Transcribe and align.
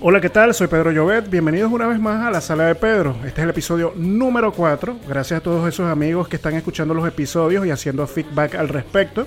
Hola, 0.00 0.20
¿qué 0.20 0.30
tal? 0.30 0.54
Soy 0.54 0.68
Pedro 0.68 0.92
Llobet. 0.92 1.28
Bienvenidos 1.28 1.72
una 1.72 1.88
vez 1.88 1.98
más 1.98 2.24
a 2.24 2.30
la 2.30 2.40
sala 2.40 2.66
de 2.66 2.76
Pedro. 2.76 3.16
Este 3.26 3.40
es 3.40 3.44
el 3.44 3.50
episodio 3.50 3.92
número 3.96 4.52
4. 4.52 4.96
Gracias 5.08 5.40
a 5.40 5.42
todos 5.42 5.68
esos 5.68 5.90
amigos 5.90 6.28
que 6.28 6.36
están 6.36 6.54
escuchando 6.54 6.94
los 6.94 7.08
episodios 7.08 7.66
y 7.66 7.72
haciendo 7.72 8.06
feedback 8.06 8.54
al 8.54 8.68
respecto. 8.68 9.26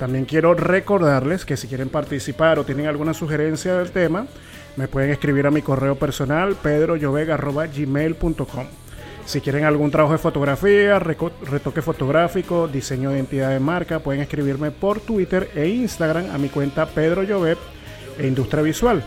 También 0.00 0.24
quiero 0.24 0.54
recordarles 0.54 1.44
que 1.44 1.56
si 1.56 1.68
quieren 1.68 1.90
participar 1.90 2.58
o 2.58 2.64
tienen 2.64 2.86
alguna 2.86 3.14
sugerencia 3.14 3.78
del 3.78 3.92
tema, 3.92 4.26
me 4.76 4.88
pueden 4.88 5.10
escribir 5.10 5.46
a 5.46 5.52
mi 5.52 5.62
correo 5.62 5.94
personal 5.94 6.56
pedroyovega.gmail.com. 6.56 8.66
Si 9.30 9.40
quieren 9.40 9.62
algún 9.62 9.92
trabajo 9.92 10.14
de 10.14 10.18
fotografía, 10.18 10.98
retoque 10.98 11.82
fotográfico, 11.82 12.66
diseño 12.66 13.10
de 13.10 13.18
identidad 13.18 13.50
de 13.50 13.60
marca, 13.60 14.00
pueden 14.00 14.22
escribirme 14.22 14.72
por 14.72 14.98
Twitter 14.98 15.52
e 15.54 15.68
Instagram 15.68 16.34
a 16.34 16.38
mi 16.38 16.48
cuenta 16.48 16.84
Pedro 16.86 17.22
Llobet 17.22 17.56
e 18.18 18.26
Industria 18.26 18.64
Visual. 18.64 19.04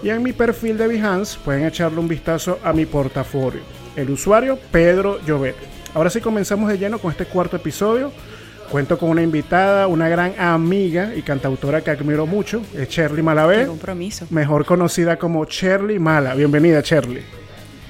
Y 0.00 0.10
en 0.10 0.22
mi 0.22 0.32
perfil 0.32 0.78
de 0.78 0.86
Behance 0.86 1.40
pueden 1.44 1.64
echarle 1.66 1.98
un 1.98 2.06
vistazo 2.06 2.60
a 2.62 2.72
mi 2.72 2.86
portafolio. 2.86 3.62
El 3.96 4.10
usuario 4.10 4.60
Pedro 4.70 5.18
Llobet. 5.26 5.56
Ahora 5.92 6.08
sí 6.08 6.20
comenzamos 6.20 6.68
de 6.68 6.78
lleno 6.78 7.00
con 7.00 7.10
este 7.10 7.26
cuarto 7.26 7.56
episodio. 7.56 8.12
Cuento 8.70 8.96
con 8.96 9.10
una 9.10 9.22
invitada, 9.22 9.88
una 9.88 10.08
gran 10.08 10.38
amiga 10.38 11.16
y 11.16 11.22
cantautora 11.22 11.80
que 11.80 11.90
admiro 11.90 12.26
mucho, 12.26 12.62
es 12.76 12.88
Shirley 12.88 13.24
Malavé. 13.24 13.66
compromiso. 13.66 14.28
Mejor 14.30 14.66
conocida 14.66 15.18
como 15.18 15.44
Shirley 15.46 15.98
Mala. 15.98 16.36
Bienvenida, 16.36 16.80
Shirley. 16.80 17.43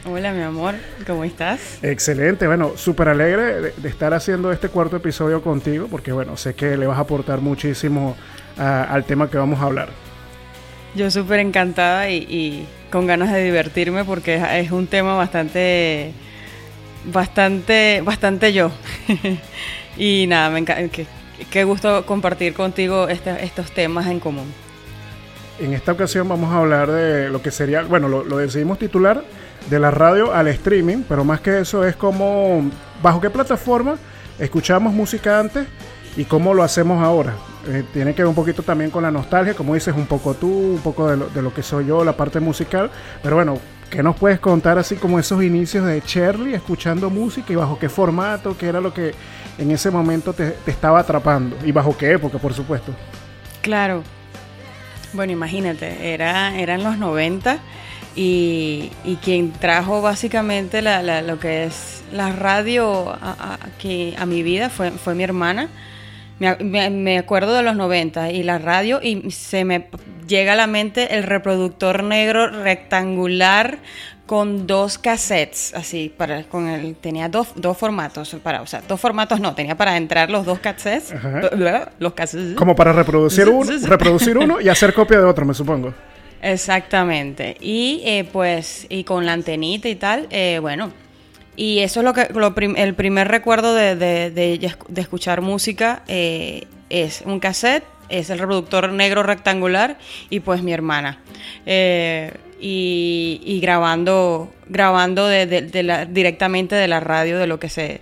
Hola, 0.06 0.32
mi 0.32 0.42
amor, 0.42 0.74
¿cómo 1.06 1.24
estás? 1.24 1.78
Excelente, 1.82 2.46
bueno, 2.46 2.72
súper 2.76 3.08
alegre 3.08 3.72
de, 3.72 3.88
estar 3.88 4.12
haciendo 4.12 4.52
este 4.52 4.68
cuarto 4.68 4.96
episodio 4.96 5.42
contigo, 5.42 5.88
porque 5.90 6.12
bueno, 6.12 6.36
sé 6.36 6.52
que 6.54 6.76
le 6.76 6.86
vas 6.86 6.98
a 6.98 7.02
aportar 7.02 7.40
muchísimo 7.40 8.14
al 8.58 9.04
tema 9.04 9.30
que 9.30 9.38
vamos 9.38 9.60
a 9.60 9.64
hablar. 9.64 9.88
Yo 10.94 11.10
súper 11.10 11.40
encantada 11.40 12.10
y, 12.10 12.68
con 12.90 13.06
ganas 13.06 13.32
de 13.32 13.42
divertirme 13.44 14.04
porque 14.04 14.42
es, 14.60 14.70
un 14.70 14.88
tema 14.88 15.14
bastante, 15.16 16.12
bastante, 17.06 18.02
bastante 18.04 18.52
yo. 18.52 18.70
y 19.96 20.26
nada, 20.28 20.50
me 20.50 20.58
encanta, 20.58 21.06
qué, 21.50 21.64
gusto 21.64 22.04
compartir 22.04 22.52
contigo 22.52 23.08
este, 23.08 23.42
estos 23.42 23.72
temas 23.72 24.06
en 24.08 24.20
común. 24.20 24.63
En 25.58 25.72
esta 25.72 25.92
ocasión 25.92 26.28
vamos 26.28 26.52
a 26.52 26.58
hablar 26.58 26.90
de 26.90 27.30
lo 27.30 27.40
que 27.40 27.50
sería, 27.50 27.82
bueno, 27.82 28.08
lo, 28.08 28.38
decidimos 28.38 28.78
titular 28.78 29.24
de 29.70 29.78
la 29.78 29.90
radio 29.90 30.34
al 30.34 30.48
streaming, 30.48 31.04
pero 31.08 31.24
más 31.24 31.40
que 31.40 31.60
eso 31.60 31.84
es 31.84 31.94
como, 31.94 32.68
bajo 33.02 33.20
qué 33.20 33.30
plataforma 33.30 33.96
escuchamos 34.38 34.92
música 34.92 35.38
antes 35.38 35.66
y 36.16 36.24
cómo 36.24 36.54
lo 36.54 36.62
hacemos 36.62 37.02
ahora. 37.02 37.34
Eh, 37.68 37.84
tiene 37.92 38.14
que 38.14 38.22
ver 38.22 38.28
un 38.28 38.34
poquito 38.34 38.62
también 38.62 38.90
con 38.90 39.04
la 39.04 39.10
nostalgia, 39.10 39.54
como 39.54 39.74
dices, 39.74 39.94
un 39.96 40.06
poco 40.06 40.34
tú, 40.34 40.48
un 40.48 40.80
poco 40.80 41.08
de 41.08 41.16
lo, 41.16 41.28
de 41.28 41.40
lo, 41.40 41.54
que 41.54 41.62
soy 41.62 41.86
yo, 41.86 42.04
la 42.04 42.16
parte 42.16 42.40
musical. 42.40 42.90
Pero 43.22 43.36
bueno, 43.36 43.58
¿qué 43.88 44.02
nos 44.02 44.16
puedes 44.16 44.40
contar 44.40 44.78
así 44.78 44.96
como 44.96 45.18
esos 45.18 45.42
inicios 45.42 45.86
de 45.86 46.02
Shirley 46.04 46.54
escuchando 46.54 47.10
música 47.10 47.52
y 47.52 47.56
bajo 47.56 47.78
qué 47.78 47.88
formato, 47.88 48.56
qué 48.58 48.66
era 48.66 48.80
lo 48.80 48.92
que 48.92 49.14
en 49.58 49.70
ese 49.70 49.90
momento 49.90 50.32
te, 50.32 50.56
estaba 50.66 51.00
atrapando 51.00 51.56
y 51.64 51.72
bajo 51.72 51.96
qué 51.96 52.12
época, 52.12 52.38
por 52.38 52.52
supuesto? 52.52 52.92
Claro. 53.62 54.02
Bueno, 55.14 55.32
imagínate, 55.32 56.12
era, 56.12 56.58
eran 56.58 56.82
los 56.82 56.98
90 56.98 57.58
y, 58.16 58.90
y 59.04 59.16
quien 59.16 59.52
trajo 59.52 60.02
básicamente 60.02 60.82
la, 60.82 61.22
lo 61.22 61.38
que 61.38 61.64
es 61.64 62.02
la 62.12 62.32
radio 62.32 63.10
a, 63.10 63.58
a 64.18 64.26
mi 64.26 64.42
vida 64.42 64.70
fue, 64.70 64.90
fue 64.90 65.14
mi 65.14 65.22
hermana. 65.22 65.68
Me, 66.38 67.18
acuerdo 67.18 67.54
de 67.54 67.62
los 67.62 67.76
90 67.76 68.32
y 68.32 68.42
la 68.42 68.58
radio 68.58 69.00
y 69.00 69.30
se 69.30 69.64
me 69.64 69.88
llega 70.26 70.54
a 70.54 70.56
la 70.56 70.66
mente 70.66 71.14
el 71.14 71.22
reproductor 71.22 72.02
negro 72.02 72.48
rectangular 72.48 73.78
con 74.26 74.66
dos 74.66 74.96
cassettes, 74.96 75.74
así, 75.74 76.12
para, 76.16 76.44
con 76.44 76.66
el, 76.68 76.96
tenía 76.96 77.28
dos, 77.28 77.48
dos 77.56 77.76
formatos, 77.76 78.34
para, 78.42 78.62
o 78.62 78.66
sea, 78.66 78.82
dos 78.88 78.98
formatos 78.98 79.38
no, 79.40 79.54
tenía 79.54 79.76
para 79.76 79.96
entrar 79.96 80.30
los 80.30 80.46
dos 80.46 80.60
cassettes, 80.60 81.14
los 81.98 82.14
cassettes. 82.14 82.56
Como 82.56 82.74
para 82.74 82.92
reproducir 82.92 83.48
uno, 83.48 83.70
reproducir 83.86 84.38
uno 84.38 84.60
y 84.60 84.68
hacer 84.68 84.94
copia 84.94 85.18
de 85.18 85.24
otro, 85.24 85.44
me 85.44 85.54
supongo. 85.54 85.92
Exactamente, 86.40 87.56
y 87.60 88.02
eh, 88.04 88.28
pues, 88.30 88.86
y 88.88 89.04
con 89.04 89.26
la 89.26 89.32
antenita 89.32 89.88
y 89.88 89.94
tal, 89.94 90.26
eh, 90.30 90.58
bueno, 90.60 90.90
y 91.56 91.80
eso 91.80 92.00
es 92.00 92.04
lo 92.04 92.14
que 92.14 92.28
el 92.76 92.94
primer 92.94 93.28
recuerdo 93.28 93.74
de, 93.74 93.94
de, 93.96 94.70
escuchar 94.96 95.40
música 95.40 96.02
eh, 96.08 96.66
es 96.90 97.22
un 97.24 97.40
cassette, 97.40 97.84
es 98.18 98.30
el 98.30 98.38
reproductor 98.38 98.92
negro 98.92 99.22
rectangular 99.22 99.98
y 100.30 100.40
pues 100.40 100.62
mi 100.62 100.72
hermana. 100.72 101.18
Eh, 101.66 102.32
y, 102.66 103.58
grabando, 103.60 104.50
grabando 104.68 105.26
de, 105.26 106.06
directamente 106.10 106.74
de 106.74 106.88
la 106.88 107.00
radio 107.00 107.38
de 107.38 107.46
lo 107.46 107.58
que 107.58 107.68
se 107.68 108.00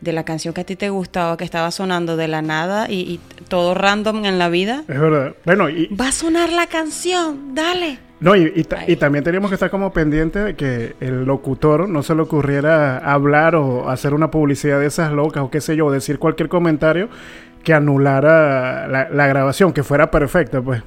de 0.00 0.12
la 0.12 0.24
canción 0.24 0.52
que 0.52 0.60
a 0.60 0.64
ti 0.64 0.76
te 0.76 0.90
gustaba, 0.90 1.38
que 1.38 1.44
estaba 1.44 1.70
sonando 1.70 2.18
de 2.18 2.28
la 2.28 2.42
nada 2.42 2.90
y, 2.90 3.20
todo 3.48 3.72
random 3.72 4.26
en 4.26 4.38
la 4.38 4.50
vida. 4.50 4.84
Es 4.86 5.00
verdad. 5.00 5.34
Bueno, 5.46 5.70
y... 5.70 5.86
Va 5.86 6.08
a 6.08 6.12
sonar 6.12 6.52
la 6.52 6.66
canción, 6.66 7.54
dale. 7.54 7.98
No, 8.20 8.36
y, 8.36 8.52
y, 8.86 8.96
también 8.96 9.24
teníamos 9.24 9.50
que 9.50 9.54
estar 9.54 9.70
como 9.70 9.92
pendientes 9.94 10.44
de 10.44 10.56
que 10.56 10.94
el 11.00 11.24
locutor 11.24 11.88
no 11.88 12.02
se 12.02 12.14
le 12.14 12.22
ocurriera 12.22 12.98
hablar 12.98 13.56
o 13.56 13.88
hacer 13.88 14.12
una 14.12 14.30
publicidad 14.30 14.78
de 14.80 14.86
esas 14.86 15.12
locas 15.12 15.42
o 15.42 15.50
qué 15.50 15.62
sé 15.62 15.76
yo, 15.76 15.90
decir 15.90 16.18
cualquier 16.18 16.50
comentario 16.50 17.08
que 17.64 17.72
anulara 17.72 18.86
la, 18.88 19.26
grabación, 19.26 19.72
que 19.72 19.82
fuera 19.82 20.10
perfecta, 20.10 20.62
pues. 20.62 20.82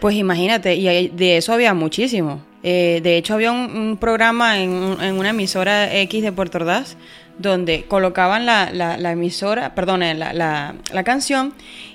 Pues 0.00 0.14
imagínate, 0.14 0.74
y 0.76 1.08
de 1.08 1.36
eso 1.36 1.52
había 1.52 1.74
muchísimo. 1.74 2.42
Eh, 2.62 3.00
de 3.02 3.16
hecho, 3.16 3.34
había 3.34 3.50
un, 3.52 3.96
programa 4.00 4.60
en, 4.60 4.70
una 4.70 5.30
emisora 5.30 5.92
X 5.94 6.22
de 6.22 6.32
Puerto 6.32 6.58
Ordaz 6.58 6.96
donde 7.38 7.84
colocaban 7.84 8.46
la, 8.46 8.70
la 8.72 9.12
emisora, 9.12 9.74
perdón, 9.74 10.00
la, 10.00 10.74
la 10.92 11.04
canción, 11.04 11.54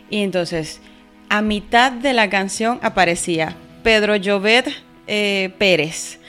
y 0.10 0.22
entonces 0.24 0.82
a 1.34 1.42
mitad 1.42 1.92
de 1.92 2.14
la 2.14 2.30
canción 2.30 2.80
aparecía 2.84 3.56
Pedro 3.82 4.16
Llobet 4.16 4.70
eh, 5.08 5.52
Pérez. 5.58 6.20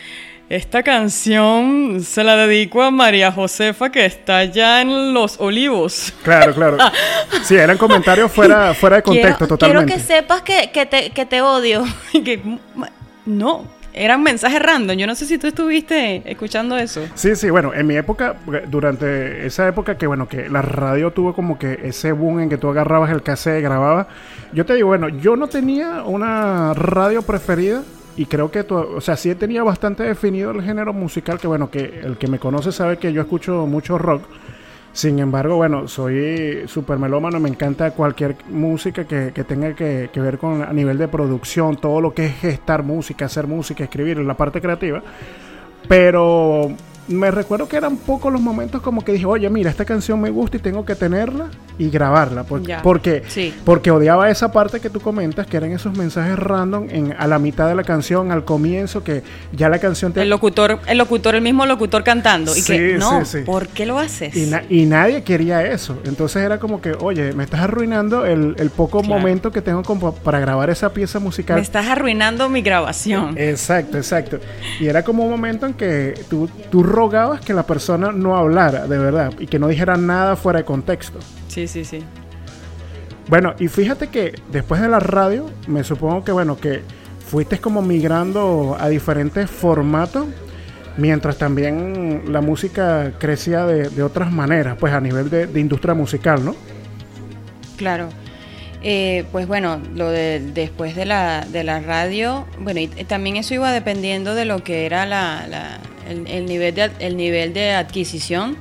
Esta 0.50 0.82
canción 0.82 2.02
se 2.02 2.22
la 2.22 2.36
dedico 2.36 2.82
a 2.82 2.90
María 2.90 3.32
Josefa 3.32 3.90
que 3.90 4.04
está 4.04 4.38
allá 4.38 4.82
en 4.82 5.14
Los 5.14 5.40
Olivos. 5.40 6.12
Claro, 6.22 6.54
claro. 6.54 6.76
Sí, 7.44 7.56
eran 7.56 7.76
comentarios 7.76 8.30
fuera, 8.30 8.72
fuera 8.74 8.96
de 8.96 9.02
contexto 9.02 9.46
totalmente. 9.46 9.92
Quiero 9.92 10.00
que 10.00 10.06
sepas 10.06 10.42
que, 10.42 10.86
te, 10.86 11.10
que 11.10 11.26
te 11.26 11.42
odio. 11.42 11.84
no, 13.26 13.64
eran 13.94 14.22
mensajes 14.22 14.60
random. 14.60 14.96
Yo 14.96 15.06
no 15.06 15.14
sé 15.14 15.24
si 15.26 15.38
tú 15.38 15.46
estuviste 15.46 16.22
escuchando 16.30 16.76
eso. 16.76 17.06
Sí, 17.14 17.36
sí, 17.36 17.48
bueno, 17.48 17.72
en 17.74 17.86
mi 17.86 17.96
época, 17.96 18.36
durante 18.68 19.46
esa 19.46 19.66
época 19.66 19.96
que, 19.96 20.06
bueno, 20.06 20.28
que 20.28 20.48
la 20.48 20.62
radio 20.62 21.10
tuvo 21.10 21.34
como 21.34 21.58
que 21.58 21.80
ese 21.84 22.12
boom 22.12 22.40
en 22.40 22.48
que 22.50 22.58
tú 22.58 22.68
agarrabas 22.68 23.10
el 23.10 23.22
cassette 23.22 23.60
y 23.60 23.62
grababas. 23.62 24.06
Yo 24.52 24.66
te 24.66 24.74
digo, 24.74 24.88
bueno, 24.88 25.08
yo 25.08 25.36
no 25.36 25.48
tenía 25.48 26.02
una 26.02 26.74
radio 26.74 27.22
preferida 27.22 27.82
y 28.16 28.26
creo 28.26 28.50
que, 28.50 28.60
o 28.70 29.00
sea, 29.00 29.16
sí 29.16 29.34
tenía 29.34 29.62
bastante 29.62 30.04
definido 30.04 30.52
el 30.52 30.62
género 30.62 30.92
musical, 30.92 31.38
que 31.38 31.46
bueno, 31.46 31.70
que 31.70 32.00
el 32.00 32.16
que 32.16 32.28
me 32.28 32.38
conoce 32.38 32.70
sabe 32.70 32.98
que 32.98 33.12
yo 33.12 33.22
escucho 33.22 33.66
mucho 33.66 33.98
rock. 33.98 34.22
Sin 34.92 35.18
embargo, 35.18 35.56
bueno, 35.56 35.88
soy 35.88 36.68
súper 36.68 36.98
melómano, 37.00 37.40
me 37.40 37.48
encanta 37.48 37.90
cualquier 37.90 38.36
música 38.48 39.04
que, 39.04 39.32
tenga 39.32 39.74
que, 39.74 40.08
que, 40.12 40.20
ver 40.20 40.38
con 40.38 40.62
a 40.62 40.72
nivel 40.72 40.98
de 40.98 41.08
producción, 41.08 41.76
todo 41.76 42.00
lo 42.00 42.14
que 42.14 42.26
es 42.26 42.36
gestar 42.36 42.84
música, 42.84 43.24
hacer 43.24 43.48
música, 43.48 43.82
escribir, 43.82 44.18
la 44.18 44.34
parte 44.34 44.60
creativa. 44.60 45.02
Pero 45.88 46.70
me 47.08 47.30
recuerdo 47.30 47.68
que 47.68 47.76
eran 47.76 47.96
pocos 47.96 48.32
los 48.32 48.40
momentos 48.40 48.80
como 48.80 49.04
que 49.04 49.12
dije, 49.12 49.26
oye, 49.26 49.48
mira, 49.50 49.70
esta 49.70 49.84
canción 49.84 50.20
me 50.20 50.30
gusta 50.30 50.56
y 50.56 50.60
tengo 50.60 50.84
que 50.84 50.94
tenerla 50.94 51.46
y 51.78 51.90
grabarla. 51.90 52.44
Porque, 52.44 52.76
porque, 52.82 53.22
porque 53.64 53.90
odiaba 53.90 54.30
esa 54.30 54.52
parte 54.52 54.80
que 54.80 54.90
tú 54.90 55.00
comentas, 55.00 55.46
que 55.46 55.56
eran 55.56 55.72
esos 55.72 55.96
mensajes 55.96 56.38
random 56.38 56.86
en, 56.90 57.14
a 57.18 57.26
la 57.26 57.38
mitad 57.38 57.68
de 57.68 57.74
la 57.74 57.84
canción, 57.84 58.32
al 58.32 58.44
comienzo, 58.44 59.04
que 59.04 59.22
ya 59.52 59.68
la 59.68 59.78
canción 59.78 60.12
te... 60.12 60.22
El 60.22 60.30
locutor, 60.30 60.80
el 60.86 60.98
locutor, 60.98 61.34
el 61.34 61.42
mismo 61.42 61.66
locutor 61.66 62.04
cantando. 62.04 62.56
y 62.56 62.62
que, 62.62 62.96
no, 62.98 63.22
¿por 63.44 63.68
qué 63.68 63.86
lo 63.86 63.98
haces? 63.98 64.34
Y, 64.70 64.86
nadie 64.86 65.22
quería 65.24 65.64
eso. 65.64 65.98
Entonces 66.04 66.42
era 66.42 66.58
como 66.58 66.80
que, 66.80 66.92
oye, 66.92 67.32
me 67.32 67.44
estás 67.44 67.60
arruinando 67.60 68.24
el, 68.24 68.54
poco 68.74 69.02
momento 69.02 69.52
que 69.52 69.60
tengo 69.60 69.82
como 69.82 70.14
para 70.14 70.40
grabar 70.40 70.70
esa 70.70 70.92
pieza 70.92 71.18
musical. 71.18 71.56
Me 71.56 71.62
estás 71.62 71.86
arruinando 71.86 72.48
mi 72.48 72.62
grabación. 72.62 73.36
Exacto, 73.36 73.98
exacto. 73.98 74.38
Y 74.80 74.86
era 74.86 75.02
como 75.02 75.24
un 75.24 75.30
momento 75.30 75.66
en 75.66 75.74
que 75.74 76.14
tú, 76.28 76.48
tú 76.70 76.82
rogabas 76.94 77.40
que 77.40 77.52
la 77.52 77.66
persona 77.66 78.12
no 78.12 78.36
hablara, 78.36 78.86
de 78.86 78.98
verdad, 78.98 79.32
y 79.38 79.46
que 79.46 79.58
no 79.58 79.68
dijera 79.68 79.96
nada 79.96 80.36
fuera 80.36 80.60
de 80.60 80.64
contexto. 80.64 81.18
Sí, 81.48 81.66
sí, 81.66 81.84
sí. 81.84 81.98
Bueno, 83.28 83.54
y 83.58 83.68
fíjate 83.68 84.08
que 84.08 84.34
después 84.52 84.80
de 84.80 84.88
la 84.88 85.00
radio, 85.00 85.50
me 85.66 85.82
supongo 85.82 86.24
que, 86.24 86.32
bueno, 86.32 86.56
que 86.56 86.82
fuiste 87.26 87.58
como 87.58 87.82
migrando 87.82 88.76
a 88.78 88.88
diferentes 88.88 89.50
formatos, 89.50 90.26
mientras 90.96 91.38
también 91.38 92.24
la 92.28 92.40
música 92.40 93.12
crecía 93.18 93.66
de, 93.66 94.02
otras 94.02 94.30
maneras, 94.30 94.76
pues 94.78 94.92
a 94.92 95.00
nivel 95.00 95.30
de, 95.30 95.60
industria 95.60 95.94
musical, 95.94 96.44
¿no? 96.44 96.54
Claro. 97.76 98.08
Eh, 98.82 99.24
pues 99.32 99.48
bueno, 99.48 99.80
lo 99.94 100.10
de 100.10 100.40
después 100.52 100.94
de 100.94 101.06
la, 101.06 101.46
de 101.50 101.64
la 101.64 101.80
radio, 101.80 102.46
bueno, 102.60 102.80
y 102.80 102.88
también 102.88 103.36
eso 103.36 103.54
iba 103.54 103.72
dependiendo 103.72 104.34
de 104.34 104.44
lo 104.44 104.62
que 104.62 104.84
era 104.84 105.06
la, 105.06 105.46
la- 105.48 105.80
el, 106.08 106.26
el 106.26 106.46
nivel 106.46 106.74
de, 106.74 106.90
el 107.00 107.16
nivel 107.16 107.52
de 107.52 107.72
adquisición 107.72 108.56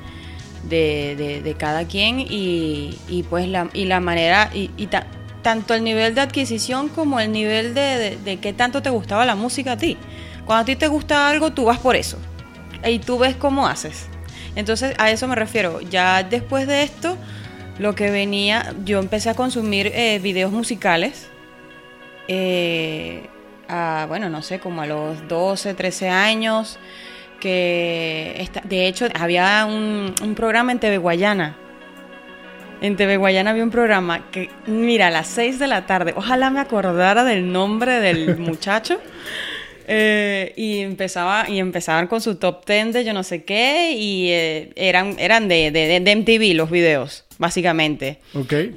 de, 0.69 1.41
de- 1.43 1.53
cada 1.55 1.85
quien 1.87 2.19
y, 2.19 2.97
y 3.07 3.23
pues 3.23 3.47
la, 3.47 3.69
y 3.73 3.85
la 3.85 3.99
manera, 3.99 4.49
y, 4.53 4.69
ta- 4.87 5.07
tanto 5.41 5.73
el 5.73 5.83
nivel 5.83 6.15
de 6.15 6.21
adquisición 6.21 6.87
como 6.89 7.19
el 7.19 7.31
nivel 7.31 7.73
de, 7.73 7.81
de, 7.81 8.17
de 8.17 8.37
qué 8.37 8.53
tanto 8.53 8.81
te 8.81 8.89
gustaba 8.89 9.25
la 9.25 9.35
música 9.35 9.73
a 9.73 9.77
ti. 9.77 9.97
Cuando 10.45 10.61
a 10.61 10.65
ti 10.65 10.75
te 10.75 10.87
gusta 10.87 11.29
algo, 11.29 11.51
tú 11.53 11.65
vas 11.65 11.79
por 11.79 11.95
eso 11.95 12.17
y 12.85 12.99
tú 12.99 13.17
ves 13.17 13.35
cómo 13.35 13.67
haces. 13.67 14.07
Entonces 14.55 14.95
a 14.97 15.09
eso 15.11 15.27
me 15.27 15.35
refiero. 15.35 15.81
Ya 15.81 16.23
después 16.23 16.67
de 16.67 16.83
esto, 16.83 17.17
lo 17.79 17.95
que 17.95 18.09
venía, 18.11 18.73
yo 18.85 18.99
empecé 18.99 19.29
a 19.29 19.33
consumir 19.35 19.87
eh, 19.87 20.19
videos 20.19 20.51
musicales. 20.51 21.27
eh, 22.27 23.27
a, 23.67 24.05
bueno, 24.07 24.29
no 24.29 24.41
sé, 24.41 24.59
como 24.59 24.81
a 24.81 24.85
los 24.85 25.27
12, 25.27 25.73
13 25.73 26.09
años. 26.09 26.77
Que 27.43 28.47
de 28.63 28.87
hecho 28.87 29.07
había 29.19 29.65
un, 29.65 30.15
un 30.23 30.33
programa 30.33 30.71
en 30.71 30.79
TV 30.79 30.97
Guayana. 30.97 31.57
En 32.81 32.95
TV 32.95 33.17
Guayana 33.17 33.51
había 33.51 33.63
un 33.63 33.69
programa 33.69 34.29
que, 34.31 34.49
mira, 34.65 35.07
a 35.07 35.11
las 35.11 35.27
6 35.27 35.59
de 35.59 35.67
la 35.67 35.85
tarde, 35.85 36.13
ojalá 36.15 36.49
me 36.49 36.61
acordara 36.61 37.25
del 37.25 37.51
nombre 37.51 37.99
del 37.99 38.37
muchacho. 38.49 38.97
Eh, 39.85 40.53
y 40.55 40.79
empezaba 40.79 41.49
y 41.49 41.59
empezaban 41.59 42.07
con 42.07 42.21
su 42.21 42.35
top 42.35 42.65
10 42.65 42.93
de 42.93 43.03
yo 43.03 43.11
no 43.11 43.23
sé 43.23 43.43
qué 43.43 43.91
y 43.91 44.29
eh, 44.31 44.69
eran 44.77 45.17
eran 45.19 45.49
de, 45.49 45.71
de, 45.71 45.99
de 45.99 46.15
MTV 46.15 46.55
los 46.55 46.71
videos 46.71 47.25
básicamente. 47.37 48.19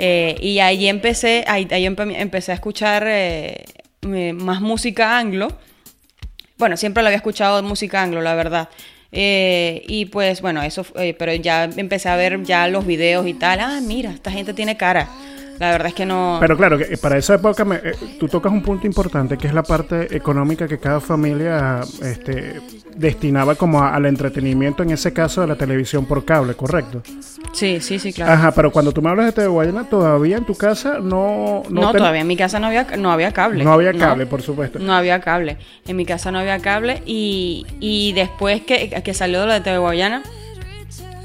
Eh, 0.01 0.37
y 0.41 0.59
ahí 0.59 0.89
empecé 0.89 1.45
ahí, 1.47 1.69
ahí 1.71 1.85
empe- 1.85 2.17
empecé 2.19 2.51
a 2.51 2.57
escuchar 2.57 3.07
más 4.03 4.61
música 4.61 5.17
anglo 5.17 5.47
bueno 6.59 6.77
siempre 6.77 7.03
lo 7.03 7.09
había 7.09 7.19
escuchado 7.19 7.63
música 7.63 8.03
anglo 8.03 8.21
la 8.21 8.35
verdad. 8.35 8.69
Eh, 9.13 9.85
y 9.87 10.07
pues 10.07 10.41
bueno 10.43 10.63
eso 10.63 10.85
eh, 10.97 11.15
pero 11.17 11.33
ya 11.33 11.65
empecé 11.65 12.09
a 12.09 12.17
ver 12.17 12.43
ya 12.43 12.69
los 12.69 12.87
videos 12.87 13.27
y 13.27 13.35
tal. 13.35 13.61
Ah 13.61 13.81
mira 13.83 14.11
esta 14.11 14.31
gente 14.31 14.53
tiene 14.53 14.77
cara 14.77 15.09
la 15.59 15.71
verdad 15.71 15.89
es 15.89 15.95
que 15.95 16.07
no 16.07 16.37
Pero 16.41 16.57
claro, 16.57 16.79
que 16.79 16.97
para 16.97 17.17
esa 17.19 17.35
época 17.35 17.65
me- 17.65 17.77
eh, 17.77 17.93
tú 18.21 18.29
tocas 18.29 18.53
un 18.53 18.63
punto 18.63 18.87
importante 18.87 19.37
que 19.39 19.47
es 19.47 19.55
la 19.55 19.63
parte 19.63 20.15
económica 20.17 20.67
que 20.69 20.79
cada 20.79 21.01
familia 21.01 21.81
este, 22.03 22.61
destinaba 22.95 23.55
como 23.55 23.81
a- 23.83 23.95
al 23.95 24.07
entretenimiento, 24.07 24.83
en 24.83 24.91
ese 24.91 25.13
caso 25.13 25.41
de 25.41 25.47
la 25.47 25.57
televisión 25.57 26.05
por 26.07 26.25
cable, 26.25 26.55
¿correcto? 26.55 27.03
sí 27.53 27.81
sí 27.81 27.99
sí 27.99 28.13
claro 28.13 28.33
Ajá, 28.33 28.53
pero 28.53 28.71
cuando 28.71 28.93
tú 28.93 29.01
me 29.01 29.09
hablas 29.11 29.27
de 29.27 29.33
TV 29.33 29.47
Guayana, 29.49 29.85
todavía 29.89 30.37
en 30.37 30.45
tu 30.45 30.55
casa 30.55 30.99
no... 31.01 31.63
no, 31.71 31.91
ten- 31.93 31.99
todavía 31.99 32.21
en 32.21 32.27
mi 32.27 32.37
casa 32.37 32.59
no 32.61 32.67
había 32.67 32.85
no 32.99 33.11
había 33.11 33.33
cable 33.33 33.65
No 33.65 33.73
había 33.73 33.93
cable, 33.95 34.27
por 34.27 34.43
supuesto. 34.43 34.79
No 34.79 34.95
había 34.95 35.21
cable. 35.21 35.57
En 35.87 35.97
mi 35.97 36.05
casa 36.05 36.31
no 36.31 36.39
había 36.39 36.59
cable 36.59 37.03
y, 37.07 37.67
y 37.81 38.13
después 38.13 38.61
que, 38.63 38.91
que 39.03 39.15
salió 39.15 39.41
de 39.41 39.47
lo 39.47 39.53
de 39.55 39.61
TV 39.61 39.79
Guayana. 39.79 40.23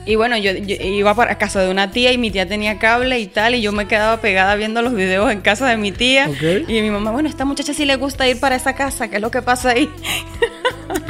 Y 0.06 0.16
bueno, 0.16 0.36
yo, 0.38 0.52
yo 0.54 0.76
iba 0.80 1.14
para 1.14 1.38
casa 1.38 1.62
de 1.62 1.70
una 1.70 1.92
tía 1.92 2.12
y 2.12 2.18
mi 2.18 2.32
tía 2.32 2.48
tenía 2.48 2.80
cable 2.80 3.20
y 3.20 3.28
tal, 3.28 3.54
y 3.56 3.62
yo 3.62 3.72
me 3.72 3.88
quedaba 3.88 4.20
pegada 4.20 4.56
viendo 4.56 4.82
los 4.82 4.94
videos 4.96 5.32
en 5.32 5.42
casa 5.42 5.68
de 5.68 5.78
mi 5.78 5.92
tía. 5.92 6.28
Y 6.68 6.82
mi 6.82 6.90
mamá, 6.90 7.12
bueno, 7.12 7.30
esta 7.30 7.46
muchacha 7.46 7.74
sí 7.74 7.86
le 7.86 7.96
gusta 7.98 8.28
ir 8.28 8.40
para 8.40 8.56
esa 8.56 8.74
casa, 8.74 9.10
¿qué 9.10 9.18
es 9.18 9.22
lo 9.22 9.30
que 9.32 9.42
pasa 9.42 9.70
ahí? 9.70 9.90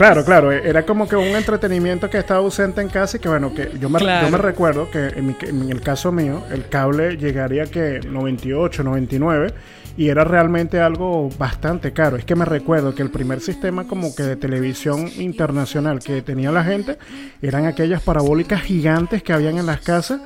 Claro, 0.01 0.25
claro, 0.25 0.51
eh, 0.51 0.61
era 0.65 0.83
como 0.83 1.07
que 1.07 1.15
un 1.15 1.27
entretenimiento 1.35 2.09
que 2.09 2.17
estaba 2.17 2.39
ausente 2.39 2.81
en 2.81 2.89
casa 2.89 3.17
y 3.17 3.19
que 3.19 3.29
bueno, 3.29 3.53
que 3.53 3.71
yo 3.79 3.87
me, 3.87 3.99
Claro. 3.99 4.25
yo 4.25 4.31
me 4.31 4.39
recuerdo 4.39 4.89
que 4.89 5.09
en, 5.09 5.27
mi- 5.27 5.35
en 5.41 5.69
el 5.69 5.79
caso 5.81 6.11
mío, 6.11 6.43
el 6.51 6.67
cable 6.69 7.17
llegaría 7.17 7.65
que 7.67 7.99
98, 7.99 8.81
99 8.83 9.53
y 9.97 10.09
era 10.09 10.23
realmente 10.23 10.79
algo 10.79 11.29
bastante 11.37 11.93
caro. 11.93 12.17
Es 12.17 12.25
que 12.25 12.33
me 12.35 12.45
recuerdo 12.45 12.95
que 12.95 13.03
el 13.03 13.11
primer 13.11 13.41
sistema 13.41 13.85
como 13.85 14.15
que 14.15 14.23
de 14.23 14.37
televisión 14.37 15.07
internacional 15.19 15.99
que 15.99 16.23
tenía 16.23 16.51
la 16.51 16.63
gente 16.63 16.97
eran 17.39 17.67
aquellas 17.67 18.01
parabólicas 18.01 18.61
gigantes 18.63 19.21
que 19.21 19.33
habían 19.33 19.59
en 19.59 19.67
las 19.67 19.81
casas. 19.81 20.19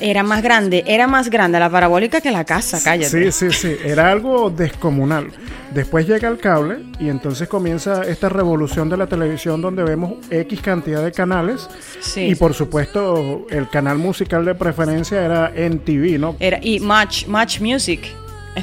Era 0.00 0.22
más 0.22 0.42
grande, 0.42 0.84
era 0.86 1.06
más 1.06 1.30
grande 1.30 1.58
la 1.58 1.68
parabólica 1.70 2.20
que 2.20 2.30
la 2.30 2.44
casa, 2.44 2.80
cállate. 2.82 3.30
Sí, 3.32 3.50
sí, 3.50 3.56
sí, 3.56 3.76
era 3.84 4.10
algo 4.10 4.50
descomunal. 4.50 5.28
Después 5.72 6.06
llega 6.06 6.28
el 6.28 6.38
cable 6.38 6.78
y 7.00 7.08
entonces 7.08 7.48
comienza 7.48 8.02
esta 8.04 8.28
revolución 8.28 8.88
de 8.88 8.96
la 8.96 9.06
televisión 9.08 9.60
donde 9.60 9.82
vemos 9.82 10.14
X 10.30 10.60
cantidad 10.60 11.02
de 11.04 11.10
canales 11.10 11.68
Sí. 12.00 12.20
y 12.28 12.34
por 12.36 12.54
supuesto 12.54 13.46
el 13.50 13.68
canal 13.68 13.98
musical 13.98 14.44
de 14.44 14.54
preferencia 14.54 15.24
era 15.24 15.52
NTV, 15.54 16.18
¿no? 16.18 16.36
Era, 16.38 16.58
y 16.62 16.78
Match, 16.78 17.26
Match 17.26 17.60
Music 17.60 18.00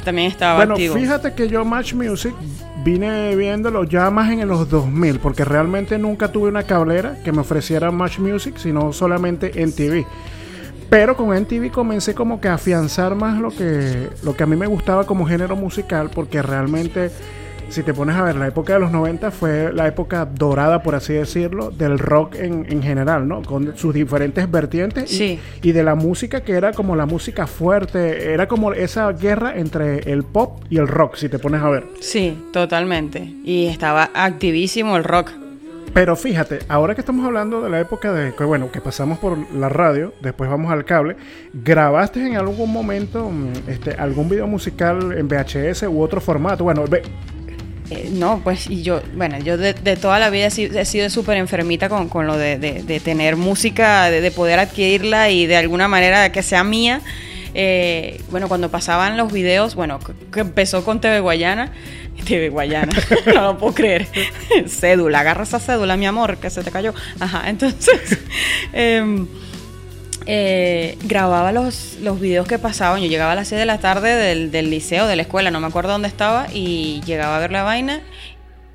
también 0.04 0.28
estaba 0.28 0.56
Bueno, 0.56 0.72
activo. 0.72 0.94
fíjate 0.94 1.34
que 1.34 1.48
yo 1.50 1.64
Match 1.66 1.92
Music 1.92 2.32
vine 2.82 3.36
viéndolo 3.36 3.84
ya 3.84 4.10
más 4.10 4.30
en 4.30 4.48
los 4.48 4.68
2000 4.70 5.18
porque 5.20 5.44
realmente 5.44 5.98
nunca 5.98 6.32
tuve 6.32 6.48
una 6.48 6.62
cablera 6.62 7.18
que 7.22 7.30
me 7.30 7.40
ofreciera 7.40 7.90
Match 7.90 8.18
Music, 8.18 8.54
sino 8.56 8.92
solamente 8.94 9.52
NTV. 9.62 10.06
Pero 10.92 11.16
con 11.16 11.34
NTV 11.34 11.70
comencé 11.70 12.14
como 12.14 12.38
que 12.38 12.48
a 12.48 12.54
afianzar 12.54 13.14
más 13.14 13.40
lo 13.40 13.48
que, 13.48 14.10
lo 14.22 14.36
que 14.36 14.42
a 14.42 14.46
mí 14.46 14.56
me 14.56 14.66
gustaba 14.66 15.04
como 15.06 15.24
género 15.24 15.56
musical, 15.56 16.10
porque 16.14 16.42
realmente, 16.42 17.10
si 17.70 17.82
te 17.82 17.94
pones 17.94 18.14
a 18.14 18.22
ver, 18.22 18.36
la 18.36 18.48
época 18.48 18.74
de 18.74 18.80
los 18.80 18.92
90 18.92 19.30
fue 19.30 19.72
la 19.72 19.88
época 19.88 20.26
dorada, 20.26 20.82
por 20.82 20.94
así 20.94 21.14
decirlo, 21.14 21.70
del 21.70 21.98
rock 21.98 22.34
en, 22.34 22.66
en 22.70 22.82
general, 22.82 23.26
¿no? 23.26 23.40
Con 23.40 23.74
sus 23.74 23.94
diferentes 23.94 24.50
vertientes 24.50 25.10
y- 25.10 25.16
Sí. 25.16 25.40
y, 25.62 25.72
de 25.72 25.82
la 25.82 25.94
música 25.94 26.42
que 26.42 26.52
era 26.52 26.72
como 26.72 26.94
la 26.94 27.06
música 27.06 27.46
fuerte, 27.46 28.30
era 28.34 28.46
como 28.46 28.74
esa 28.74 29.10
guerra 29.12 29.54
entre 29.56 30.12
el 30.12 30.24
pop 30.24 30.60
y 30.68 30.76
el 30.76 30.88
rock, 30.88 31.16
si 31.16 31.30
te 31.30 31.38
pones 31.38 31.62
a 31.62 31.70
ver. 31.70 31.86
Sí, 32.00 32.36
totalmente. 32.52 33.32
Y 33.46 33.64
estaba 33.64 34.10
activísimo 34.12 34.98
el 34.98 35.04
rock. 35.04 35.30
Pero 35.94 36.16
fíjate, 36.16 36.60
ahora 36.68 36.94
que 36.94 37.02
estamos 37.02 37.26
hablando 37.26 37.60
de 37.62 37.68
la 37.68 37.78
época 37.80 38.12
de 38.12 38.34
que 38.34 38.44
bueno, 38.44 38.72
que 38.72 38.80
pasamos 38.80 39.18
por 39.18 39.36
la 39.52 39.68
radio, 39.68 40.14
después 40.22 40.48
vamos 40.48 40.72
al 40.72 40.86
cable, 40.86 41.16
¿grabaste 41.52 42.26
en 42.26 42.36
algún 42.36 42.72
momento 42.72 43.28
mm, 43.28 43.52
este, 43.68 43.90
algún 43.92 44.28
video 44.30 44.46
musical 44.46 45.12
en 45.18 45.28
VHS 45.28 45.82
u 45.84 46.00
otro 46.00 46.20
formato? 46.20 46.64
Bueno, 46.64 46.84
ve- 46.88 47.02
Eh, 47.90 48.08
no, 48.10 48.40
pues 48.42 48.70
y 48.70 48.82
yo, 48.82 49.02
bueno, 49.16 49.38
yo 49.40 49.58
de, 49.58 49.74
toda 49.96 50.18
la 50.18 50.30
vida 50.30 50.46
he 50.46 50.84
sido, 50.86 51.10
súper 51.10 51.36
enfermita 51.36 51.90
con, 51.90 52.08
con 52.08 52.26
lo 52.26 52.38
de, 52.38 52.58
de- 52.58 52.82
de 52.82 53.00
tener 53.00 53.36
música, 53.36 54.08
de, 54.10 54.22
de 54.22 54.30
poder 54.30 54.60
adquirirla 54.60 55.28
y 55.28 55.44
de 55.46 55.56
alguna 55.56 55.88
manera 55.88 56.32
que 56.32 56.42
sea 56.42 56.64
mía. 56.64 57.02
Eh, 57.54 58.22
bueno, 58.30 58.48
cuando 58.48 58.70
pasaban 58.70 59.18
los 59.18 59.30
videos, 59.30 59.74
bueno, 59.74 59.98
que 60.32 60.40
empezó 60.40 60.84
con 60.86 61.02
TV 61.02 61.20
Guayana, 61.20 61.70
TV 62.24 62.48
Guayana, 62.50 62.92
no 63.26 63.42
lo 63.42 63.58
puedo 63.58 63.74
creer. 63.74 64.08
cédula, 64.68 65.20
agarra 65.20 65.44
esa 65.44 65.58
cédula, 65.60 65.96
mi 65.96 66.06
amor, 66.06 66.38
que 66.38 66.50
se 66.50 66.62
te 66.62 66.70
cayó. 66.70 66.94
Ajá, 67.20 67.48
entonces, 67.48 68.18
em, 68.72 69.26
eh, 70.26 70.96
grababa 71.04 71.52
los, 71.52 71.96
los 72.00 72.20
videos 72.20 72.46
que 72.46 72.58
pasaban. 72.58 73.00
Yo 73.02 73.08
llegaba 73.08 73.32
a 73.32 73.34
las 73.34 73.48
6 73.48 73.58
de 73.58 73.66
la 73.66 73.78
tarde 73.78 74.14
del, 74.14 74.50
del 74.50 74.70
liceo, 74.70 75.06
de 75.06 75.16
la 75.16 75.22
escuela, 75.22 75.50
no 75.50 75.60
me 75.60 75.66
acuerdo 75.66 75.90
dónde 75.92 76.08
estaba, 76.08 76.46
y 76.52 77.00
llegaba 77.04 77.36
a 77.36 77.40
ver 77.40 77.50
la 77.52 77.62
vaina. 77.62 78.00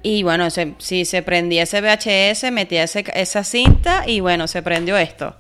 Y 0.03 0.23
bueno, 0.23 0.49
se, 0.49 0.73
si 0.77 1.05
se 1.05 1.21
prendía 1.21 1.63
ese 1.63 1.81
VHS, 1.81 2.51
metía 2.51 2.83
ese- 2.83 3.03
esa 3.13 3.43
cinta 3.43 4.03
y 4.05 4.19
bueno, 4.19 4.47
se 4.47 4.61
prendió 4.61 4.97
esto. 4.97 5.35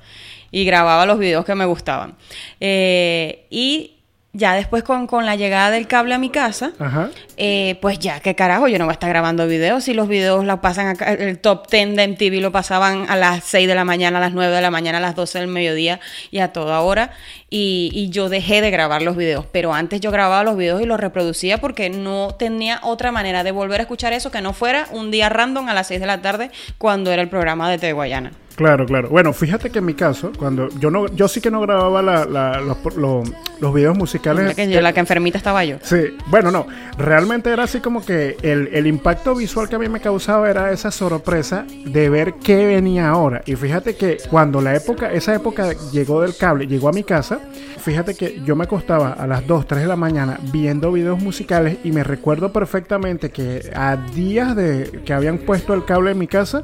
Y 0.51 0.65
grababa 0.65 1.05
los 1.05 1.19
videos 1.19 1.45
que 1.45 1.55
me 1.55 1.65
gustaban. 1.65 2.15
Eh, 2.59 3.45
y 3.49 3.97
ya 4.33 4.53
después 4.55 4.83
con, 4.83 5.07
con 5.07 5.25
la 5.25 5.35
llegada 5.35 5.71
del 5.71 5.87
cable 5.87 6.13
a 6.15 6.17
mi 6.17 6.29
casa, 6.29 6.71
ajá. 6.79 7.09
Eh, 7.37 7.77
pues 7.81 7.99
ya, 7.99 8.19
qué 8.19 8.35
carajo, 8.35 8.67
yo 8.67 8.77
no 8.79 8.85
voy 8.85 8.91
a 8.91 8.93
estar 8.93 9.09
grabando 9.09 9.47
videos. 9.47 9.83
Si 9.83 9.93
los 9.93 10.07
videos 10.07 10.43
la 10.45 10.59
pasan 10.61 10.87
acá, 10.87 11.13
el 11.13 11.37
top 11.39 11.67
10 11.69 11.95
de 11.95 12.07
MTV 12.07 12.41
lo 12.41 12.51
pasaban 12.51 13.05
a 13.09 13.15
las 13.15 13.43
6 13.43 13.67
de 13.67 13.75
la 13.75 13.85
mañana, 13.85 14.17
a 14.17 14.21
las 14.21 14.33
9 14.33 14.53
de 14.55 14.61
la 14.61 14.71
mañana, 14.71 14.97
a 14.97 15.01
las 15.01 15.15
12 15.15 15.39
del 15.39 15.47
mediodía 15.47 15.99
y 16.31 16.39
a 16.39 16.51
toda 16.51 16.81
hora. 16.81 17.11
Y, 17.49 17.91
y 17.93 18.09
yo 18.09 18.27
dejé 18.27 18.61
de 18.61 18.71
grabar 18.71 19.01
los 19.03 19.15
videos. 19.15 19.45
Pero 19.51 19.73
antes 19.73 20.01
yo 20.01 20.11
grababa 20.11 20.43
los 20.43 20.57
videos 20.57 20.81
y 20.81 20.85
los 20.85 20.99
reproducía 20.99 21.59
porque 21.59 21.89
no 21.89 22.35
tenía 22.37 22.79
otra 22.83 23.11
manera 23.11 23.43
de 23.43 23.51
volver 23.51 23.79
a 23.79 23.83
escuchar 23.83 24.11
eso 24.13 24.31
que 24.31 24.41
no 24.41 24.51
fuera 24.53 24.87
un 24.91 25.11
día 25.11 25.29
random 25.29 25.69
a 25.69 25.73
las 25.73 25.87
6 25.87 25.99
de 26.01 26.07
la 26.07 26.21
tarde 26.21 26.51
cuando 26.77 27.11
era 27.11 27.21
el 27.21 27.29
programa 27.29 27.69
de 27.69 27.77
TV 27.77 27.93
Guayana. 27.93 28.31
Claro, 28.57 28.87
claro. 28.87 29.09
Bueno, 29.09 29.33
fíjate 29.33 29.69
que 29.69 29.77
en 29.79 29.85
mi 29.85 29.93
caso, 29.93 30.31
cuando 30.35 30.67
yo 30.79 30.89
no, 30.89 31.05
yo 31.13 31.27
sí 31.27 31.39
que 31.39 31.51
no 31.51 31.61
grababa 31.61 32.01
la- 32.01 32.25
la- 32.25 32.59
los, 32.59 32.95
los- 32.95 33.29
los 33.61 33.73
videos 33.73 33.95
musicales. 33.95 34.41
Mira 34.43 34.55
que 34.55 34.67
yo, 34.67 34.81
la 34.81 34.93
que 34.93 34.99
enfermita 34.99 35.37
estaba 35.37 35.63
yo. 35.63 35.77
Sí, 35.83 36.17
bueno, 36.25 36.49
no, 36.49 36.65
realmente 36.97 37.26
era 37.35 37.63
así 37.63 37.79
como 37.79 38.05
que 38.05 38.37
el, 38.41 38.69
el 38.73 38.87
impacto 38.87 39.35
visual 39.35 39.69
que 39.69 39.75
a 39.75 39.79
mí 39.79 39.89
me 39.89 39.99
causaba 39.99 40.49
era 40.49 40.71
esa 40.71 40.91
sorpresa 40.91 41.65
de 41.85 42.09
ver 42.09 42.35
qué 42.35 42.65
venía 42.65 43.09
ahora. 43.09 43.41
Y 43.45 43.55
fíjate 43.55 43.95
que 43.95 44.17
cuando 44.29 44.61
la 44.61 44.75
época, 44.75 45.11
esa 45.11 45.35
época 45.35 45.73
llegó 45.91 46.21
del 46.21 46.35
cable, 46.35 46.67
llegó 46.67 46.89
a 46.89 46.91
mi 46.91 47.03
casa, 47.03 47.39
fíjate 47.77 48.15
que 48.15 48.41
yo 48.43 48.55
me 48.55 48.63
acostaba 48.63 49.13
a 49.13 49.27
las 49.27 49.45
2, 49.45 49.67
3 49.67 49.81
de 49.81 49.87
la 49.87 49.95
mañana 49.95 50.39
viendo 50.51 50.91
videos 50.91 51.21
musicales 51.21 51.77
y 51.83 51.91
me 51.91 52.03
recuerdo 52.03 52.51
perfectamente 52.51 53.29
que 53.29 53.71
a 53.75 53.95
días 53.95 54.55
de 54.55 55.01
que 55.05 55.13
habían 55.13 55.37
puesto 55.39 55.73
el 55.73 55.85
cable 55.85 56.11
en 56.11 56.17
mi 56.17 56.27
casa, 56.27 56.63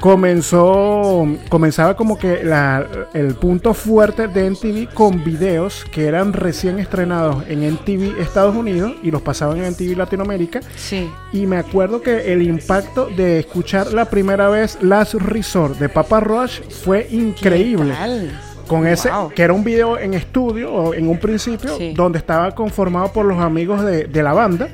comenzó 0.00 1.26
comenzaba 1.48 1.96
como 1.96 2.18
que 2.18 2.42
la- 2.44 2.86
el 3.14 3.34
punto 3.34 3.74
fuerte 3.74 4.28
de 4.28 4.46
NTV 4.46 4.88
con 4.94 5.24
videos 5.24 5.84
que 5.92 6.06
eran 6.06 6.32
recién 6.32 6.78
estrenados 6.78 7.44
en 7.48 7.62
NTV 7.62 8.20
Estados 8.20 8.54
Unidos 8.54 8.92
y 9.02 9.10
los 9.10 9.22
pasaban 9.22 9.58
en 9.58 9.64
NTV 9.64 9.96
Latinoamérica 9.96 10.60
Sí. 10.76 11.08
y 11.32 11.46
me 11.46 11.56
acuerdo 11.56 12.02
que 12.02 12.32
el 12.32 12.42
impacto 12.42 13.08
de 13.16 13.40
escuchar 13.40 13.92
la 13.92 14.04
primera 14.06 14.48
vez 14.48 14.78
Last 14.82 15.14
Resort 15.14 15.78
de 15.78 15.88
Papa 15.88 16.20
Roach 16.20 16.60
fue 16.84 17.06
increíble 17.10 17.90
¿Qué 17.92 17.96
tal? 17.98 18.40
con 18.66 18.86
ese 18.86 19.10
Wow. 19.10 19.30
que 19.30 19.42
era 19.42 19.52
un 19.52 19.64
video 19.64 19.98
en 19.98 20.14
estudio 20.14 20.72
o 20.72 20.94
en 20.94 21.08
un 21.08 21.18
principio 21.18 21.76
Sí. 21.76 21.92
donde 21.94 22.18
estaba 22.18 22.52
conformado 22.54 23.12
por 23.12 23.24
los 23.24 23.38
amigos 23.38 23.82
de, 23.84 24.04
de 24.04 24.22
la 24.22 24.32
banda 24.32 24.68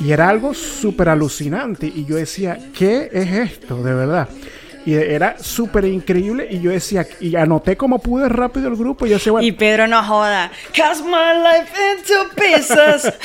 y 0.00 0.12
era 0.12 0.28
algo 0.28 0.54
súper 0.54 1.08
alucinante 1.08 1.86
y 1.86 2.04
yo 2.04 2.16
decía 2.16 2.58
¿qué 2.76 3.08
es 3.12 3.30
esto 3.32 3.82
de 3.82 3.94
verdad? 3.94 4.28
y 4.86 4.94
era 4.94 5.36
súper 5.38 5.84
increíble 5.84 6.46
y 6.50 6.60
yo 6.60 6.70
decía 6.70 7.06
y 7.20 7.36
anoté 7.36 7.76
como 7.76 7.98
pude 7.98 8.26
rápido 8.28 8.68
el 8.68 8.76
grupo 8.76 9.04
y 9.04 9.10
yo 9.10 9.16
decía 9.16 9.32
bueno 9.32 9.46
Y 9.46 9.52
Pedro 9.52 9.86
no 9.86 10.02
joda. 10.02 10.50
Cast 10.74 11.04
my 11.04 11.10
life 11.42 11.72
into 11.92 12.34
pieces. 12.34 13.12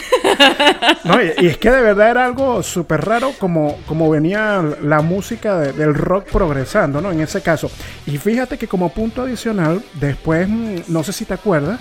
No, 1.05 1.21
y, 1.21 1.31
y 1.39 1.47
es 1.47 1.57
que 1.57 1.69
de 1.71 1.81
verdad 1.81 2.09
era 2.11 2.25
algo 2.25 2.63
súper 2.63 3.01
raro 3.01 3.31
como, 3.39 3.77
como 3.85 4.09
venía 4.09 4.61
la 4.81 5.01
música 5.01 5.57
de- 5.59 5.73
del 5.73 5.93
rock 5.93 6.25
progresando, 6.31 6.99
¿no? 7.01 7.11
En 7.11 7.21
ese 7.21 7.41
caso. 7.41 7.69
Y 8.05 8.17
fíjate 8.17 8.57
que 8.57 8.67
como 8.67 8.89
punto 8.89 9.21
adicional, 9.21 9.81
después, 9.93 10.47
mm, 10.49 10.75
no 10.87 11.03
sé 11.03 11.13
si 11.13 11.25
te 11.25 11.33
acuerdas, 11.33 11.79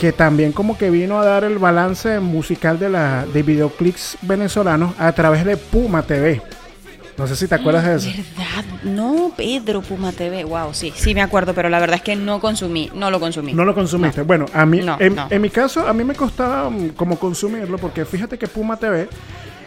que 0.00 0.12
también 0.12 0.52
como 0.52 0.78
que 0.78 0.88
vino 0.88 1.20
a 1.20 1.24
dar 1.26 1.44
el 1.44 1.58
balance 1.58 2.20
musical 2.20 2.78
de, 2.78 2.88
la, 2.88 3.26
de 3.26 3.42
videoclips 3.42 4.16
venezolanos 4.22 4.94
a 4.98 5.12
través 5.12 5.44
de 5.44 5.58
Puma 5.58 6.02
TV. 6.04 6.40
No 7.18 7.26
sé 7.26 7.36
si 7.36 7.46
te 7.46 7.56
acuerdas 7.56 7.84
de 7.84 7.96
eso. 7.96 8.08
¿Verdad? 8.34 8.64
No, 8.82 9.30
Pedro 9.36 9.82
Puma 9.82 10.10
TV. 10.12 10.44
Wow, 10.44 10.72
sí, 10.72 10.90
sí 10.96 11.14
me 11.14 11.20
acuerdo, 11.20 11.52
pero 11.52 11.68
la 11.68 11.78
verdad 11.78 11.96
es 11.96 12.02
que 12.02 12.16
no 12.16 12.40
consumí, 12.40 12.90
no 12.94 13.10
lo 13.10 13.20
consumí. 13.20 13.52
No 13.52 13.62
lo 13.66 13.74
consumiste. 13.74 14.22
Bueno, 14.22 14.46
a 14.54 14.64
mí, 14.64 14.80
No, 14.80 14.96
en, 14.98 15.16
no. 15.16 15.26
en 15.28 15.42
mi 15.42 15.50
caso, 15.50 15.86
a 15.86 15.92
mí 15.92 16.02
me 16.02 16.14
costaba 16.14 16.70
mm, 16.70 16.90
como 16.96 17.18
consumirlo 17.18 17.76
porque 17.76 18.06
fíjate 18.06 18.38
que 18.38 18.48
Puma 18.48 18.78
TV 18.78 19.06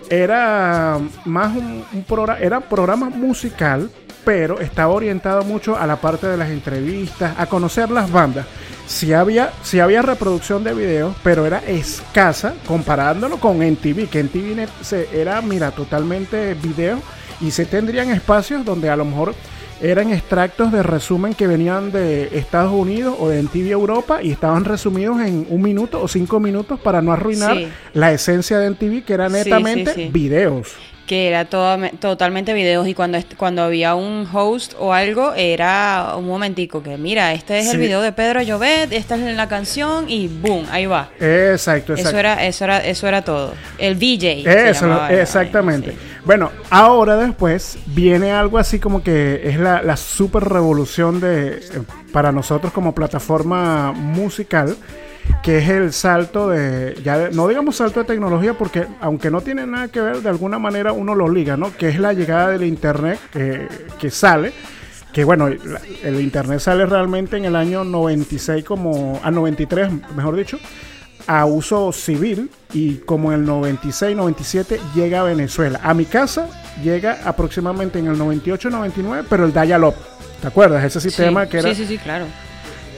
era 0.10 0.98
más 1.26 1.56
un, 1.56 1.86
un 1.94 2.04
programa, 2.06 2.40
era 2.40 2.60
programa 2.60 3.12
musical, 3.12 3.88
pero 4.26 4.60
estaba 4.60 4.92
orientado 4.92 5.44
mucho 5.44 5.78
a 5.78 5.86
la 5.86 5.98
parte 5.98 6.26
de 6.26 6.38
las 6.38 6.50
entrevistas, 6.50 7.36
a 7.38 7.46
conocer 7.46 7.92
las 7.92 8.12
bandas. 8.12 8.48
Si 8.86 9.14
había, 9.14 9.52
si 9.64 9.80
había 9.80 10.02
reproducción 10.02 10.64
de 10.64 10.74
videos, 10.74 11.16
pero 11.24 11.46
era 11.46 11.60
escasa 11.60 12.54
comparándolo 12.68 13.38
con 13.38 13.62
NTV, 13.64 14.08
que 14.10 14.20
NTV 14.20 14.68
era, 15.14 15.42
mira, 15.42 15.72
totalmente 15.72 16.54
video 16.56 17.00
y 17.42 17.52
se 17.52 17.66
tendrían 17.66 18.10
espacios 18.12 18.64
donde 18.66 18.90
a 18.90 18.96
lo 18.96 19.06
mejor 19.06 19.34
eran 19.82 20.12
extractos 20.14 20.72
de 20.72 20.84
resumen 20.84 21.34
que 21.34 21.48
venían 21.48 21.92
de 21.92 22.38
Estados 22.38 22.72
Unidos 22.72 23.16
o 23.20 23.28
de 23.30 23.40
NTV 23.40 23.72
Europa 23.72 24.22
y 24.22 24.32
estaban 24.32 24.64
resumidos 24.64 25.20
en 25.22 25.46
un 25.50 25.62
minuto 25.62 26.02
o 26.02 26.08
cinco 26.08 26.40
minutos 26.40 26.80
para 26.80 27.02
no 27.02 27.12
arruinar 27.12 27.58
Sí. 27.58 27.68
la 27.94 28.12
esencia 28.14 28.60
de 28.60 28.68
NTV 28.68 29.04
que 29.04 29.14
era 29.14 29.28
Sí, 29.30 29.34
netamente 29.36 29.94
sí, 29.94 30.04
sí. 30.06 30.10
videos. 30.12 30.74
Que 31.08 31.28
era 31.28 31.44
toda- 31.46 31.90
totalmente 32.00 32.54
videos 32.54 32.88
y 32.88 32.94
cuando, 32.94 33.18
cuando 33.36 33.62
había 33.64 33.94
un 33.94 34.26
host 34.32 34.74
o 34.80 34.94
algo 34.94 35.34
era 35.36 36.14
un 36.18 36.26
momentico 36.28 36.82
que 36.82 36.98
mira, 36.98 37.34
este 37.34 37.60
es 37.60 37.66
Sí. 37.66 37.72
el 37.72 37.78
video 37.80 38.02
de 38.02 38.14
Pedro 38.14 38.42
Llobet, 38.42 38.92
esta 38.94 39.16
es 39.16 39.36
la 39.36 39.50
canción 39.50 40.10
y 40.10 40.30
boom, 40.30 40.66
ahí 40.72 40.86
va. 40.86 41.10
Exacto, 41.20 41.92
exacto. 41.94 42.10
Eso 42.10 42.18
era, 42.18 42.46
eso 42.46 42.64
era, 42.64 42.78
eso 42.86 43.08
era 43.08 43.22
todo. 43.22 43.54
El 43.78 43.96
se 44.44 44.70
Eso, 44.70 44.86
llamaba 44.88 45.12
exactamente. 45.12 45.92
sí. 45.92 45.98
Bueno, 46.24 46.52
ahora 46.70 47.18
después 47.18 47.78
viene 47.88 48.32
algo 48.32 48.58
así 48.58 48.80
como 48.80 49.04
que 49.04 49.42
es 49.44 49.60
la, 49.60 49.82
la 49.82 49.98
super 49.98 50.42
revolución 50.46 51.20
de, 51.20 51.58
eh, 51.58 51.62
para 52.14 52.32
nosotros 52.32 52.72
como 52.72 52.96
plataforma 52.96 53.92
musical, 53.92 54.78
que 55.42 55.58
es 55.60 55.70
el 55.70 55.94
salto 55.94 56.50
de, 56.50 56.98
ya 57.04 57.18
de- 57.18 57.32
no 57.32 57.48
digamos 57.48 57.76
salto 57.78 58.00
de 58.02 58.06
tecnología, 58.06 58.54
porque 58.54 58.86
aunque 59.02 59.30
no 59.30 59.42
tiene 59.42 59.66
nada 59.68 59.88
que 59.90 60.02
ver, 60.02 60.22
de 60.22 60.30
alguna 60.30 60.60
manera 60.60 60.92
uno 60.94 61.16
lo 61.16 61.30
liga, 61.30 61.58
¿no? 61.58 61.76
Que 61.76 61.90
es 61.90 62.00
la 62.00 62.14
llegada 62.14 62.50
del 62.50 62.64
Internet 62.64 63.20
eh, 63.36 63.68
que 64.00 64.10
sale. 64.12 64.54
Que 65.12 65.24
bueno, 65.24 65.46
el 65.48 66.20
internet 66.22 66.60
sale 66.60 66.88
realmente 66.88 67.38
en 67.38 67.46
el 67.46 67.56
año 67.56 67.84
96 67.84 68.66
como, 68.66 69.20
a 69.24 69.30
93, 69.30 69.92
mejor 70.16 70.36
dicho, 70.36 70.58
a 71.28 71.46
uso 71.46 71.92
civil 71.92 72.50
y 72.74 72.96
como 72.96 73.32
en 73.32 73.42
el 73.42 73.46
96, 73.46 74.16
97 74.18 74.80
llega 74.96 75.20
a 75.20 75.24
Venezuela. 75.24 75.80
A 75.84 75.94
mi 75.94 76.06
casa 76.06 76.48
llega 76.84 77.20
aproximadamente 77.26 78.00
en 78.00 78.08
el 78.08 78.18
98, 78.18 78.72
99, 78.72 79.28
pero 79.30 79.46
el 79.46 79.54
Dial-Up. 79.54 79.94
¿Te 80.42 80.48
acuerdas? 80.48 80.84
Ese 80.84 81.00
sistema 81.00 81.44
sí, 81.44 81.50
que 81.52 81.58
era... 81.60 81.70
Sí, 81.70 81.76
sí, 81.76 81.86
sí, 81.86 81.98
claro. 82.00 82.26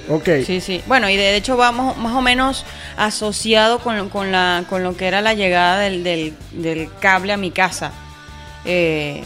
Ok. 0.09 0.29
Sí, 0.45 0.61
sí. 0.61 0.81
Bueno, 0.87 1.09
y 1.09 1.15
de 1.17 1.35
hecho 1.35 1.57
vamos 1.57 1.97
más 1.97 2.13
o 2.13 2.21
menos 2.21 2.65
asociado 2.97 3.79
con, 3.79 3.97
lo- 3.97 4.09
con, 4.09 4.31
la, 4.31 4.63
con 4.69 4.83
lo 4.83 4.95
que 4.95 5.07
era 5.07 5.21
la 5.21 5.33
llegada 5.33 5.79
del, 5.79 6.03
del, 6.03 6.33
del 6.51 6.89
cable 6.99 7.33
a 7.33 7.37
mi 7.37 7.51
casa. 7.51 7.91
Eh, 8.65 9.23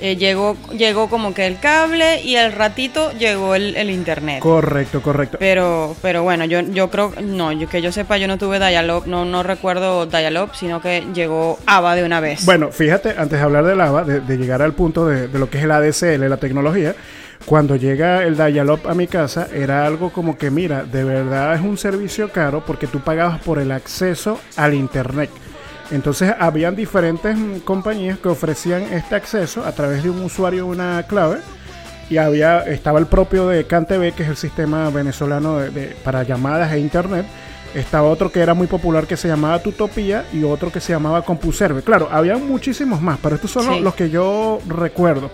eh, 0.00 0.16
llegó, 0.16 0.56
llegó 0.76 1.08
como 1.08 1.32
que 1.34 1.46
el 1.46 1.58
cable 1.60 2.20
y 2.22 2.34
al 2.36 2.52
ratito 2.52 3.12
llegó 3.12 3.54
el, 3.54 3.76
el 3.76 3.90
internet. 3.90 4.40
Correcto, 4.40 5.00
correcto. 5.00 5.36
Pero, 5.38 5.94
pero 6.02 6.24
bueno, 6.24 6.44
yo, 6.46 6.60
yo 6.62 6.90
creo, 6.90 7.12
no, 7.22 7.52
yo, 7.52 7.68
que 7.68 7.80
yo 7.80 7.92
sepa, 7.92 8.18
yo 8.18 8.26
no 8.26 8.36
tuve 8.36 8.58
Dialog, 8.58 9.06
no, 9.06 9.24
no 9.24 9.42
recuerdo 9.44 10.06
Dialog, 10.06 10.54
sino 10.56 10.80
que 10.82 11.04
llegó 11.14 11.60
ABA 11.66 11.94
de 11.94 12.04
una 12.04 12.18
vez. 12.18 12.44
Bueno, 12.44 12.72
fíjate, 12.72 13.10
antes 13.16 13.38
de 13.38 13.44
hablar 13.44 13.64
del 13.64 13.78
de, 14.06 14.20
de 14.20 14.36
llegar 14.36 14.62
al 14.62 14.72
punto 14.72 15.06
de, 15.06 15.28
de 15.28 15.38
lo 15.38 15.48
que 15.48 15.58
es 15.58 15.64
el 15.64 15.70
ADSL, 15.70 16.28
la 16.28 16.38
tecnología, 16.38 16.96
cuando 17.46 17.76
llega 17.76 18.22
el 18.24 18.36
Dial-Up 18.36 18.88
a 18.88 18.94
mi 18.94 19.06
casa, 19.06 19.48
era 19.52 19.86
algo 19.86 20.10
como 20.10 20.38
que, 20.38 20.50
mira, 20.50 20.84
de 20.84 21.04
verdad 21.04 21.54
es 21.54 21.60
un 21.60 21.76
servicio 21.76 22.30
caro 22.30 22.62
porque 22.66 22.86
tú 22.86 23.00
pagabas 23.00 23.40
por 23.40 23.58
el 23.58 23.70
acceso 23.70 24.40
al 24.56 24.74
Internet. 24.74 25.30
Entonces, 25.90 26.32
habían 26.38 26.74
diferentes 26.74 27.36
mm, 27.36 27.58
compañías 27.58 28.18
que 28.18 28.28
ofrecían 28.28 28.82
este 28.92 29.14
acceso 29.14 29.64
a 29.64 29.72
través 29.72 30.02
de 30.02 30.10
un 30.10 30.22
usuario, 30.22 30.66
una 30.66 31.02
clave. 31.06 31.38
Y 32.10 32.16
había, 32.16 32.60
estaba 32.60 32.98
el 32.98 33.06
propio 33.06 33.46
de 33.48 33.64
CanTV, 33.66 34.12
que 34.14 34.22
es 34.22 34.28
el 34.28 34.36
sistema 34.36 34.88
venezolano 34.90 35.58
de- 35.58 35.70
de- 35.70 35.96
para 36.04 36.22
llamadas 36.22 36.72
e 36.72 36.78
internet. 36.78 37.26
Estaba 37.74 38.08
otro 38.08 38.30
que 38.30 38.40
era 38.40 38.54
muy 38.54 38.66
popular 38.66 39.06
que 39.06 39.16
se 39.16 39.26
llamaba 39.28 39.58
Tutopía 39.62 40.24
y 40.32 40.44
otro 40.44 40.70
que 40.72 40.80
se 40.80 40.92
llamaba 40.92 41.22
CompuServe. 41.22 41.82
Claro, 41.82 42.08
había 42.10 42.36
muchísimos 42.38 43.00
más, 43.02 43.18
pero 43.22 43.34
estos 43.36 43.50
son 43.50 43.64
Sí. 43.64 43.68
los- 43.70 43.80
los 43.80 43.94
que 43.94 44.08
yo 44.10 44.60
recuerdo. 44.68 45.30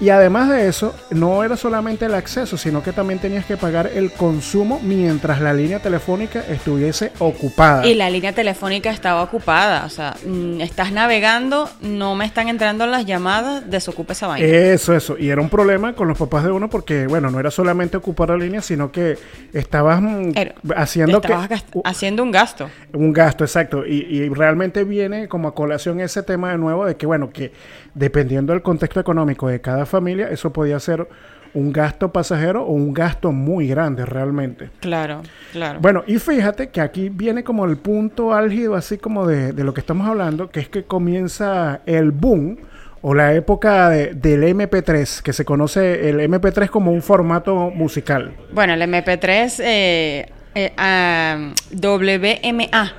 Y 0.00 0.10
además 0.10 0.48
de 0.48 0.68
eso, 0.68 0.94
no 1.10 1.42
era 1.42 1.56
solamente 1.56 2.04
el 2.04 2.14
acceso, 2.14 2.56
sino 2.56 2.84
que 2.84 2.92
también 2.92 3.18
tenías 3.18 3.44
que 3.44 3.56
pagar 3.56 3.88
el 3.92 4.12
consumo 4.12 4.78
mientras 4.80 5.40
la 5.40 5.52
línea 5.52 5.80
telefónica 5.80 6.40
estuviese 6.48 7.10
ocupada. 7.18 7.84
Y 7.84 7.94
la 7.94 8.08
línea 8.08 8.32
telefónica 8.32 8.90
estaba 8.90 9.22
ocupada, 9.24 9.84
o 9.84 9.88
sea, 9.88 10.14
mm, 10.24 10.60
estás 10.60 10.92
navegando, 10.92 11.68
no 11.80 12.14
me 12.14 12.24
están 12.26 12.48
entrando 12.48 12.86
las 12.86 13.06
llamadas, 13.06 13.68
desocupa 13.68 14.12
esa 14.12 14.28
vaina. 14.28 14.46
Eso, 14.46 14.94
eso. 14.94 15.18
Y 15.18 15.30
era 15.30 15.40
un 15.40 15.48
problema 15.48 15.92
con 15.94 16.06
los 16.06 16.16
papás 16.16 16.44
de 16.44 16.52
uno 16.52 16.70
porque, 16.70 17.08
bueno, 17.08 17.30
no 17.32 17.40
era 17.40 17.50
solamente 17.50 17.96
ocupar 17.96 18.28
la 18.30 18.36
línea, 18.36 18.62
sino 18.62 18.92
que 18.92 19.18
estabas 19.52 20.00
mm, 20.00 20.30
Era- 20.36 20.54
haciendo 20.76 21.20
que, 21.20 21.26
Estabas 21.32 21.64
haciendo 21.84 22.22
un 22.22 22.30
gasto. 22.30 22.70
un 22.92 23.12
gasto, 23.12 23.42
exacto. 23.42 23.84
Y, 23.84 24.06
y 24.08 24.28
realmente 24.28 24.84
viene 24.84 25.26
como 25.26 25.48
a 25.48 25.54
colación 25.56 25.98
ese 26.00 26.22
tema 26.22 26.52
de 26.52 26.58
nuevo 26.58 26.86
de 26.86 26.96
que, 26.96 27.06
bueno, 27.06 27.30
que 27.30 27.52
dependiendo 27.94 28.52
del 28.52 28.62
contexto 28.62 29.00
económico 29.00 29.48
de 29.48 29.60
cada 29.60 29.84
familia, 29.88 30.28
eso 30.30 30.52
podía 30.52 30.78
ser 30.78 31.08
un 31.54 31.72
gasto 31.72 32.12
pasajero 32.12 32.62
o 32.62 32.72
un 32.72 32.92
gasto 32.94 33.32
muy 33.32 33.66
grande 33.66 34.04
realmente. 34.06 34.68
Claro, 34.80 35.22
claro. 35.50 35.80
Bueno, 35.80 36.04
y 36.06 36.18
fíjate 36.18 36.68
que 36.68 36.80
aquí 36.80 37.08
viene 37.08 37.42
como 37.42 37.64
el 37.64 37.78
punto 37.78 38.32
álgido, 38.34 38.74
así 38.76 38.98
como 38.98 39.26
de, 39.26 39.52
de 39.52 39.64
lo 39.64 39.72
que 39.74 39.80
estamos 39.80 40.06
hablando, 40.06 40.50
que 40.50 40.60
es 40.60 40.68
que 40.68 40.84
comienza 40.84 41.80
el 41.86 42.12
boom 42.12 42.58
o 43.00 43.14
la 43.14 43.32
época 43.32 43.88
de- 43.88 44.12
del 44.14 44.42
MP3, 44.44 45.22
que 45.22 45.32
se 45.32 45.44
conoce 45.44 46.10
el 46.10 46.20
MP3 46.20 46.68
como 46.68 46.92
un 46.92 47.00
formato 47.00 47.70
musical. 47.70 48.32
Bueno, 48.52 48.74
el 48.74 48.82
MP3, 48.82 49.60
eh, 49.64 50.26
eh, 50.54 50.72
ah, 50.76 51.52
WMA. 51.72 52.92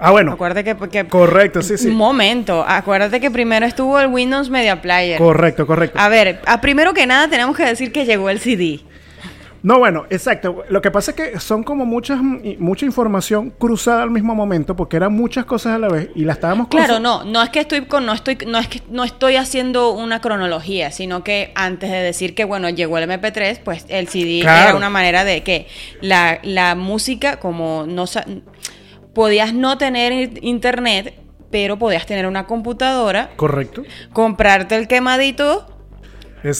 Ah, 0.00 0.10
bueno, 0.10 0.32
Acuérdate 0.32 0.64
que, 0.64 0.76
que- 0.88 1.06
correcto, 1.08 1.62
sí, 1.62 1.78
sí. 1.78 1.88
Un 1.88 1.96
momento, 1.96 2.64
acuérdate 2.66 3.20
que 3.20 3.30
primero 3.30 3.66
estuvo 3.66 3.98
el 4.00 4.08
Windows 4.08 4.50
Media 4.50 4.80
Player. 4.82 5.18
Correcto, 5.18 5.66
correcto. 5.66 5.98
A 5.98 6.08
ver, 6.08 6.40
a 6.46 6.60
primero 6.60 6.92
que 6.94 7.06
nada 7.06 7.28
tenemos 7.28 7.56
que 7.56 7.64
decir 7.64 7.92
que 7.92 8.04
llegó 8.04 8.30
el 8.30 8.40
CD. 8.40 8.80
No, 9.62 9.78
bueno, 9.78 10.04
exacto. 10.10 10.62
Lo 10.68 10.82
que 10.82 10.90
pasa 10.90 11.12
es 11.12 11.16
que 11.16 11.40
son 11.40 11.62
como 11.62 11.86
muchas 11.86 12.20
mucha 12.58 12.84
información 12.84 13.48
cruzada 13.48 14.02
al 14.02 14.10
mismo 14.10 14.34
momento, 14.34 14.76
porque 14.76 14.98
eran 14.98 15.14
muchas 15.14 15.46
cosas 15.46 15.72
a 15.76 15.78
la 15.78 15.88
vez 15.88 16.10
y 16.14 16.26
la 16.26 16.34
estábamos 16.34 16.68
Claro, 16.68 17.00
no, 17.00 17.24
no 17.24 17.42
es 17.42 17.48
que 17.48 17.60
estoy 17.60 17.86
con, 17.86 18.04
no 18.04 18.12
estoy, 18.12 18.36
no 18.46 18.58
es 18.58 18.68
que 18.68 18.82
no 18.90 19.04
estoy 19.04 19.36
haciendo 19.36 19.92
una 19.92 20.20
cronología, 20.20 20.90
sino 20.90 21.24
que 21.24 21.50
antes 21.54 21.90
de 21.90 21.96
decir 21.96 22.34
que 22.34 22.44
bueno 22.44 22.68
llegó 22.68 22.98
el 22.98 23.08
MP3, 23.08 23.60
pues 23.64 23.86
el 23.88 24.08
CD 24.08 24.40
Claro. 24.42 24.68
era 24.68 24.76
una 24.76 24.90
manera 24.90 25.24
de 25.24 25.42
que 25.42 25.66
la, 26.02 26.40
la 26.42 26.74
música 26.74 27.38
como 27.40 27.86
no 27.88 28.06
podías 29.14 29.54
no 29.54 29.78
tener 29.78 30.38
internet, 30.42 31.14
pero 31.50 31.78
podías 31.78 32.06
tener 32.06 32.26
una 32.26 32.46
computadora, 32.46 33.30
Correcto. 33.36 33.82
comprarte 34.12 34.76
el 34.76 34.88
quemadito 34.88 35.66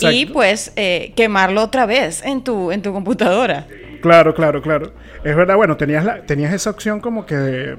y 0.01 0.27
pues 0.27 0.73
eh, 0.77 1.13
quemarlo 1.17 1.63
otra 1.63 1.85
vez 1.85 2.23
en 2.25 2.43
tu, 2.43 2.73
en 2.73 2.81
tu 2.83 2.93
computadora. 2.93 3.67
Claro, 4.01 4.35
claro, 4.35 4.63
claro. 4.63 4.93
Es 5.25 5.35
verdad, 5.37 5.57
bueno, 5.57 5.77
tenías, 5.77 6.05
la, 6.05 6.23
tenías 6.23 6.53
esa 6.53 6.71
opción 6.71 7.01
como 7.01 7.27
que 7.27 7.77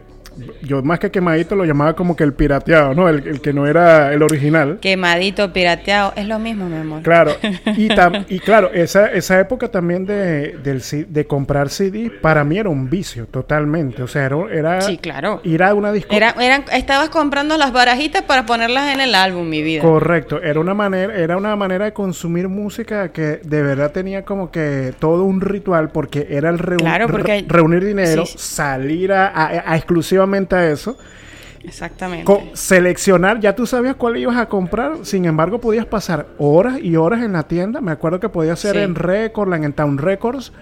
yo 0.62 0.82
más 0.82 1.00
que 1.00 1.12
quemadito 1.12 1.56
lo 1.56 1.65
llamaba 1.65 1.96
como 1.96 2.15
que 2.15 2.24
el 2.24 2.34
pirateado, 2.34 2.94
¿no? 2.94 3.10
El, 3.10 3.42
que 3.42 3.54
no 3.54 3.68
era 3.68 4.13
el 4.13 4.22
original. 4.24 4.80
Quemadito, 4.82 5.54
pirateado, 5.54 6.13
es 6.15 6.27
lo 6.27 6.39
mismo, 6.39 6.68
mi 6.68 6.77
amor. 6.77 7.01
Claro, 7.01 7.32
y, 7.77 7.89
y 8.30 8.39
claro, 8.39 8.72
esa, 8.74 9.08
esa 9.12 9.39
época 9.39 9.70
también 9.70 10.06
de, 10.06 10.58
del, 10.58 10.82
de 11.10 11.27
comprar 11.27 11.70
CD 11.70 12.12
para 12.22 12.44
mí 12.44 12.58
era 12.58 12.70
un 12.70 12.89
vicio 12.89 13.27
totalmente. 13.27 14.04
O 14.04 14.08
sea, 14.08 14.30
era, 14.51 14.82
sí, 14.82 14.98
claro. 14.98 15.42
ir 15.44 15.63
a 15.63 15.74
una 15.74 15.92
discoteca. 15.92 16.36
Era, 16.39 16.65
estabas 16.74 17.10
comprando 17.10 17.58
las 17.58 17.72
barajitas 17.72 18.24
para 18.24 18.46
ponerlas 18.46 18.94
en 18.94 19.01
el 19.01 19.15
álbum, 19.15 19.48
mi 19.48 19.62
vida. 19.62 19.82
Correcto, 19.82 20.42
era 20.42 20.60
una 20.60 20.74
manera, 20.74 21.15
era 21.15 21.38
una 21.38 21.56
manera 21.56 21.86
de 21.86 21.94
consumir 21.94 22.48
música 22.48 23.12
que 23.12 23.39
de 23.44 23.62
verdad 23.62 23.92
tenía 23.92 24.24
como 24.24 24.51
que 24.51 24.94
todo 25.00 25.24
un 25.24 25.42
ritual 25.42 25.89
porque 25.89 26.27
era 26.30 26.50
el 26.50 26.60
reunir 26.60 27.86
dinero, 27.86 28.25
salir 28.25 29.12
a, 29.12 29.27
a, 29.27 29.72
a 29.72 29.75
a 30.34 30.70
eso. 30.70 30.98
Exactamente. 31.63 32.32
seleccionar, 32.53 33.39
ya 33.39 33.55
tú 33.55 33.65
sabías 33.65 33.96
cuál 33.96 34.17
ibas 34.17 34.38
a 34.38 34.48
comprar, 34.48 34.98
sin 35.03 35.25
embargo 35.25 35.60
podías 35.60 35.86
pasar 35.86 36.27
horas 36.38 36.79
y 36.79 36.96
horas 36.96 37.24
en 37.24 37.34
la 37.34 37.44
tienda. 37.44 37.82
Me 37.82 37.91
acuerdo 37.91 38.20
que 38.20 38.29
podía 38.29 38.55
ser 38.55 38.77
en 38.77 38.96
Record, 38.96 39.51
en 39.53 39.74
Town 39.74 39.98
Records, 39.98 40.53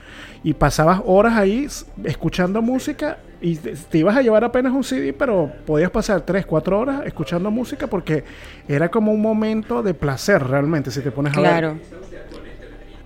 y 0.44 0.54
pasabas 0.54 1.02
horas 1.06 1.38
ahí 1.38 1.68
escuchando 2.04 2.62
música 2.62 3.18
y 3.42 3.58
te 3.58 3.98
ibas 3.98 4.16
a 4.16 4.22
llevar 4.22 4.44
apenas 4.46 4.74
un 4.74 4.84
CD, 4.84 5.12
pero 5.12 5.52
podías 5.66 5.92
pasar 5.92 6.22
3, 6.22 6.46
4 6.46 6.80
horas 6.80 7.02
escuchando 7.06 7.52
música 7.52 7.88
porque 7.88 8.24
era 8.68 8.90
como 8.90 9.12
un 9.12 9.22
momento 9.22 9.84
de 9.84 9.94
placer 9.94 10.42
realmente, 10.42 10.92
si 10.92 11.02
te 11.02 11.12
pones 11.12 11.36
a 11.36 11.42
ver. 11.42 11.50
Claro. 11.50 11.78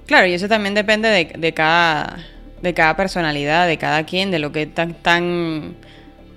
Claro, 0.05 0.27
y 0.27 0.33
eso 0.33 0.47
también 0.47 0.73
depende 0.73 1.09
de, 1.09 1.33
de, 1.37 1.53
cada, 1.53 2.17
de 2.61 2.73
cada 2.73 2.95
personalidad, 2.95 3.67
de 3.67 3.77
cada 3.77 4.05
quien, 4.05 4.31
de 4.31 4.39
lo 4.39 4.51
que 4.51 4.65
tan, 4.65 4.93
tan 4.93 5.75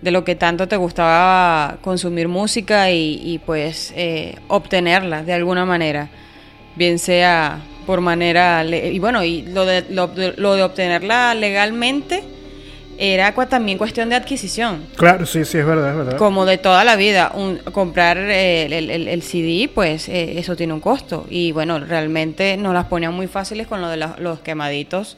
de 0.02 0.10
lo 0.10 0.24
que 0.24 0.34
tanto 0.34 0.68
te 0.68 0.76
gustaba 0.76 1.78
consumir 1.82 2.28
música 2.28 2.90
y, 2.90 3.40
pues 3.44 3.92
eh, 3.96 4.36
obtenerla 4.48 5.22
de 5.22 5.32
alguna 5.32 5.64
manera, 5.64 6.08
bien 6.76 6.98
sea 6.98 7.60
por 7.86 8.00
manera, 8.00 8.64
y 8.64 8.98
bueno, 8.98 9.24
y 9.24 9.42
lo 9.42 9.66
de, 9.66 9.84
lo, 9.90 10.06
de 10.08 10.62
obtenerla 10.62 11.34
legalmente 11.34 12.22
era 12.98 13.32
también 13.46 13.78
cuestión 13.78 14.10
de 14.10 14.16
adquisición. 14.16 14.86
Claro, 14.96 15.24
sí, 15.24 15.44
sí, 15.44 15.58
es 15.58 15.66
verdad, 15.66 15.90
es 15.90 15.96
verdad. 15.96 16.16
Como 16.18 16.44
de 16.44 16.58
toda 16.58 16.84
la 16.84 16.96
vida, 16.96 17.32
un, 17.34 17.56
comprar 17.72 18.18
el, 18.18 18.90
el, 18.90 19.22
CD, 19.22 19.70
pues 19.74 20.08
eh, 20.08 20.38
eso 20.38 20.54
tiene 20.54 20.74
un 20.74 20.80
costo. 20.80 21.26
Y 21.30 21.52
bueno, 21.52 21.80
realmente 21.80 22.58
nos 22.58 22.74
las 22.74 22.86
ponían 22.86 23.14
muy 23.14 23.26
fáciles 23.26 23.66
con 23.66 23.80
lo 23.80 23.88
de 23.88 23.96
los 23.96 24.40
quemaditos 24.40 25.16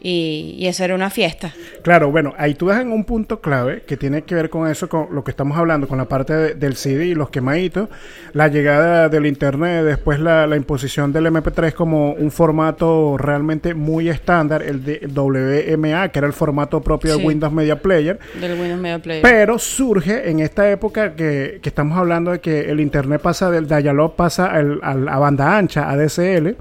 y, 0.00 0.66
eso 0.66 0.84
era 0.84 0.94
una 0.94 1.10
fiesta. 1.10 1.52
Claro, 1.82 2.10
bueno, 2.10 2.34
ahí 2.38 2.54
tú 2.54 2.66
das 2.66 2.80
en 2.80 2.92
un 2.92 3.04
punto 3.04 3.40
clave 3.40 3.82
que 3.86 3.96
tiene 3.96 4.22
que 4.22 4.34
ver 4.34 4.48
con 4.48 4.68
eso, 4.68 4.88
con 4.88 5.08
lo 5.14 5.24
que 5.24 5.30
estamos 5.30 5.58
hablando, 5.58 5.88
con 5.88 5.98
la 5.98 6.06
parte 6.06 6.54
del 6.54 6.76
CD 6.76 7.06
y 7.06 7.14
los 7.14 7.30
quemaditos, 7.30 7.88
la 8.32 8.48
llegada 8.48 9.08
del 9.08 9.26
Internet, 9.26 9.84
después 9.84 10.20
la, 10.20 10.48
imposición 10.56 11.12
del 11.12 11.26
MP3 11.26 11.72
como 11.72 12.12
un 12.12 12.30
formato 12.30 13.16
realmente 13.16 13.74
muy 13.74 14.08
estándar, 14.08 14.62
el 14.62 14.84
de 14.84 15.06
WMA, 15.06 16.08
que 16.08 16.18
era 16.18 16.26
el 16.26 16.32
formato 16.32 16.80
propio 16.80 17.16
del 17.16 17.26
Windows 17.26 17.52
Media 17.52 17.80
Player. 17.80 18.18
Del 18.40 18.58
Windows 18.58 18.80
Media 18.80 18.98
Player. 18.98 19.22
Pero 19.22 19.58
surge 19.58 20.30
en 20.30 20.40
esta 20.40 20.70
época 20.70 21.14
que, 21.14 21.60
estamos 21.62 21.96
hablando 21.96 22.32
de 22.32 22.40
que 22.40 22.62
el 22.62 22.80
Internet 22.80 23.20
pasa 23.22 23.50
del 23.50 23.68
dial 23.68 23.96
pasa 24.16 24.46
a 24.46 24.62
la 24.62 25.18
banda 25.18 25.56
ancha, 25.56 25.88
ADSL. 25.90 26.56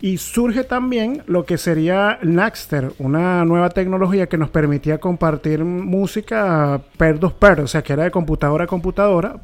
Y 0.00 0.18
surge 0.18 0.64
también 0.64 1.22
lo 1.26 1.46
que 1.46 1.56
sería 1.56 2.18
Naxter, 2.22 2.92
una 2.98 3.44
nueva 3.44 3.70
tecnología 3.70 4.26
que 4.26 4.36
nos 4.36 4.50
permitía 4.50 4.98
compartir 4.98 5.64
música 5.64 6.82
per 6.98 7.18
dos 7.18 7.32
per, 7.32 7.60
o 7.60 7.66
sea, 7.66 7.82
que 7.82 7.94
era 7.94 8.04
de 8.04 8.10
computadora 8.10 8.64
a 8.64 8.66
computadora. 8.66 9.40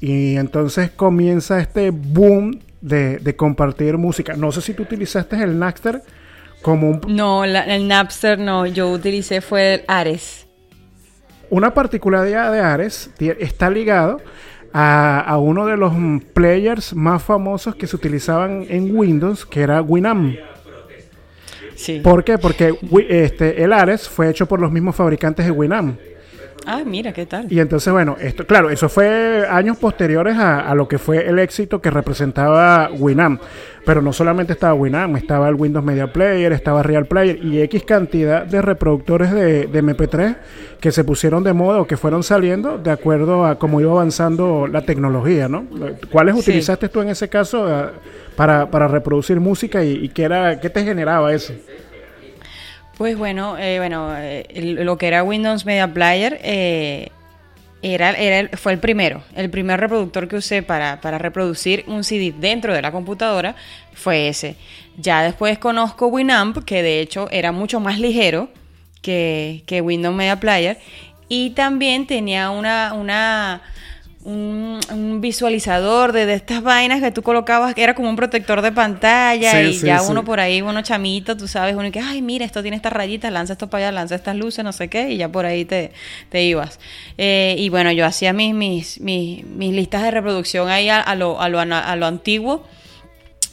Y 0.00 0.36
entonces 0.36 0.90
comienza 0.90 1.60
este 1.60 1.90
boom 1.90 2.60
de, 2.80 3.34
compartir 3.36 3.98
música. 3.98 4.34
No 4.34 4.52
sé 4.52 4.62
si 4.62 4.74
tú 4.74 4.82
utilizaste 4.82 5.36
el 5.36 5.58
Naxter 5.58 6.02
como 6.62 6.90
un... 6.90 7.00
No, 7.08 7.44
el 7.44 7.88
Napster 7.88 8.38
no, 8.38 8.66
yo 8.66 8.90
utilicé 8.90 9.40
fue 9.40 9.74
el 9.74 9.84
Ares. 9.86 10.46
Una 11.50 11.74
particularidad 11.74 12.50
de 12.52 12.60
Ares 12.60 13.10
está 13.38 13.68
ligado 13.68 14.20
a, 14.76 15.38
uno 15.38 15.66
de 15.66 15.76
los 15.76 15.92
players 16.32 16.94
más 16.94 17.22
famosos 17.22 17.76
que 17.76 17.86
se 17.86 17.94
utilizaban 17.94 18.66
en 18.68 18.94
Windows, 18.94 19.46
que 19.46 19.60
era 19.60 19.80
Winamp. 19.80 20.36
Sí. 21.76 22.00
¿Por 22.00 22.24
qué? 22.24 22.38
Porque 22.38 22.76
este, 23.08 23.62
el 23.62 23.72
Ares 23.72 24.08
fue 24.08 24.28
hecho 24.28 24.46
por 24.46 24.60
los 24.60 24.72
mismos 24.72 24.96
fabricantes 24.96 25.46
de 25.46 25.52
Winamp. 25.52 25.96
Ah, 26.66 26.82
mira, 26.84 27.12
¿qué 27.12 27.26
tal? 27.26 27.52
Y 27.52 27.60
entonces, 27.60 27.92
bueno, 27.92 28.16
esto, 28.20 28.46
claro, 28.46 28.70
eso 28.70 28.88
fue 28.88 29.46
años 29.48 29.76
posteriores 29.76 30.36
a, 30.38 30.74
lo 30.74 30.88
que 30.88 30.98
fue 30.98 31.28
el 31.28 31.38
éxito 31.38 31.80
que 31.80 31.90
representaba 31.90 32.90
Winamp. 32.92 33.40
Pero 33.84 34.00
no 34.00 34.14
solamente 34.14 34.54
estaba 34.54 34.72
Winamp, 34.72 35.16
estaba 35.16 35.48
el 35.48 35.56
Windows 35.56 35.84
Media 35.84 36.10
Player, 36.10 36.52
estaba 36.52 36.82
Real 36.82 37.04
Player 37.04 37.38
y 37.44 37.60
X 37.60 37.84
cantidad 37.84 38.46
de 38.46 38.62
reproductores 38.62 39.30
de, 39.30 39.68
MP3 39.68 40.36
que 40.80 40.90
se 40.90 41.04
pusieron 41.04 41.44
de 41.44 41.52
moda 41.52 41.80
o 41.80 41.86
que 41.86 41.98
fueron 41.98 42.22
saliendo 42.22 42.78
de 42.78 42.90
acuerdo 42.90 43.44
a 43.44 43.58
cómo 43.58 43.82
iba 43.82 43.92
avanzando 43.92 44.66
la 44.66 44.82
tecnología, 44.82 45.48
¿no? 45.48 45.66
¿Cuáles 46.10 46.34
utilizaste 46.34 46.88
tú 46.88 47.02
en 47.02 47.10
ese 47.10 47.28
caso 47.28 47.68
eh, 47.68 47.90
para, 48.36 48.88
reproducir 48.88 49.38
música 49.38 49.84
y, 49.84 50.04
y 50.04 50.08
qué, 50.08 50.22
era, 50.22 50.58
qué 50.60 50.70
te 50.70 50.82
generaba 50.82 51.34
eso? 51.34 51.52
Pues 52.96 53.18
bueno, 53.18 53.58
eh, 53.58 53.78
bueno, 53.78 54.14
eh, 54.16 54.46
lo 54.52 54.96
que 54.98 55.08
era 55.08 55.24
Windows 55.24 55.66
Media 55.66 55.92
Player 55.92 56.40
eh, 56.44 57.08
era, 57.82 58.12
era, 58.12 58.56
fue 58.56 58.72
el 58.72 58.78
primero. 58.78 59.22
El 59.34 59.50
primer 59.50 59.80
reproductor 59.80 60.28
que 60.28 60.36
usé 60.36 60.62
para, 60.62 61.00
para, 61.00 61.18
reproducir 61.18 61.84
un 61.88 62.04
CD 62.04 62.32
dentro 62.38 62.72
de 62.72 62.80
la 62.80 62.92
computadora 62.92 63.56
fue 63.92 64.28
ese. 64.28 64.56
Ya 64.96 65.22
después 65.22 65.58
conozco 65.58 66.06
Winamp, 66.06 66.64
que 66.64 66.82
de 66.82 67.00
hecho 67.00 67.28
era 67.32 67.50
mucho 67.50 67.80
más 67.80 67.98
ligero 67.98 68.48
que, 69.02 69.64
que 69.66 69.80
Windows 69.80 70.14
Media 70.14 70.38
Player. 70.38 70.78
Y 71.28 71.50
también 71.50 72.06
tenía 72.06 72.50
una, 72.50 72.92
una 72.94 73.62
un, 74.24 75.20
visualizador 75.20 76.12
de, 76.12 76.32
estas 76.32 76.62
vainas 76.62 77.00
que 77.00 77.10
tú 77.10 77.22
colocabas, 77.22 77.74
que 77.74 77.82
era 77.82 77.94
como 77.94 78.08
un 78.08 78.16
protector 78.16 78.62
de 78.62 78.72
pantalla 78.72 79.62
y 79.62 79.78
ya 79.78 80.02
uno 80.02 80.24
por 80.24 80.40
ahí, 80.40 80.62
uno 80.62 80.82
chamito, 80.82 81.36
tú 81.36 81.46
sabes, 81.46 81.74
uno 81.76 81.90
que, 81.92 82.00
ay, 82.00 82.22
mira, 82.22 82.44
esto 82.44 82.62
tiene 82.62 82.76
estas 82.76 82.92
rayitas, 82.92 83.30
lanza 83.32 83.52
esto 83.52 83.68
para 83.68 83.88
allá, 83.88 83.92
lanza 83.92 84.14
estas 84.14 84.36
luces, 84.36 84.64
no 84.64 84.72
sé 84.72 84.88
qué, 84.88 85.10
y 85.10 85.18
ya 85.18 85.30
por 85.30 85.46
ahí 85.46 85.64
te, 85.64 85.92
te 86.30 86.42
ibas. 86.42 86.80
Eh, 87.18 87.54
y 87.58 87.68
bueno, 87.68 87.92
yo 87.92 88.06
hacía 88.06 88.32
mis, 88.32 88.54
mis, 88.54 89.00
mis, 89.00 89.44
listas 89.74 90.02
de 90.02 90.10
reproducción 90.10 90.68
ahí 90.68 90.88
a, 90.88 91.14
lo, 91.14 91.40
a, 91.40 91.48
lo, 91.48 91.60
a 91.60 91.96
lo 91.96 92.06
antiguo. 92.06 92.66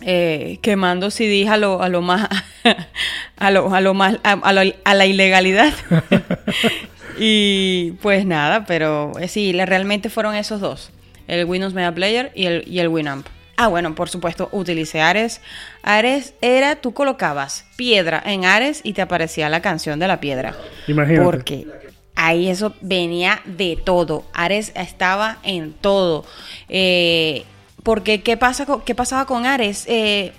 Eh, 0.03 0.57
quemando 0.63 1.11
CDs 1.11 1.47
a 1.47 1.57
lo, 1.57 1.83
a 1.83 1.87
lo 1.87 2.01
más 2.01 2.27
a 3.37 3.51
lo, 3.51 3.71
a 3.71 3.81
lo 3.81 3.93
más 3.93 4.17
a, 4.23 4.31
a 4.31 4.93
la 4.95 5.05
ilegalidad 5.05 5.71
Y 7.23 7.91
pues 8.01 8.25
nada, 8.25 8.65
pero 8.65 9.11
eh, 9.19 9.27
sí, 9.27 9.53
realmente 9.53 10.09
fueron 10.09 10.33
esos 10.33 10.59
dos. 10.59 10.89
El 11.27 11.45
Windows 11.45 11.71
Media 11.71 11.93
Player 11.93 12.31
y 12.33 12.47
el, 12.47 12.63
y 12.67 12.79
el 12.79 12.87
Winamp. 12.87 13.27
Ah, 13.57 13.67
bueno, 13.67 13.93
por 13.93 14.09
supuesto, 14.09 14.49
utilicé 14.51 15.01
Ares. 15.01 15.39
Ares 15.83 16.33
era, 16.41 16.77
tú 16.77 16.95
colocabas 16.95 17.67
piedra 17.75 18.23
en 18.25 18.45
Ares 18.45 18.81
y 18.83 18.93
te 18.93 19.03
aparecía 19.03 19.49
la 19.49 19.61
canción 19.61 19.99
de 19.99 20.07
la 20.07 20.19
piedra. 20.19 20.55
Imagínate. 20.87 21.23
Porque 21.23 21.67
ahí 22.15 22.49
eso 22.49 22.73
venía 22.81 23.43
de 23.45 23.77
todo. 23.85 24.25
Ares 24.33 24.71
estaba 24.73 25.37
en 25.43 25.73
todo. 25.73 26.25
Eh, 26.69 27.43
porque, 27.83 28.21
¿qué, 28.21 28.35
pasa 28.35 28.65
¿qué 28.83 28.95
pasaba 28.95 29.27
con 29.27 29.45
Ares? 29.45 29.85
Eh, 29.87 30.31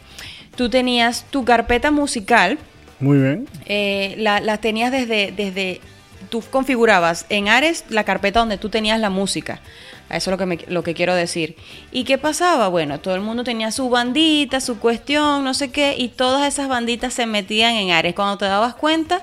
tú 0.57 0.69
tenías 0.69 1.27
tu 1.31 1.45
carpeta 1.45 1.93
musical. 1.93 2.59
Muy 2.99 3.19
bien. 3.19 4.17
la, 4.19 4.41
la, 4.41 4.57
tenías 4.59 4.91
desde, 4.91 5.31
desde 5.31 5.81
tú 6.33 6.43
configurabas 6.51 7.27
en 7.29 7.51
Ares 7.51 7.85
la 7.91 8.05
carpeta 8.05 8.41
donde 8.41 8.57
tú 8.57 8.71
tenías 8.71 8.99
la 8.99 9.11
música. 9.11 9.61
Eso 10.09 10.31
es 10.31 10.33
lo 10.33 10.39
que, 10.39 10.47
me, 10.47 10.59
lo 10.67 10.83
que 10.83 10.95
quiero 10.95 11.15
decir. 11.15 11.57
¿Y 11.91 12.05
qué 12.05 12.17
pasaba? 12.17 12.69
Bueno, 12.69 13.01
todo 13.01 13.15
el 13.15 13.21
mundo 13.21 13.45
tenía 13.45 13.71
su 13.71 13.91
bandita, 13.91 14.63
su 14.63 14.79
cuestión, 14.79 15.45
no 15.45 15.53
sé 15.53 15.71
qué, 15.71 15.95
y 15.97 16.09
todas 16.09 16.49
esas 16.49 16.69
banditas 16.69 17.13
se 17.13 17.27
metían 17.27 17.75
en 17.75 17.91
Ares. 17.91 18.15
Cuando 18.15 18.39
te 18.39 18.47
dabas 18.47 18.75
cuenta, 18.75 19.21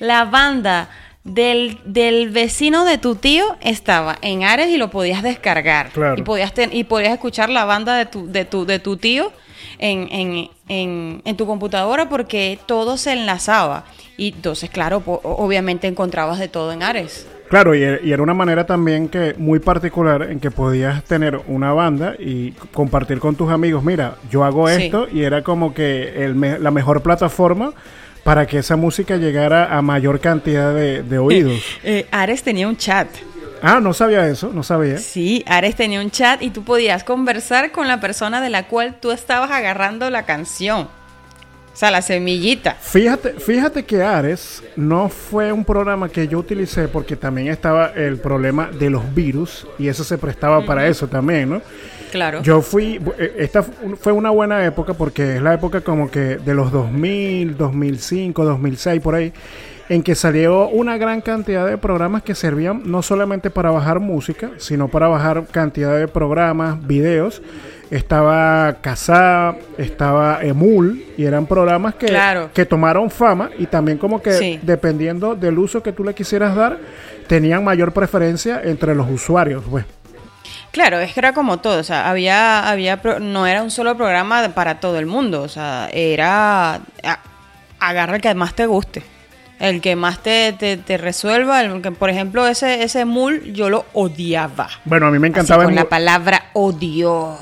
la 0.00 0.26
banda 0.26 0.90
del, 1.24 1.78
del 1.86 2.28
vecino 2.28 2.84
de 2.84 2.98
tu 2.98 3.14
tío 3.16 3.56
estaba 3.62 4.18
en 4.20 4.44
Ares 4.44 4.68
y 4.68 4.76
lo 4.76 4.90
podías 4.90 5.22
descargar. 5.22 5.90
Y, 6.18 6.22
podías 6.22 6.52
y 6.70 6.84
podías 6.84 7.14
escuchar 7.14 7.48
la 7.48 7.64
banda 7.64 7.96
de 7.96 8.04
tu, 8.04 8.30
de 8.30 8.44
tu, 8.44 8.66
de 8.66 8.80
tu 8.80 8.98
tío 8.98 9.32
en, 9.78 10.08
en, 10.10 10.48
en, 10.68 11.22
en 11.24 11.36
tu 11.36 11.46
computadora 11.46 12.08
porque 12.08 12.58
todo 12.66 12.96
se 12.96 13.12
enlazaba. 13.12 13.84
Y 14.16 14.32
entonces, 14.34 14.70
claro, 14.70 15.02
obviamente 15.06 15.86
encontrabas 15.88 16.38
de 16.38 16.48
todo 16.48 16.72
en 16.72 16.82
Ares. 16.82 17.26
Claro, 17.48 17.74
y, 17.74 17.82
era 17.82 18.22
una 18.22 18.34
manera 18.34 18.64
también 18.64 19.08
que 19.08 19.34
muy 19.36 19.58
particular 19.58 20.22
en 20.30 20.38
que 20.38 20.52
podías 20.52 21.02
tener 21.04 21.40
una 21.48 21.72
banda 21.72 22.14
y 22.18 22.52
compartir 22.72 23.18
con 23.18 23.34
tus 23.34 23.50
amigos, 23.50 23.82
mira, 23.82 24.16
yo 24.30 24.44
hago 24.44 24.68
Sí. 24.68 24.84
esto 24.84 25.08
y 25.12 25.22
era 25.22 25.42
como 25.42 25.74
que 25.74 26.24
el 26.24 26.36
me- 26.36 26.60
la 26.60 26.70
mejor 26.70 27.02
plataforma 27.02 27.72
para 28.22 28.46
que 28.46 28.58
esa 28.58 28.76
música 28.76 29.16
llegara 29.16 29.76
a 29.76 29.82
mayor 29.82 30.20
cantidad 30.20 30.72
de, 30.74 31.02
de 31.02 31.18
oídos. 31.18 31.60
Eh, 31.82 32.06
Ares 32.12 32.42
tenía 32.44 32.68
un 32.68 32.76
chat. 32.76 33.08
Ah, 33.62 33.80
no 33.80 33.92
sabía 33.92 34.26
eso, 34.28 34.50
no 34.54 34.62
sabía. 34.62 34.98
Sí, 34.98 35.44
Ares 35.46 35.76
tenía 35.76 36.00
un 36.00 36.10
chat 36.10 36.42
y 36.42 36.50
tú 36.50 36.64
podías 36.64 37.04
conversar 37.04 37.72
con 37.72 37.88
la 37.88 38.00
persona 38.00 38.40
de 38.40 38.50
la 38.50 38.66
cual 38.68 38.96
tú 39.00 39.10
estabas 39.12 39.50
agarrando 39.50 40.08
la 40.10 40.24
canción. 40.24 40.88
O 41.72 41.76
sea, 41.80 41.90
la 41.92 42.02
semillita. 42.02 42.74
Fíjate, 42.74 43.34
fíjate 43.34 43.84
que 43.84 44.02
Ares 44.02 44.62
no 44.76 45.08
fue 45.08 45.52
un 45.52 45.64
programa 45.64 46.08
que 46.08 46.26
yo 46.28 46.38
utilicé 46.38 46.88
porque 46.88 47.16
también 47.16 47.48
estaba 47.48 47.86
el 47.94 48.18
problema 48.18 48.68
de 48.70 48.90
los 48.90 49.14
virus 49.14 49.66
y 49.78 49.88
eso 49.88 50.02
se 50.04 50.18
prestaba 50.18 50.66
para 50.66 50.86
eso 50.88 51.06
también, 51.06 51.48
¿no? 51.48 51.62
Claro. 52.10 52.42
Yo 52.42 52.60
fui, 52.60 53.00
eh, 53.18 53.34
esta 53.38 53.62
fu- 53.62 53.96
fue 53.96 54.12
una 54.12 54.30
buena 54.30 54.64
época 54.66 54.94
porque 54.94 55.36
es 55.36 55.42
la 55.42 55.54
época 55.54 55.80
como 55.80 56.10
que 56.10 56.38
de 56.38 56.54
los 56.54 56.72
2000, 56.72 57.56
2005, 57.56 58.44
2006, 58.44 59.00
por 59.00 59.14
ahí, 59.14 59.32
en 59.90 60.04
que 60.04 60.14
salió 60.14 60.68
una 60.68 60.96
gran 60.98 61.20
cantidad 61.20 61.66
de 61.66 61.76
programas 61.76 62.22
que 62.22 62.36
servían 62.36 62.82
no 62.84 63.02
solamente 63.02 63.50
para 63.50 63.72
bajar 63.72 63.98
música, 63.98 64.52
sino 64.56 64.86
para 64.86 65.08
bajar 65.08 65.46
cantidad 65.50 65.98
de 65.98 66.06
programas, 66.06 66.86
videos. 66.86 67.42
Estaba 67.90 68.76
Kazaa, 68.80 69.56
estaba 69.76 70.38
Emul, 70.44 71.04
y 71.18 71.24
eran 71.24 71.44
programas 71.46 71.96
que, 71.96 72.06
Claro. 72.06 72.50
que 72.54 72.64
tomaron 72.64 73.10
fama 73.10 73.50
y 73.58 73.66
también 73.66 73.98
como 73.98 74.22
que 74.22 74.32
Sí. 74.34 74.60
dependiendo 74.62 75.34
del 75.34 75.58
uso 75.58 75.82
que 75.82 75.90
tú 75.92 76.04
le 76.04 76.14
quisieras 76.14 76.54
dar, 76.54 76.78
tenían 77.26 77.64
mayor 77.64 77.90
preferencia 77.92 78.60
entre 78.62 78.94
los 78.94 79.10
usuarios, 79.10 79.64
pues. 79.68 79.84
Claro, 80.70 81.00
es 81.00 81.12
que 81.12 81.18
era 81.18 81.32
como 81.32 81.56
todo, 81.58 81.80
o 81.80 81.82
sea, 81.82 82.08
había, 82.08 82.70
había, 82.70 83.00
no 83.20 83.44
era 83.48 83.60
un 83.60 83.72
solo 83.72 83.96
programa 83.96 84.48
para 84.54 84.78
todo 84.78 85.00
el 85.00 85.06
mundo, 85.06 85.42
o 85.42 85.48
sea, 85.48 85.88
era, 85.92 86.78
agarra 87.80 88.14
el 88.14 88.22
que 88.22 88.32
más 88.36 88.54
te 88.54 88.66
guste, 88.66 89.02
el 89.60 89.80
que 89.80 89.94
más 89.94 90.20
te, 90.22 90.52
te, 90.58 90.76
te 90.78 90.96
resuelva, 90.98 91.60
el 91.62 91.80
que, 91.82 91.92
por 91.92 92.10
ejemplo, 92.10 92.46
ese, 92.48 92.82
ese 92.82 93.04
mul 93.04 93.52
yo 93.52 93.70
lo 93.70 93.84
odiaba, 93.92 94.68
Bueno, 94.84 95.06
a 95.06 95.10
mí 95.10 95.18
me 95.18 95.28
Así, 95.28 95.32
encantaba 95.34 95.64
con 95.64 95.72
Emul. 95.74 95.84
la 95.84 95.88
palabra 95.88 96.42
odio, 96.54 97.36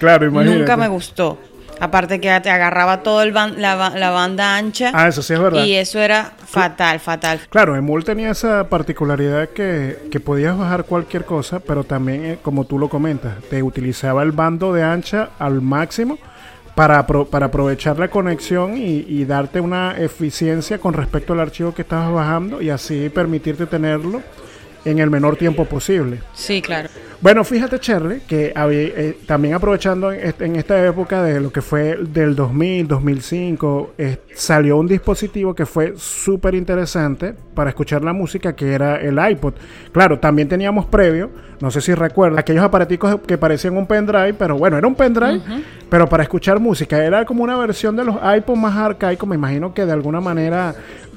Claro, 0.00 0.26
imagínate. 0.26 0.58
nunca 0.58 0.76
me 0.76 0.88
gustó, 0.88 1.38
aparte 1.80 2.20
que 2.20 2.40
te 2.40 2.50
agarraba 2.50 3.02
todo 3.02 3.22
el 3.22 3.32
ban- 3.34 3.56
la, 3.56 3.90
la 3.90 4.10
banda 4.10 4.56
ancha, 4.56 4.90
Ah, 4.94 5.08
eso 5.08 5.22
sí 5.22 5.34
es 5.34 5.40
verdad. 5.40 5.62
y 5.64 5.74
eso 5.74 5.98
era 6.00 6.32
fatal, 6.46 7.00
fatal. 7.00 7.40
Claro, 7.50 7.76
Emul 7.76 8.04
tenía 8.04 8.30
esa 8.30 8.68
particularidad 8.68 9.48
que, 9.50 10.08
que 10.10 10.20
podías 10.20 10.56
bajar 10.56 10.84
cualquier 10.84 11.24
cosa, 11.24 11.60
pero 11.60 11.84
también, 11.84 12.24
eh, 12.24 12.38
como 12.42 12.64
tú 12.64 12.78
lo 12.78 12.88
comentas, 12.88 13.34
te 13.50 13.62
utilizaba 13.62 14.22
el 14.22 14.32
bando 14.32 14.72
de 14.72 14.82
ancha 14.84 15.30
al 15.38 15.60
máximo 15.60 16.18
para, 16.78 17.04
apro- 17.04 17.26
para 17.26 17.46
aprovechar 17.46 17.98
la 17.98 18.06
conexión 18.06 18.76
y, 18.76 19.04
y 19.08 19.24
darte 19.24 19.58
una 19.60 19.96
eficiencia 19.98 20.78
con 20.78 20.94
respecto 20.94 21.32
al 21.32 21.40
archivo 21.40 21.74
que 21.74 21.82
estabas 21.82 22.12
bajando 22.12 22.62
y 22.62 22.70
así 22.70 23.08
permitirte 23.08 23.66
tenerlo 23.66 24.22
en 24.84 25.00
el 25.00 25.10
menor 25.10 25.34
tiempo 25.36 25.64
posible. 25.64 26.20
Sí, 26.34 26.62
claro. 26.62 26.88
Bueno, 27.20 27.42
fíjate, 27.42 27.80
Cherry, 27.80 28.20
que 28.20 28.52
había, 28.54 28.80
eh, 28.80 29.18
también 29.26 29.54
aprovechando 29.54 30.12
en, 30.12 30.32
en 30.38 30.54
esta 30.54 30.86
época 30.86 31.20
de 31.24 31.40
lo 31.40 31.50
que 31.50 31.62
fue 31.62 31.98
del 32.00 32.36
2000, 32.36 32.86
2005, 32.86 33.94
eh, 33.98 34.18
salió 34.34 34.76
un 34.76 34.86
dispositivo 34.86 35.52
que 35.52 35.66
fue 35.66 35.94
súper 35.96 36.54
interesante 36.54 37.34
para 37.54 37.70
escuchar 37.70 38.04
la 38.04 38.12
música, 38.12 38.54
que 38.54 38.72
era 38.72 38.96
el 39.00 39.18
iPod. 39.32 39.54
Claro, 39.90 40.20
también 40.20 40.48
teníamos 40.48 40.86
previo, 40.86 41.28
no 41.60 41.72
sé 41.72 41.80
si 41.80 41.92
recuerdas, 41.92 42.38
aquellos 42.38 42.62
aparaticos 42.62 43.18
que 43.26 43.36
parecían 43.36 43.76
un 43.76 43.88
pendrive, 43.88 44.34
pero 44.34 44.56
bueno, 44.56 44.78
era 44.78 44.86
un 44.86 44.94
pendrive, 44.94 45.40
pero 45.90 46.08
para 46.08 46.22
escuchar 46.22 46.58
música. 46.60 47.02
Era 47.04 47.24
como 47.24 47.42
una 47.44 47.56
versión 47.56 47.96
de 47.96 48.04
los 48.04 48.16
iPod 48.36 48.56
más 48.56 48.76
arcaicos, 48.76 49.28
me 49.28 49.34
imagino 49.36 49.72
que 49.74 49.84
de 49.86 49.92
alguna 49.92 50.20
manera 50.20 50.74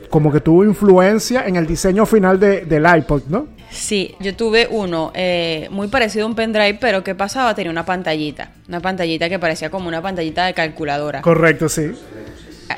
como 0.09 0.31
que 0.31 0.41
tuvo 0.41 0.65
influencia 0.65 1.45
en 1.47 1.55
el 1.55 1.65
diseño 1.65 2.05
final 2.05 2.37
de- 2.39 2.65
del 2.65 2.85
iPod, 2.97 3.23
¿no? 3.29 3.47
Sí, 3.69 4.15
yo 4.19 4.35
tuve 4.35 4.67
uno 4.69 5.11
eh, 5.15 5.69
muy 5.71 5.87
parecido 5.87 6.25
a 6.25 6.27
un 6.27 6.35
pendrive, 6.35 6.77
pero 6.81 7.01
¿qué 7.03 7.15
pasaba? 7.15 7.55
Tenía 7.55 7.71
una 7.71 7.85
pantallita, 7.85 8.51
una 8.67 8.81
pantallita 8.81 9.29
que 9.29 9.39
parecía 9.39 9.69
como 9.69 9.87
una 9.87 10.01
pantallita 10.01 10.45
de 10.45 10.53
calculadora. 10.53 11.21
Correcto, 11.21 11.69
sí. 11.69 11.91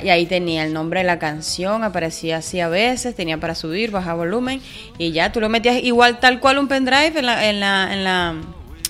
Y 0.03 0.09
ahí 0.09 0.25
tenía 0.27 0.63
el 0.65 0.73
nombre 0.73 0.99
de 1.01 1.05
la 1.05 1.17
canción, 1.19 1.83
aparecía 1.83 2.37
así 2.37 2.59
a 2.59 2.67
veces, 2.67 3.15
tenía 3.15 3.39
para 3.39 3.55
subir, 3.55 3.89
bajar 3.91 4.15
volumen, 4.15 4.61
y 4.99 5.11
ya 5.11 5.31
tú 5.31 5.39
lo 5.39 5.49
metías 5.49 5.77
igual 5.83 6.19
tal 6.19 6.39
cual 6.39 6.59
un 6.59 6.67
pendrive 6.67 7.13
en 7.19 7.25
la, 7.25 7.49
en 7.49 7.59
la, 7.59 7.93
en 7.93 8.03
la, 8.03 8.35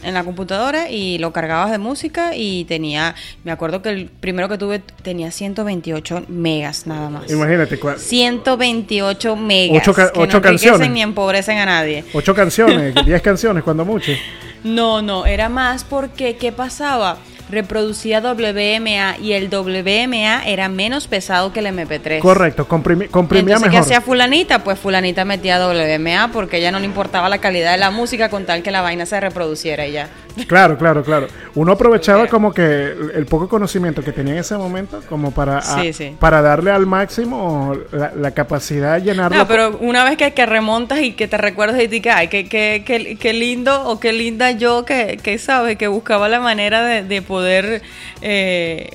en 0.04 0.14
la 0.14 0.24
computadora 0.24 0.90
y 0.90 1.18
lo 1.18 1.32
cargabas 1.34 1.72
de 1.72 1.78
música 1.78 2.36
y 2.36 2.66
tenía, 2.66 3.16
me 3.44 3.52
acuerdo 3.52 3.82
que 3.82 3.90
el 3.90 4.06
primero 4.08 4.50
que 4.50 4.58
tuve 4.58 4.80
tenía 5.02 5.32
128 5.32 6.26
megas 6.28 6.88
nada 6.88 7.10
más. 7.10 7.32
Imagínate, 7.32 7.80
cua- 7.80 7.98
128 7.98 9.36
megas. 9.36 9.82
Ocho 9.82 9.94
ca- 9.94 10.12
que 10.12 10.20
ocho 10.20 10.38
no 10.38 10.42
canciones. 10.42 10.90
ni 10.92 11.02
empobrecen 11.02 11.58
a 11.58 11.66
nadie. 11.66 12.04
Ocho 12.14 12.34
canciones, 12.36 12.94
diez 13.06 13.22
canciones, 13.22 13.64
cuando 13.64 13.86
mucho. 13.86 14.12
No, 14.64 15.02
no, 15.02 15.26
era 15.26 15.50
más 15.50 15.84
porque 15.84 16.38
¿qué 16.38 16.54
pasaba? 16.54 17.18
Reproducía 17.54 18.20
WMA 18.20 19.18
y 19.20 19.34
el 19.34 19.50
WMA 19.50 20.44
era 20.46 20.68
menos 20.70 21.08
pesado 21.08 21.54
que 21.54 21.60
el 21.60 21.68
MP3. 21.68 22.20
Correcto, 22.20 22.68
comprimi- 22.68 23.10
comprimía 23.10 23.56
Entonces, 23.56 23.70
¿qué 23.70 23.78
mejor. 23.78 23.86
hacía 23.86 24.02
fulanita? 24.02 24.64
Pues 24.64 24.80
fulanita 24.80 25.24
metía 25.26 25.60
WMA 25.66 26.32
porque 26.34 26.58
ella 26.58 26.72
no 26.72 26.80
le 26.80 26.86
importaba 26.86 27.30
la 27.30 27.38
calidad 27.38 27.72
de 27.74 27.78
la 27.78 27.92
música 27.92 28.30
con 28.30 28.46
tal 28.46 28.64
que 28.64 28.72
la 28.72 28.82
vaina 28.82 29.06
se 29.06 29.20
reproduciera 29.20 29.86
y 29.88 29.92
ya. 29.94 30.10
Claro, 30.48 30.78
claro, 30.78 31.04
claro. 31.04 31.28
Uno 31.56 31.74
aprovechaba 31.74 32.28
como 32.28 32.54
que 32.54 32.64
el, 32.64 33.12
el 33.16 33.26
poco 33.26 33.48
conocimiento 33.48 34.02
que 34.04 34.12
tenía 34.12 34.34
en 34.34 34.40
ese 34.40 34.58
momento 34.58 35.02
como 35.08 35.32
para, 35.32 35.60
a- 35.60 35.62
Sí, 35.62 35.94
sí. 35.94 36.16
para 36.20 36.42
darle 36.42 36.72
al 36.72 36.86
máximo 36.88 37.76
la, 37.92 38.12
la 38.16 38.32
capacidad 38.32 38.96
de 39.00 39.04
llenarlo. 39.04 39.38
No, 39.38 39.48
pero 39.48 39.78
una 39.80 40.04
vez 40.04 40.18
que, 40.18 40.34
que 40.34 40.46
remontas 40.46 41.00
y 41.02 41.14
que 41.14 41.28
te 41.28 41.38
recuerdas 41.38 41.78
de 41.78 41.88
ti 41.88 42.02
que, 42.02 42.10
ay, 42.10 42.30
qué, 42.30 42.48
qué, 42.50 42.84
qué- 42.86 43.16
qué 43.20 43.34
lindo 43.34 43.88
o 43.88 44.00
qué 44.00 44.12
linda 44.14 44.52
yo 44.52 44.86
que, 44.86 45.20
que 45.22 45.38
sabes, 45.38 45.78
que 45.78 45.88
buscaba 45.88 46.28
la 46.30 46.40
manera 46.40 46.84
de, 46.84 47.04
de 47.04 47.22
poder, 47.22 47.82
eh, 48.22 48.90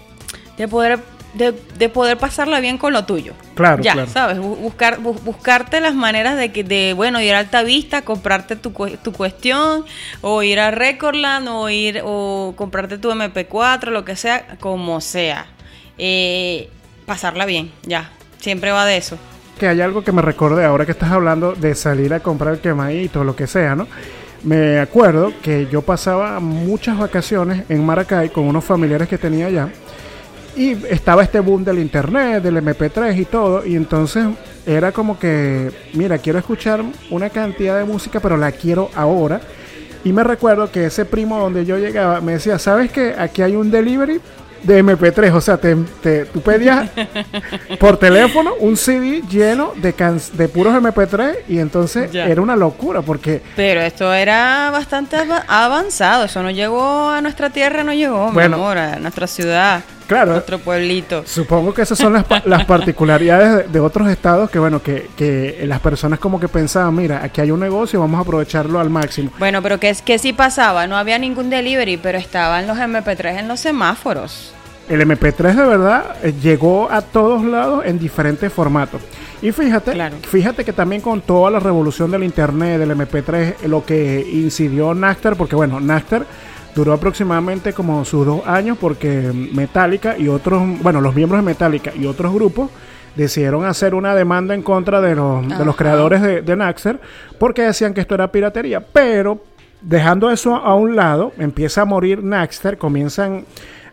de 0.57 0.69
poder, 0.69 0.99
de, 1.39 1.55
de 1.79 1.89
poder 1.89 2.19
pasarla 2.19 2.61
bien 2.61 2.77
con 2.77 2.93
lo 2.93 3.05
tuyo. 3.07 3.33
Claro, 3.55 3.83
ya, 3.83 3.95
claro. 3.95 4.11
sabes, 4.11 4.39
Bu- 4.39 4.57
buscar, 4.57 5.01
bu- 5.01 5.19
buscarte 5.23 5.81
las 5.81 5.95
maneras 5.95 6.37
de 6.37 6.53
que, 6.53 6.65
de, 6.65 6.93
bueno, 6.95 7.21
ir 7.23 7.33
a 7.35 7.39
Alta 7.39 7.63
Vista, 7.63 8.03
comprarte 8.03 8.57
tu, 8.57 8.71
tu 9.03 9.13
cuestión, 9.13 9.85
o 10.21 10.43
ir 10.43 10.61
a 10.61 10.71
Recordland, 10.71 11.49
o 11.49 11.71
ir, 11.71 12.03
o 12.05 12.53
comprarte 12.57 12.99
tu 12.99 13.11
MP4, 13.11 13.91
lo 13.91 14.05
que 14.05 14.17
sea, 14.17 14.57
como 14.61 15.01
sea. 15.01 15.47
Eh, 15.97 16.69
pasarla 17.07 17.47
bien, 17.47 17.71
ya. 17.85 18.11
Siempre 18.39 18.71
va 18.71 18.85
de 18.85 18.97
eso. 18.99 19.17
que 19.59 19.67
hay 19.67 19.81
algo 19.81 20.05
que 20.05 20.13
me 20.13 20.23
recordé 20.23 20.65
ahora 20.65 20.85
que 20.87 20.93
estás 20.93 21.11
hablando 21.11 21.53
de 21.55 21.75
salir 21.75 22.15
a 22.15 22.21
comprar 22.21 22.55
el 22.55 22.61
quemadito, 22.61 23.25
lo 23.25 23.35
que 23.35 23.47
sea, 23.49 23.75
¿no? 23.75 23.89
Me 24.45 24.79
acuerdo 24.79 25.33
que 25.43 25.67
yo 25.69 25.83
pasaba 25.83 26.39
muchas 26.39 26.97
vacaciones 26.97 27.65
en 27.69 27.85
Maracay 27.85 28.29
con 28.29 28.45
unos 28.45 28.65
familiares 28.65 29.09
que 29.09 29.19
tenía 29.19 29.47
allá 29.47 29.69
y 30.59 30.73
estaba 30.91 31.23
este 31.23 31.41
boom 31.41 31.65
del 31.65 31.79
internet, 31.79 32.43
del 32.43 32.57
MP3 32.57 33.17
y 33.19 33.25
todo, 33.25 33.65
y 33.65 33.77
entonces 33.77 34.27
era 34.67 34.93
como 34.93 35.19
que, 35.19 35.71
mira, 35.95 36.19
quiero 36.19 36.39
escuchar 36.39 36.83
una 37.11 37.31
cantidad 37.31 37.79
de 37.79 37.85
música, 37.85 38.21
pero 38.21 38.37
la 38.37 38.53
quiero 38.53 38.91
ahora. 38.95 39.41
Y 40.05 40.13
me 40.13 40.23
recuerdo 40.25 40.71
que 40.71 40.87
ese 40.87 41.05
primo 41.05 41.39
donde 41.41 41.65
yo 41.65 41.79
llegaba 41.79 42.21
me 42.21 42.33
decía, 42.33 42.59
¿sabes 42.59 42.91
que 42.93 43.15
aquí 43.19 43.43
hay 43.43 43.57
un 43.57 43.71
delivery 43.71 44.21
de 44.63 44.83
MP3? 44.85 45.33
O 45.35 45.41
sea, 45.41 45.57
te, 45.57 45.77
te- 46.03 46.25
tú 46.27 46.41
pedías 46.41 46.89
por 47.81 47.97
teléfono 47.97 48.53
un 48.61 48.77
CD 48.77 49.23
lleno 49.29 49.73
de, 49.77 49.93
can- 49.93 50.21
de 50.35 50.49
puros 50.49 50.75
MP3 50.75 51.37
y 51.49 51.59
entonces 51.59 52.11
Ya. 52.13 52.27
era 52.27 52.41
una 52.41 52.57
locura 52.57 53.03
porque... 53.03 53.43
Pero 53.57 53.81
esto 53.81 54.13
era 54.13 54.71
bastante 54.71 55.17
ava- 55.17 55.45
avanzado, 55.49 56.25
eso 56.25 56.43
no 56.43 56.51
llegó 56.51 57.09
a 57.11 57.21
nuestra 57.21 57.51
tierra, 57.51 57.83
no 57.85 57.93
llegó, 57.93 58.31
Bueno. 58.33 58.57
mi 58.57 58.63
amor, 58.63 58.79
a 58.79 58.97
nuestra 59.01 59.27
ciudad, 59.27 59.83
Claro. 60.09 60.33
nuestro 60.33 60.59
pueblito. 60.59 61.23
Supongo 61.27 61.73
que 61.73 61.83
esas 61.83 61.99
son 61.99 62.15
las, 62.15 62.25
pa- 62.25 62.43
las 62.47 62.65
particularidades 62.65 63.67
de, 63.67 63.73
de 63.73 63.81
otros 63.81 64.09
estados 64.09 64.51
que, 64.51 64.59
bueno, 64.59 64.83
que, 64.83 65.09
que 65.17 65.63
las 65.67 65.79
personas 65.81 66.19
como 66.19 66.41
que 66.41 66.49
pensaban, 66.49 66.95
mira, 66.97 67.23
aquí 67.23 67.41
hay 67.41 67.51
un 67.53 67.61
negocio, 67.61 68.01
vamos 68.01 68.19
a 68.19 68.23
aprovecharlo 68.23 68.81
al 68.81 68.91
máximo. 68.91 69.31
Bueno, 69.39 69.63
pero 69.63 69.79
que 69.79 69.95
que 70.05 70.19
sí 70.19 70.33
pasaba, 70.33 70.87
no 70.87 70.97
había 70.97 71.19
ningún 71.19 71.51
delivery, 71.51 71.97
pero 71.99 72.19
estaban 72.19 72.67
los 72.67 72.77
MP3 72.79 73.39
en 73.41 73.49
los 73.49 73.61
semáforos. 73.61 74.53
El 74.89 75.03
MP3 75.03 75.55
de 75.55 75.67
verdad 75.67 76.17
eh, 76.23 76.33
llegó 76.43 76.91
a 76.91 77.03
todos 77.03 77.45
lados 77.45 77.85
en 77.85 77.99
diferentes 77.99 78.51
formatos. 78.51 79.03
Y 79.43 79.53
fíjate, 79.53 79.93
Claro. 79.93 80.17
fíjate 80.23 80.65
que 80.65 80.73
también 80.73 81.03
con 81.03 81.21
toda 81.21 81.51
la 81.51 81.61
revolución 81.61 82.11
del 82.11 82.25
internet, 82.25 82.79
del 82.79 82.91
MP3, 82.93 83.35
eh, 83.63 83.69
lo 83.69 83.85
que 83.85 84.27
incidió 84.33 84.95
Napster, 84.95 85.37
porque 85.37 85.55
bueno, 85.57 85.79
Napster 85.79 86.25
duró 86.79 86.93
aproximadamente 86.93 87.73
como 87.73 88.05
sus 88.05 88.25
dos 88.25 88.47
años 88.47 88.79
porque 88.81 89.33
Metallica 89.53 90.17
y 90.17 90.29
otros, 90.29 90.63
bueno, 90.81 91.01
los 91.01 91.13
miembros 91.13 91.43
de 91.43 91.47
Metallica 91.47 91.93
y 91.93 92.07
otros 92.07 92.33
grupos 92.33 92.71
decidieron 93.17 93.65
hacer 93.65 93.95
una 93.95 94.15
demanda 94.15 94.55
en 94.55 94.63
contra 94.63 95.01
de 95.01 95.17
los, 95.17 95.47
de 95.47 95.65
los 95.65 95.75
creadores 95.75 96.23
de, 96.23 96.41
de 96.41 96.57
Naxer 96.57 97.01
porque 97.37 97.63
decían 97.63 97.95
que 97.95 98.01
esto 98.01 98.15
era 98.15 98.31
piratería. 98.31 98.81
Pero 98.81 99.43
dejando 99.81 100.31
eso 100.31 100.55
a 100.55 100.77
un 100.77 100.95
lado, 100.95 101.33
empieza 101.37 101.83
a 101.83 101.85
morir 101.85 102.23
Naxter, 102.23 102.79
comienzan 102.79 103.45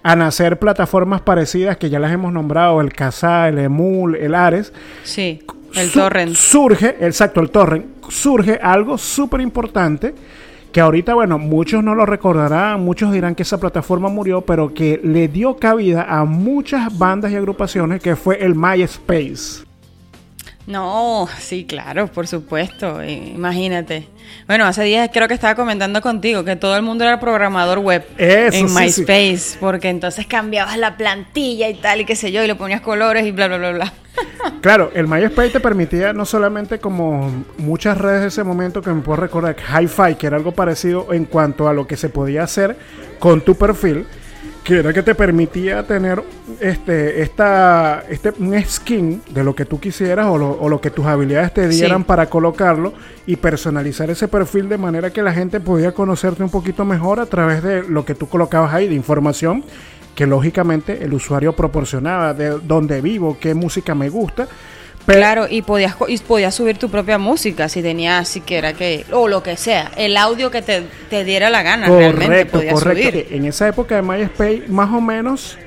a 0.04 0.16
nacer 0.16 0.60
plataformas 0.60 1.22
parecidas 1.22 1.78
que 1.78 1.90
ya 1.90 1.98
las 1.98 2.12
hemos 2.12 2.32
nombrado, 2.32 2.82
el 2.82 2.94
Kazaa, 2.94 3.50
el 3.50 3.58
Emul, 3.58 4.16
el 4.16 4.36
Ares. 4.36 4.72
Sí, 5.04 5.42
el 5.74 5.92
Torrent. 5.92 6.36
Surge, 6.36 6.98
exacto, 7.00 7.42
el 7.42 7.50
Torrent. 7.50 7.88
Surge 8.10 8.60
algo 8.62 9.00
súper 9.00 9.42
importante 9.42 10.14
que 10.76 10.82
ahorita, 10.82 11.14
bueno, 11.14 11.40
muchos 11.40 11.82
no 11.86 11.96
lo 11.96 12.06
recordarán, 12.06 12.84
muchos 12.84 13.14
dirán 13.14 13.34
que 13.34 13.44
esa 13.44 13.62
plataforma 13.62 14.10
murió, 14.10 14.42
pero 14.42 14.74
que 14.74 15.00
le 15.02 15.30
dio 15.30 15.56
cabida 15.56 16.04
a 16.04 16.26
muchas 16.26 16.98
bandas 16.98 17.32
y 17.32 17.38
agrupaciones, 17.38 18.02
que 18.02 18.18
fue 18.18 18.44
el 18.44 18.56
MySpace. 18.56 19.64
No, 20.68 21.30
sí, 21.40 21.66
claro, 21.66 22.08
por 22.08 22.28
supuesto, 22.28 23.04
imagínate. 23.04 24.08
Bueno, 24.48 24.66
hace 24.66 24.84
días 24.84 25.10
creo 25.14 25.28
que 25.28 25.36
estaba 25.36 25.54
comentando 25.54 26.02
contigo 26.02 26.44
que 26.44 26.56
todo 26.56 26.76
el 26.76 26.82
mundo 26.82 27.04
era 27.04 27.20
programador 27.20 27.80
web 27.80 28.04
en 28.18 28.74
MySpace, 28.74 29.58
porque 29.60 29.90
entonces 29.90 30.26
cambiabas 30.26 30.78
la 30.78 30.98
plantilla 30.98 31.70
y 31.70 31.76
tal 31.76 32.02
y 32.02 32.06
qué 32.06 32.16
sé 32.16 32.32
yo, 32.32 32.44
y 32.44 32.48
le 32.48 32.56
ponías 32.56 32.82
colores 32.82 33.26
y 33.26 33.32
bla, 33.32 33.48
bla, 33.48 33.58
bla, 33.58 33.72
bla. 33.72 33.94
Claro, 34.62 34.92
el 34.96 35.08
MySpace 35.08 35.50
te 35.50 35.60
permitía 35.60 36.14
no 36.14 36.26
solamente 36.26 36.80
como 36.80 37.46
muchas 37.58 37.98
redes 37.98 38.22
de 38.22 38.28
ese 38.30 38.44
momento 38.44 38.82
que 38.82 38.90
me 38.90 39.02
puedo 39.02 39.18
recordar, 39.18 39.56
Hi-Fi, 39.56 40.16
que 40.16 40.26
era 40.26 40.38
algo 40.38 40.52
parecido 40.54 41.14
en 41.14 41.26
cuanto 41.26 41.68
a 41.68 41.74
lo 41.74 41.86
que 41.86 41.98
se 41.98 42.10
podía 42.10 42.44
hacer 42.44 42.76
con 43.20 43.42
tu 43.42 43.56
perfil, 43.56 44.08
que 44.66 44.80
era 44.80 44.92
que 44.92 45.04
te 45.04 45.14
permitía 45.14 45.84
tener 45.84 46.24
este, 46.60 47.22
esta, 47.22 48.04
este, 48.10 48.34
un 48.40 48.60
skin 48.64 49.22
de 49.30 49.44
lo 49.44 49.56
que 49.56 49.64
tú 49.64 49.80
quisieras 49.80 50.26
o 50.26 50.40
lo, 50.40 50.50
o 50.54 50.68
lo 50.68 50.82
que 50.82 50.90
tus 50.90 51.06
habilidades 51.06 51.54
te 51.54 51.68
dieran 51.68 52.04
para 52.04 52.26
colocarlo 52.32 52.94
y 53.28 53.36
personalizar 53.36 54.10
ese 54.10 54.28
perfil 54.28 54.68
de 54.68 54.80
manera 54.80 55.12
que 55.12 55.22
la 55.22 55.34
gente 55.34 55.60
podía 55.60 55.92
conocerte 55.92 56.42
un 56.42 56.50
poquito 56.50 56.84
mejor 56.84 57.20
a 57.20 57.28
través 57.28 57.62
de 57.62 57.84
lo 57.84 58.06
que 58.06 58.16
tú 58.16 58.28
colocabas 58.28 58.74
ahí 58.74 58.88
de 58.88 58.96
información 58.96 59.64
que 60.16 60.26
lógicamente 60.26 61.04
el 61.04 61.14
usuario 61.14 61.54
proporcionaba 61.54 62.34
de 62.34 62.58
dónde 62.60 63.02
vivo, 63.02 63.38
qué 63.40 63.54
música 63.54 63.94
me 63.94 64.10
gusta 64.10 64.48
Claro, 65.06 65.48
y 65.50 65.62
podías, 65.62 65.96
y 66.08 66.18
podías 66.20 66.56
subir 66.56 66.78
tu 66.78 66.90
propia 66.90 67.18
música 67.18 67.70
si 67.70 67.82
tenías 67.82 68.28
siquiera 68.28 68.74
que, 68.74 69.06
o 69.12 69.28
lo 69.28 69.44
que 69.44 69.56
sea, 69.56 69.92
el 69.98 70.18
audio 70.18 70.50
que 70.50 70.62
te, 70.62 71.24
diera 71.24 71.50
la 71.50 71.64
gana. 71.64 71.88
Correcto, 71.88 72.62
correcto. 72.72 73.34
En 73.34 73.46
esa 73.46 73.68
época 73.68 73.96
de 73.96 74.02
MySpace, 74.02 74.64
más 74.68 74.92
o 74.92 75.02
menos, 75.02 75.58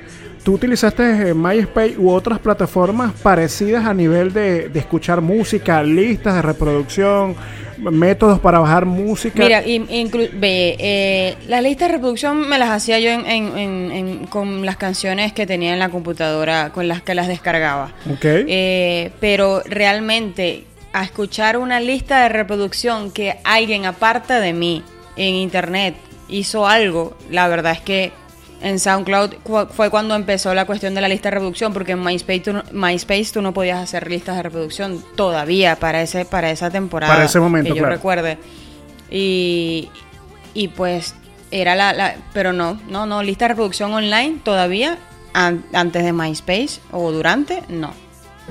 tú 0.43 0.53
utilizaste 0.53 1.29
eh, 1.29 1.33
MySpace 1.33 1.95
u 1.97 2.09
otras 2.09 2.39
plataformas 2.39 3.13
parecidas 3.21 3.85
a 3.85 3.93
nivel 3.93 4.33
de, 4.33 4.69
de 4.69 4.79
escuchar 4.79 5.21
música, 5.21 5.83
listas 5.83 6.35
de 6.35 6.41
reproducción, 6.41 7.35
métodos 7.79 8.39
para 8.39 8.59
bajar 8.59 8.85
música. 8.85 9.41
Mira, 9.43 9.61
eh, 9.65 11.35
la 11.47 11.61
lista 11.61 11.85
de 11.85 11.93
reproducción 11.93 12.47
me 12.47 12.57
las 12.57 12.69
hacía 12.69 12.99
yo 12.99 13.11
en, 13.11 14.25
con 14.27 14.65
las 14.65 14.77
canciones 14.77 15.33
que 15.33 15.45
tenía 15.45 15.73
en 15.73 15.79
la 15.79 15.89
computadora, 15.89 16.71
con 16.71 16.87
las 16.87 17.01
que 17.01 17.15
las 17.15 17.27
descargaba. 17.27 17.91
Okay. 18.15 18.45
Eh, 18.47 19.11
pero 19.19 19.61
realmente 19.65 20.65
a 20.91 21.03
escuchar 21.03 21.57
una 21.57 21.79
lista 21.79 22.23
de 22.23 22.29
reproducción 22.29 23.11
que 23.11 23.37
alguien 23.43 23.85
aparte 23.85 24.33
de 24.33 24.53
mí 24.53 24.83
en 25.15 25.35
internet 25.35 25.95
hizo 26.27 26.67
algo, 26.67 27.15
la 27.29 27.47
verdad 27.47 27.73
es 27.73 27.81
que 27.81 28.11
en 28.61 28.79
SoundCloud 28.79 29.35
fue 29.71 29.89
cuando 29.89 30.15
empezó 30.15 30.53
la 30.53 30.65
cuestión 30.65 30.93
de 30.95 31.01
la 31.01 31.07
lista 31.07 31.29
de 31.29 31.35
reproducción, 31.35 31.73
porque 31.73 31.93
en 31.93 32.03
MySpace 32.03 32.39
tú, 32.41 32.53
no, 32.53 32.63
MySpace 32.71 33.31
tú 33.33 33.41
no 33.41 33.53
podías 33.53 33.79
hacer 33.79 34.09
listas 34.09 34.35
de 34.35 34.43
reproducción 34.43 35.03
todavía 35.15 35.77
para 35.77 36.01
ese 36.01 36.25
para 36.25 36.51
esa 36.51 36.69
temporada. 36.69 37.13
Para 37.13 37.25
ese 37.25 37.39
momento, 37.39 37.73
que 37.73 37.79
yo 37.79 37.85
recuerde. 37.85 38.37
Y, 39.09 39.89
y 40.53 40.67
pues 40.69 41.15
era 41.51 41.75
la, 41.75 41.93
la, 41.93 42.15
Pero 42.33 42.53
no, 42.53 42.79
no, 42.89 43.05
no, 43.05 43.23
lista 43.23 43.45
de 43.45 43.49
reproducción 43.49 43.93
online 43.93 44.39
todavía, 44.43 44.97
antes 45.33 46.03
de 46.03 46.13
MySpace 46.13 46.79
o 46.91 47.11
durante, 47.11 47.63
no. 47.69 47.93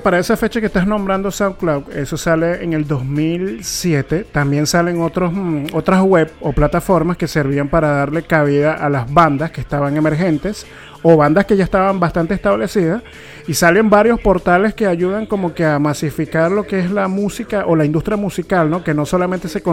Para 0.03 0.19
esa 0.19 0.37
fecha 0.37 0.59
que 0.59 0.67
estás 0.67 0.87
nombrando 0.87 1.29
SoundCloud, 1.29 1.91
eso 1.93 2.15
sale 2.15 2.63
en 2.63 2.73
el 2.73 2.87
2007. 2.87 4.25
También 4.31 4.65
salen 4.65 5.01
otros, 5.01 5.33
mm, 5.33 5.67
otras 5.73 6.01
web 6.01 6.31
o 6.39 6.53
plataformas 6.53 7.17
que 7.17 7.27
servían 7.27 7.67
para 7.67 7.89
darle 7.89 8.23
cabida 8.23 8.73
a 8.73 8.89
las 8.89 9.11
bandas 9.13 9.51
que 9.51 9.61
estaban 9.61 9.97
emergentes 9.97 10.65
o 11.01 11.15
bandas 11.17 11.45
que 11.45 11.55
ya 11.55 11.63
estaban 11.63 11.99
bastante 11.99 12.33
establecidas. 12.33 13.01
Y 13.47 13.55
salen 13.55 13.89
varios 13.89 14.19
portales 14.19 14.75
que 14.75 14.85
ayudan 14.85 15.25
como 15.25 15.55
que 15.55 15.65
a 15.65 15.79
masificar 15.79 16.51
lo 16.51 16.67
que 16.67 16.79
es 16.79 16.91
la 16.91 17.07
música 17.07 17.65
o 17.65 17.75
la 17.75 17.83
industria 17.83 18.15
musical, 18.15 18.69
¿no? 18.69 18.83
Que 18.83 18.93
no 18.93 19.07
solamente 19.07 19.47
se, 19.47 19.63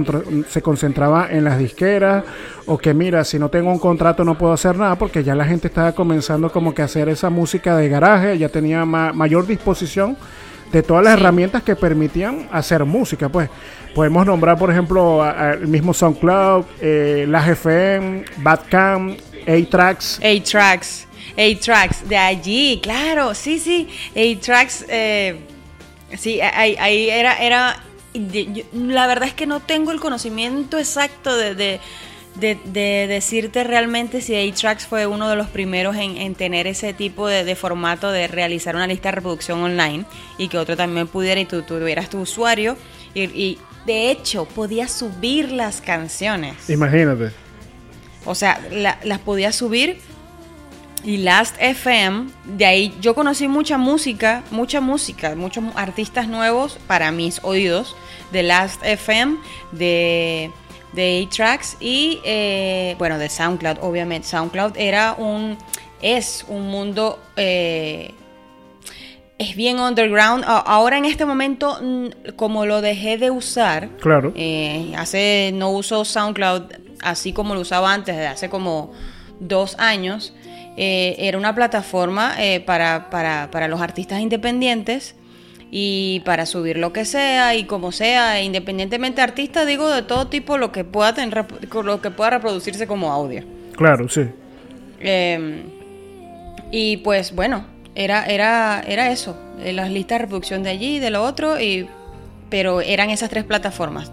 se 0.48 0.62
concentraba 0.62 1.28
en 1.30 1.44
las 1.44 1.58
disqueras 1.58 2.24
o 2.64 2.78
que 2.78 2.94
mira, 2.94 3.22
si 3.24 3.38
no 3.38 3.50
tengo 3.50 3.70
un 3.70 3.78
contrato 3.78 4.24
no 4.24 4.38
puedo 4.38 4.54
hacer 4.54 4.76
nada 4.76 4.96
porque 4.96 5.22
ya 5.22 5.34
la 5.34 5.44
gente 5.44 5.68
estaba 5.68 5.92
comenzando 5.92 6.50
como 6.50 6.74
que 6.74 6.82
a 6.82 6.86
hacer 6.86 7.10
esa 7.10 7.28
música 7.28 7.76
de 7.76 7.88
garaje, 7.88 8.38
ya 8.38 8.48
tenía 8.48 8.84
mayor 8.86 9.46
disposición 9.46 10.16
de 10.72 10.82
todas 10.82 11.04
las 11.04 11.14
herramientas 11.14 11.62
que 11.62 11.76
permitían 11.76 12.48
hacer 12.52 12.84
música, 12.84 13.28
pues. 13.28 13.48
Podemos 13.94 14.26
nombrar, 14.26 14.58
por 14.58 14.70
ejemplo, 14.70 15.24
el 15.26 15.68
mismo 15.68 15.94
SoundCloud, 15.94 16.66
eh, 16.82 17.24
la 17.26 17.40
GFM, 17.40 18.24
Badcam, 18.38 19.16
A-Tracks. 19.46 20.20
A-Tracks. 20.22 21.05
A-Tracks, 21.36 22.08
de 22.08 22.16
allí, 22.16 22.80
claro, 22.82 23.34
sí, 23.34 23.58
sí. 23.58 23.88
A-Tracks, 24.14 24.86
eh, 24.88 25.38
sí, 26.16 26.40
ahí, 26.40 27.08
era, 27.10 27.36
era 27.36 27.82
la 28.72 29.06
verdad 29.06 29.28
es 29.28 29.34
que 29.34 29.46
no 29.46 29.60
tengo 29.60 29.92
el 29.92 30.00
conocimiento 30.00 30.78
exacto 30.78 31.36
de, 31.36 31.80
de, 32.34 33.06
decirte 33.08 33.64
realmente 33.64 34.20
si 34.20 34.34
A-Tracks 34.34 34.86
fue 34.86 35.06
uno 35.06 35.28
de 35.28 35.36
los 35.36 35.48
primeros 35.48 35.96
en, 35.96 36.34
tener 36.34 36.66
ese 36.66 36.94
tipo 36.94 37.26
de, 37.28 37.54
formato 37.54 38.10
de 38.10 38.26
realizar 38.26 38.74
una 38.74 38.86
lista 38.86 39.10
de 39.10 39.16
reproducción 39.16 39.62
online 39.62 40.04
y 40.38 40.48
que 40.48 40.58
otro 40.58 40.76
también 40.76 41.08
pudiera 41.08 41.40
y 41.40 41.44
tú, 41.44 41.62
tuvieras 41.62 42.08
tu 42.08 42.20
usuario 42.20 42.76
y, 43.14 43.58
de 43.86 44.10
hecho 44.10 44.46
podías 44.46 44.90
subir 44.90 45.52
las 45.52 45.80
canciones. 45.80 46.68
Imagínate. 46.68 47.30
O 48.24 48.34
sea, 48.34 48.60
las 48.72 49.20
podías 49.20 49.54
subir 49.54 50.00
y 51.06 51.18
Last 51.18 51.54
FM, 51.60 52.26
de 52.44 52.66
ahí 52.66 52.94
yo 53.00 53.14
conocí 53.14 53.46
mucha 53.46 53.78
música, 53.78 54.42
mucha 54.50 54.80
música, 54.80 55.36
muchos 55.36 55.62
artistas 55.76 56.26
nuevos 56.26 56.78
para 56.88 57.12
mis 57.12 57.38
oídos, 57.44 57.96
de 58.32 58.42
Last 58.42 58.84
FM, 58.84 59.38
de, 59.70 60.50
de 60.94 61.24
A-Tracks 61.24 61.76
y, 61.78 62.18
eh, 62.24 62.96
bueno, 62.98 63.18
de 63.18 63.30
SoundCloud, 63.30 63.78
obviamente. 63.82 64.26
SoundCloud 64.26 64.72
era 64.76 65.14
un, 65.16 65.56
es 66.02 66.44
un 66.48 66.66
mundo... 66.66 67.20
Eh, 67.36 68.12
es 69.38 69.54
bien 69.54 69.78
underground. 69.78 70.44
Ahora 70.46 70.96
en 70.96 71.04
este 71.04 71.26
momento, 71.26 71.78
como 72.36 72.64
lo 72.64 72.80
dejé 72.80 73.18
de 73.18 73.30
usar, 73.30 73.90
claro. 74.00 74.32
Eh, 74.34 74.94
hace 74.96 75.50
no 75.54 75.70
uso 75.70 76.06
SoundCloud 76.06 76.62
así 77.02 77.34
como 77.34 77.54
lo 77.54 77.60
usaba 77.60 77.92
antes, 77.92 78.16
de 78.16 78.26
hace 78.26 78.48
como 78.48 78.92
dos 79.38 79.76
años. 79.78 80.32
Eh, 80.76 81.16
era 81.18 81.38
una 81.38 81.54
plataforma 81.54 82.34
eh, 82.38 82.60
para, 82.60 83.08
para, 83.08 83.50
para, 83.50 83.66
los 83.66 83.80
artistas 83.80 84.20
independientes 84.20 85.14
y 85.70 86.20
para 86.26 86.44
subir 86.44 86.76
lo 86.76 86.92
que 86.92 87.06
sea 87.06 87.54
y 87.54 87.64
como 87.64 87.92
sea, 87.92 88.42
independientemente 88.42 89.22
artista, 89.22 89.64
digo 89.64 89.88
de 89.88 90.02
todo 90.02 90.26
tipo, 90.26 90.58
lo 90.58 90.72
que 90.72 90.84
pueda, 90.84 91.14
tener, 91.14 91.46
lo 91.82 92.00
que 92.02 92.10
pueda 92.10 92.30
reproducirse 92.30 92.86
como 92.86 93.10
audio. 93.10 93.42
Claro, 93.74 94.06
sí. 94.08 94.26
Em, 95.00 95.62
y 96.70 96.98
pues 96.98 97.34
bueno, 97.34 97.64
era, 97.94 98.26
era, 98.26 98.82
era 98.86 99.10
eso, 99.10 99.34
eh, 99.62 99.72
las 99.72 99.90
listas 99.90 100.18
de 100.18 100.22
reproducción 100.24 100.62
de 100.62 100.70
allí 100.70 100.96
y 100.96 100.98
de 100.98 101.08
lo 101.08 101.24
otro, 101.24 101.58
y, 101.58 101.88
pero 102.50 102.82
eran 102.82 103.08
esas 103.08 103.30
tres 103.30 103.44
plataformas 103.44 104.12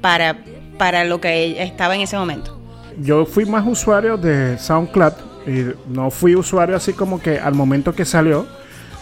para, 0.00 0.38
para 0.78 1.04
lo 1.04 1.20
que 1.20 1.62
estaba 1.62 1.94
en 1.94 2.00
ese 2.00 2.16
momento. 2.16 2.58
Yo 2.98 3.26
fui 3.26 3.44
más 3.44 3.66
usuario 3.66 4.16
de 4.16 4.58
SoundCloud 4.58 5.31
y 5.46 5.72
no 5.88 6.10
fui 6.10 6.34
usuario 6.34 6.76
así 6.76 6.92
como 6.92 7.20
que 7.20 7.38
al 7.38 7.54
momento 7.54 7.94
que 7.94 8.04
salió. 8.04 8.46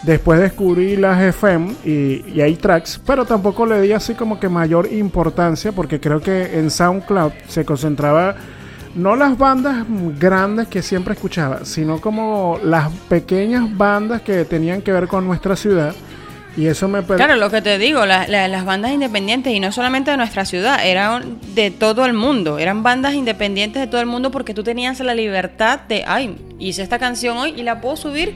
Después 0.03 0.39
descubrí 0.39 0.95
las 0.95 1.21
FM 1.21 1.75
y, 1.85 2.25
y 2.33 2.41
hay 2.41 2.55
tracks, 2.55 2.99
pero 3.05 3.25
tampoco 3.25 3.67
le 3.67 3.81
di 3.81 3.91
así 3.91 4.15
como 4.15 4.39
que 4.39 4.49
mayor 4.49 4.91
importancia 4.91 5.71
porque 5.71 5.99
creo 5.99 6.19
que 6.21 6.57
en 6.57 6.71
SoundCloud 6.71 7.31
se 7.47 7.65
concentraba 7.65 8.35
no 8.95 9.15
las 9.15 9.37
bandas 9.37 9.85
grandes 10.19 10.67
que 10.67 10.81
siempre 10.81 11.13
escuchaba, 11.13 11.65
sino 11.65 12.01
como 12.01 12.59
las 12.63 12.91
pequeñas 13.09 13.75
bandas 13.77 14.21
que 14.21 14.43
tenían 14.45 14.81
que 14.81 14.91
ver 14.91 15.07
con 15.07 15.25
nuestra 15.25 15.55
ciudad 15.55 15.93
y 16.57 16.67
eso 16.67 16.87
me 16.87 17.01
Claro, 17.03 17.35
lo 17.37 17.49
que 17.49 17.61
te 17.61 17.77
digo, 17.77 18.05
las 18.05 18.65
bandas 18.65 18.91
independientes, 18.91 19.53
y 19.53 19.59
no 19.59 19.71
solamente 19.71 20.11
de 20.11 20.17
nuestra 20.17 20.45
ciudad, 20.45 20.85
eran 20.85 21.39
de 21.55 21.71
todo 21.71 22.05
el 22.05 22.13
mundo. 22.13 22.59
Eran 22.59 22.83
bandas 22.83 23.13
independientes 23.13 23.81
de 23.81 23.87
todo 23.87 24.01
el 24.01 24.07
mundo 24.07 24.31
porque 24.31 24.53
tú 24.53 24.63
tenías 24.63 24.99
la 24.99 25.15
libertad 25.15 25.79
de, 25.87 26.03
ay, 26.05 26.35
hice 26.59 26.81
esta 26.81 26.99
canción 26.99 27.37
hoy 27.37 27.53
y 27.55 27.63
la 27.63 27.79
puedo 27.79 27.95
subir 27.95 28.35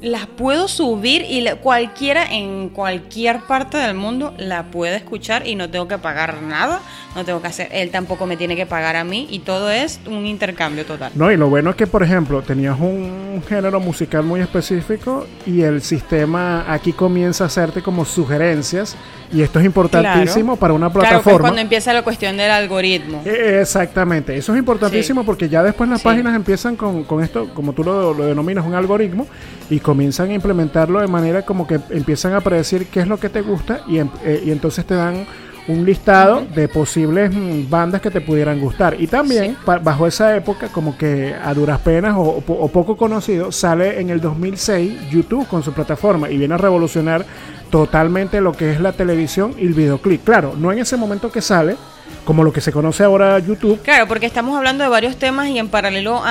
las 0.00 0.26
puedo 0.26 0.68
subir 0.68 1.24
y 1.28 1.44
cualquiera 1.60 2.24
en 2.24 2.68
cualquier 2.68 3.40
parte 3.40 3.78
del 3.78 3.94
mundo 3.94 4.32
la 4.38 4.64
puede 4.64 4.96
escuchar 4.96 5.46
y 5.46 5.56
no 5.56 5.68
tengo 5.70 5.88
que 5.88 5.98
pagar 5.98 6.40
nada, 6.42 6.80
no 7.16 7.24
tengo 7.24 7.40
que 7.40 7.48
hacer, 7.48 7.68
él 7.72 7.90
tampoco 7.90 8.26
me 8.26 8.36
tiene 8.36 8.54
que 8.54 8.64
pagar 8.64 8.94
a 8.94 9.02
mí 9.02 9.26
y 9.30 9.40
todo 9.40 9.70
es 9.70 9.98
un 10.06 10.24
intercambio 10.26 10.86
total. 10.86 11.10
No, 11.16 11.32
y 11.32 11.36
lo 11.36 11.48
bueno 11.48 11.70
es 11.70 11.76
que, 11.76 11.88
por 11.88 12.04
ejemplo, 12.04 12.42
tenías 12.42 12.78
un 12.78 13.42
género 13.48 13.80
musical 13.80 14.22
muy 14.22 14.40
específico 14.40 15.26
y 15.46 15.62
el 15.62 15.82
sistema 15.82 16.72
aquí 16.72 16.92
comienza 16.92 17.44
a 17.44 17.46
hacerte 17.48 17.82
como 17.82 18.04
sugerencias 18.04 18.96
y 19.32 19.42
esto 19.42 19.58
es 19.58 19.66
importantísimo 19.66 20.56
para 20.56 20.74
una 20.74 20.92
plataforma. 20.92 21.22
Claro, 21.22 21.40
cuando 21.40 21.60
empieza 21.60 21.92
la 21.92 22.02
cuestión 22.02 22.36
del 22.36 22.50
algoritmo. 22.50 23.22
E, 23.24 23.58
exactamente, 23.60 24.36
eso 24.36 24.52
es 24.52 24.58
importantísimo 24.60 25.24
porque 25.24 25.48
ya 25.48 25.62
después 25.62 25.90
las 25.90 26.02
páginas 26.02 26.36
empiezan 26.36 26.76
con, 26.76 27.02
con, 27.02 27.22
esto, 27.22 27.48
como 27.52 27.72
tú 27.72 27.82
lo, 27.82 28.14
lo 28.14 28.24
denominas, 28.24 28.64
un 28.64 28.74
algoritmo 28.74 29.26
y 29.70 29.80
comienzan 29.80 30.30
a 30.30 30.34
implementarlo 30.34 31.00
de 31.00 31.08
manera 31.08 31.42
como 31.42 31.66
que 31.66 31.80
empiezan 31.90 32.34
a 32.34 32.40
predecir 32.40 32.86
qué 32.86 33.00
es 33.00 33.08
lo 33.08 33.18
que 33.18 33.28
te 33.28 33.42
gusta 33.42 33.82
y, 33.86 33.98
em, 33.98 34.08
eh, 34.24 34.42
y 34.46 34.50
entonces 34.50 34.84
te 34.84 34.94
dan 34.94 35.26
un 35.68 35.84
listado 35.84 36.46
de 36.54 36.66
posibles 36.66 37.30
mm, 37.32 37.68
bandas 37.68 38.00
que 38.00 38.10
te 38.10 38.22
pudieran 38.22 38.58
gustar. 38.58 38.96
Y 38.98 39.06
también, 39.06 39.56
bajo 39.64 40.06
esa 40.06 40.34
época, 40.34 40.68
como 40.68 40.96
que 40.96 41.34
a 41.34 41.52
duras 41.54 41.78
penas 41.80 42.14
o, 42.16 42.40
poco 42.40 42.96
conocido, 42.96 43.52
sale 43.52 44.00
en 44.00 44.10
el 44.10 44.20
2006 44.20 45.10
YouTube 45.10 45.46
con 45.46 45.62
su 45.62 45.72
plataforma 45.72 46.30
y 46.30 46.38
viene 46.38 46.54
a 46.54 46.58
revolucionar 46.58 47.24
totalmente 47.70 48.40
lo 48.40 48.52
que 48.52 48.72
es 48.72 48.80
la 48.80 48.92
televisión 48.92 49.54
y 49.58 49.66
el 49.66 49.74
videoclip. 49.74 50.24
Claro, 50.24 50.54
no 50.58 50.72
en 50.72 50.78
ese 50.78 50.96
momento 50.96 51.30
que 51.30 51.42
sale, 51.42 51.76
como 52.24 52.44
lo 52.44 52.52
que 52.52 52.60
se 52.60 52.72
conoce 52.72 53.04
ahora 53.04 53.38
YouTube. 53.38 53.80
Claro, 53.82 54.06
porque 54.06 54.26
estamos 54.26 54.56
hablando 54.56 54.84
de 54.84 54.90
varios 54.90 55.16
temas 55.16 55.48
y 55.48 55.58
en 55.58 55.68
paralelo 55.68 56.22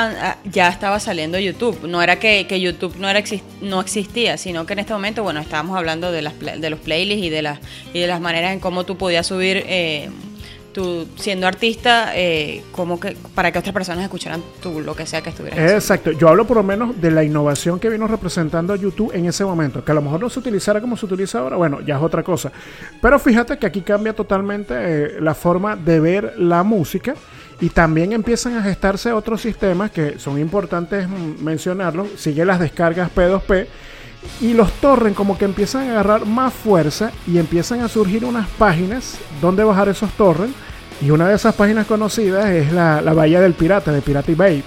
ya 0.45 0.69
estaba 0.69 0.99
saliendo 0.99 1.39
YouTube. 1.39 1.87
No 1.87 2.01
era 2.01 2.19
que, 2.19 2.45
YouTube 2.59 2.95
no 2.97 3.09
era 3.09 3.23
no 3.61 3.81
existía, 3.81 4.37
sino 4.37 4.65
que 4.65 4.73
en 4.73 4.79
este 4.79 4.93
momento, 4.93 5.23
bueno, 5.23 5.39
estábamos 5.39 5.77
hablando 5.77 6.11
de 6.11 6.21
las 6.21 6.33
de 6.39 6.69
los 6.69 6.79
playlists 6.79 7.25
y 7.25 7.29
de 7.29 7.41
las 7.41 7.59
y 7.93 7.99
de 7.99 8.07
las 8.07 8.21
maneras 8.21 8.53
en 8.53 8.59
cómo 8.59 8.83
tú 8.83 8.97
podías 8.97 9.25
subir 9.25 9.63
eh, 9.67 10.09
siendo 11.15 11.47
artista, 11.47 12.11
eh, 12.15 12.63
como 12.71 12.99
que 12.99 13.15
para 13.33 13.51
que 13.51 13.59
otras 13.59 13.73
personas 13.73 14.03
escucharan 14.03 14.43
tú 14.61 14.79
lo 14.79 14.95
que 14.95 15.05
sea 15.05 15.21
que 15.21 15.29
estuvieras 15.29 15.59
Exacto, 15.71 16.11
yo 16.11 16.29
hablo 16.29 16.45
por 16.45 16.57
lo 16.57 16.63
menos 16.63 16.99
de 17.01 17.11
la 17.11 17.23
innovación 17.23 17.79
que 17.79 17.89
vino 17.89 18.07
representando 18.07 18.75
YouTube 18.75 19.11
en 19.13 19.25
ese 19.25 19.43
momento, 19.43 19.83
que 19.83 19.91
a 19.91 19.95
lo 19.95 20.01
mejor 20.01 20.19
no 20.19 20.29
se 20.29 20.39
utilizara 20.39 20.79
como 20.81 20.95
se 20.95 21.05
utiliza 21.05 21.39
ahora, 21.39 21.55
bueno, 21.55 21.81
ya 21.81 21.97
es 21.97 22.01
otra 22.01 22.23
cosa. 22.23 22.51
Pero 23.01 23.17
fíjate 23.19 23.57
que 23.57 23.65
aquí 23.65 23.81
cambia 23.81 24.13
totalmente 24.13 24.73
eh, 24.77 25.21
la 25.21 25.33
forma 25.33 25.75
de 25.75 25.99
ver 25.99 26.33
la 26.37 26.63
música 26.63 27.15
y 27.59 27.69
también 27.69 28.13
empiezan 28.13 28.55
a 28.57 28.61
gestarse 28.61 29.11
otros 29.11 29.41
sistemas 29.41 29.91
que 29.91 30.19
son 30.19 30.39
importantes 30.39 31.07
mencionarlos, 31.09 32.07
sigue 32.17 32.45
las 32.45 32.59
descargas 32.59 33.09
P2P 33.15 33.67
y 34.41 34.53
los 34.53 34.71
torrents 34.73 35.17
como 35.17 35.37
que 35.37 35.45
empiezan 35.45 35.87
a 35.87 35.91
agarrar 35.91 36.25
más 36.25 36.53
fuerza 36.53 37.11
y 37.25 37.37
empiezan 37.37 37.81
a 37.81 37.87
surgir 37.87 38.25
unas 38.25 38.47
páginas 38.49 39.17
donde 39.41 39.63
bajar 39.63 39.89
esos 39.89 40.11
torrents 40.11 40.55
y 41.01 41.09
una 41.11 41.27
de 41.29 41.35
esas 41.35 41.55
páginas 41.55 41.85
conocidas 41.85 42.49
es 42.49 42.71
la, 42.71 43.01
Bahía 43.01 43.39
del 43.41 43.53
Pirata, 43.53 43.91
de 43.91 44.01
Pirate 44.01 44.35
Bay. 44.35 44.63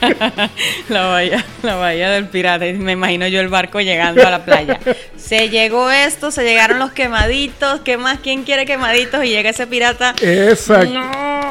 la 0.88 1.06
bahía, 1.06 1.44
la 1.62 1.74
bahía 1.76 2.10
del 2.10 2.26
pirata. 2.26 2.64
Me 2.64 2.92
imagino 2.92 3.26
yo 3.28 3.40
el 3.40 3.48
barco 3.48 3.80
llegando 3.80 4.26
a 4.26 4.30
la 4.30 4.44
playa. 4.44 4.80
Se 5.16 5.48
llegó 5.48 5.90
esto, 5.90 6.30
se 6.30 6.42
llegaron 6.42 6.78
los 6.78 6.92
quemaditos. 6.92 7.80
¿Qué 7.80 7.96
más? 7.96 8.18
¿Quién 8.20 8.42
quiere 8.42 8.66
quemaditos? 8.66 9.24
Y 9.24 9.28
llega 9.28 9.50
ese 9.50 9.66
pirata. 9.66 10.14
Exacto. 10.20 10.98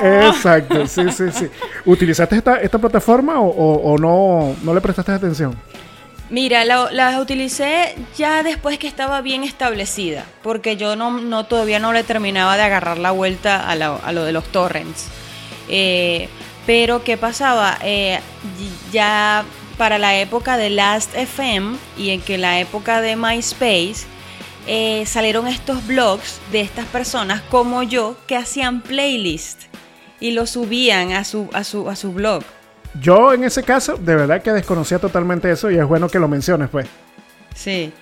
Exacto. 0.01 0.87
Sí, 0.87 1.03
sí, 1.11 1.25
sí. 1.31 1.47
¿Utilizaste 1.85 2.37
esta, 2.37 2.59
esta 2.59 2.77
plataforma 2.77 3.39
o, 3.39 3.97
no, 3.97 4.55
no 4.63 4.73
le 4.73 4.81
prestaste 4.81 5.11
atención? 5.13 5.55
Mira, 6.29 6.63
la, 6.63 7.19
utilicé 7.19 7.95
ya 8.15 8.43
después 8.43 8.77
que 8.77 8.87
estaba 8.87 9.21
bien 9.21 9.43
establecida, 9.43 10.25
porque 10.43 10.77
yo 10.77 10.95
no, 10.95 11.09
no 11.19 11.45
todavía 11.45 11.79
no 11.79 11.91
le 11.91 12.03
terminaba 12.03 12.55
de 12.55 12.63
agarrar 12.63 12.99
la 12.99 13.11
vuelta 13.11 13.67
a, 13.67 13.75
lo 13.75 14.23
de 14.23 14.31
los 14.31 14.45
torrents. 14.51 15.07
Eh, 15.69 16.29
pero 16.67 17.03
¿qué 17.03 17.17
pasaba? 17.17 17.79
Eh, 17.81 18.19
ya 18.91 19.43
para 19.77 19.97
la 19.97 20.19
época 20.19 20.57
de 20.57 20.69
Last 20.69 21.15
FM 21.15 21.77
y 21.97 22.11
en 22.11 22.21
que 22.21 22.37
la 22.37 22.59
época 22.59 23.01
de 23.01 23.15
MySpace 23.15 24.05
eh, 24.67 25.05
salieron 25.07 25.47
estos 25.47 25.87
blogs 25.87 26.39
de 26.51 26.61
estas 26.61 26.85
personas 26.85 27.41
como 27.49 27.81
yo 27.81 28.17
que 28.27 28.35
hacían 28.35 28.81
playlists 28.81 29.67
y 30.19 30.31
lo 30.31 30.45
subían 30.45 31.13
a 31.13 31.23
su, 31.23 31.49
a 31.53 31.63
su, 31.63 31.89
a 31.89 31.95
su 31.95 32.11
blog. 32.11 32.43
Yo 32.99 33.33
en 33.33 33.43
ese 33.43 33.63
caso, 33.63 33.97
de 33.97 34.15
verdad 34.15 34.41
que 34.41 34.51
desconocía 34.51 34.99
totalmente 34.99 35.51
eso 35.51 35.69
y 35.69 35.77
es 35.77 35.85
bueno 35.85 36.09
que 36.09 36.19
lo 36.19 36.27
menciones, 36.27 36.69
pues. 36.69 36.87
Sí. 37.55 37.93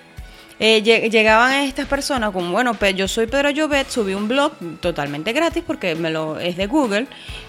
Eh, 0.60 0.82
llegaban 0.82 1.52
estas 1.52 1.86
personas 1.86 2.32
como, 2.32 2.50
bueno, 2.50 2.76
yo 2.96 3.06
soy 3.06 3.26
Pedro 3.26 3.50
Llobet, 3.50 3.88
subí 3.88 4.14
un 4.14 4.26
blog 4.26 4.52
totalmente 4.80 5.32
gratis 5.32 5.62
porque 5.64 5.94
me 5.94 6.10
lo 6.10 6.40
es 6.40 6.56
de 6.56 6.66
Google 6.66 7.06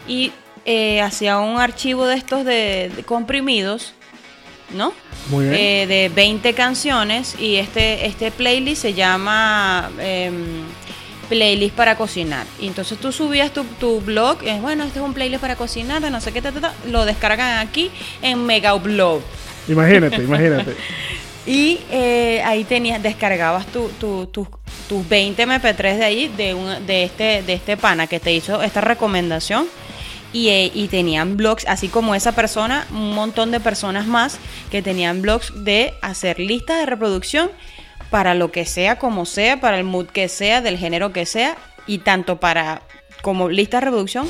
y 0.08 0.32
eh, 0.65 1.02
hacía 1.02 1.39
un 1.39 1.60
archivo 1.60 2.06
de 2.06 2.15
estos 2.15 2.45
de, 2.45 2.91
comprimidos, 3.08 3.93
¿no? 4.75 4.93
Muy 5.30 5.45
bien. 5.45 5.56
Eh, 5.56 5.88
de 5.88 6.10
20 6.10 6.54
canciones 6.54 7.36
y 7.39 7.56
este, 7.56 8.06
este 8.06 8.30
playlist 8.30 8.84
se 8.84 8.93
llama 8.93 9.89
em, 9.99 10.65
playlist 11.30 11.76
para 11.76 11.96
cocinar. 11.96 12.46
Y 12.60 12.68
entonces 12.68 12.98
tú 12.98 13.12
subías 13.12 13.54
tu, 13.54 13.63
tu 13.63 14.02
blog, 14.02 14.39
es 14.44 14.62
bueno, 14.62 14.84
este 14.84 15.00
es 15.00 15.06
un 15.06 15.13
playlist 15.13 15.42
para 15.42 15.56
cocinar, 15.56 16.02
no 16.02 16.20
sé 16.20 16.34
qué, 16.34 16.42
lo 16.88 17.06
descargan 17.06 17.60
aquí 17.60 17.92
en 18.22 18.46
Mega 18.46 18.74
Upload. 18.74 19.22
Imagínate, 19.68 20.18
imagínate. 20.18 20.76
y 21.46 21.80
eh, 21.92 22.42
ahí 22.44 22.63
tenías, 22.63 23.02
descargabas 23.02 23.68
tu, 23.68 23.89
tu, 24.00 24.28
tus 24.28 25.10
20 25.10 25.48
MP3 25.48 25.98
de 25.98 26.04
ahí, 26.04 26.28
de, 26.36 26.54
un, 26.54 26.86
de, 26.86 27.04
este, 27.04 27.44
de 27.44 27.54
este 27.54 27.78
pana 27.78 28.08
que 28.08 28.20
te 28.20 28.34
hizo 28.34 28.62
esta 28.62 28.82
recomendación. 28.82 29.68
Y, 30.32 30.50
eh, 30.50 30.72
y, 30.76 30.89
tenían 30.89 31.38
blogs, 31.38 31.65
así 31.68 31.88
como 31.88 32.13
esa 32.13 32.34
persona, 32.34 32.86
un 32.92 33.15
montón 33.15 33.50
de 33.50 33.60
personas 33.60 34.06
más 34.06 34.38
que 34.70 34.84
tenían 34.84 35.24
blogs 35.24 35.52
de 35.63 35.96
hacer 36.04 36.39
listas 36.39 36.78
de 36.78 36.86
reproducción 36.86 37.50
para 38.10 38.34
lo 38.34 38.52
que 38.52 38.65
sea, 38.65 38.98
como 38.98 39.26
sea, 39.26 39.60
para 39.60 39.78
el 39.78 39.84
mood 39.84 40.08
que 40.08 40.28
sea, 40.28 40.62
del 40.62 40.78
género 40.78 41.13
que 41.13 41.26
sea, 41.26 41.58
y 41.86 42.00
tanto 42.00 42.39
para 42.39 42.82
como 43.22 43.50
lista 43.50 43.78
de 43.78 43.86
reproducción, 43.86 44.28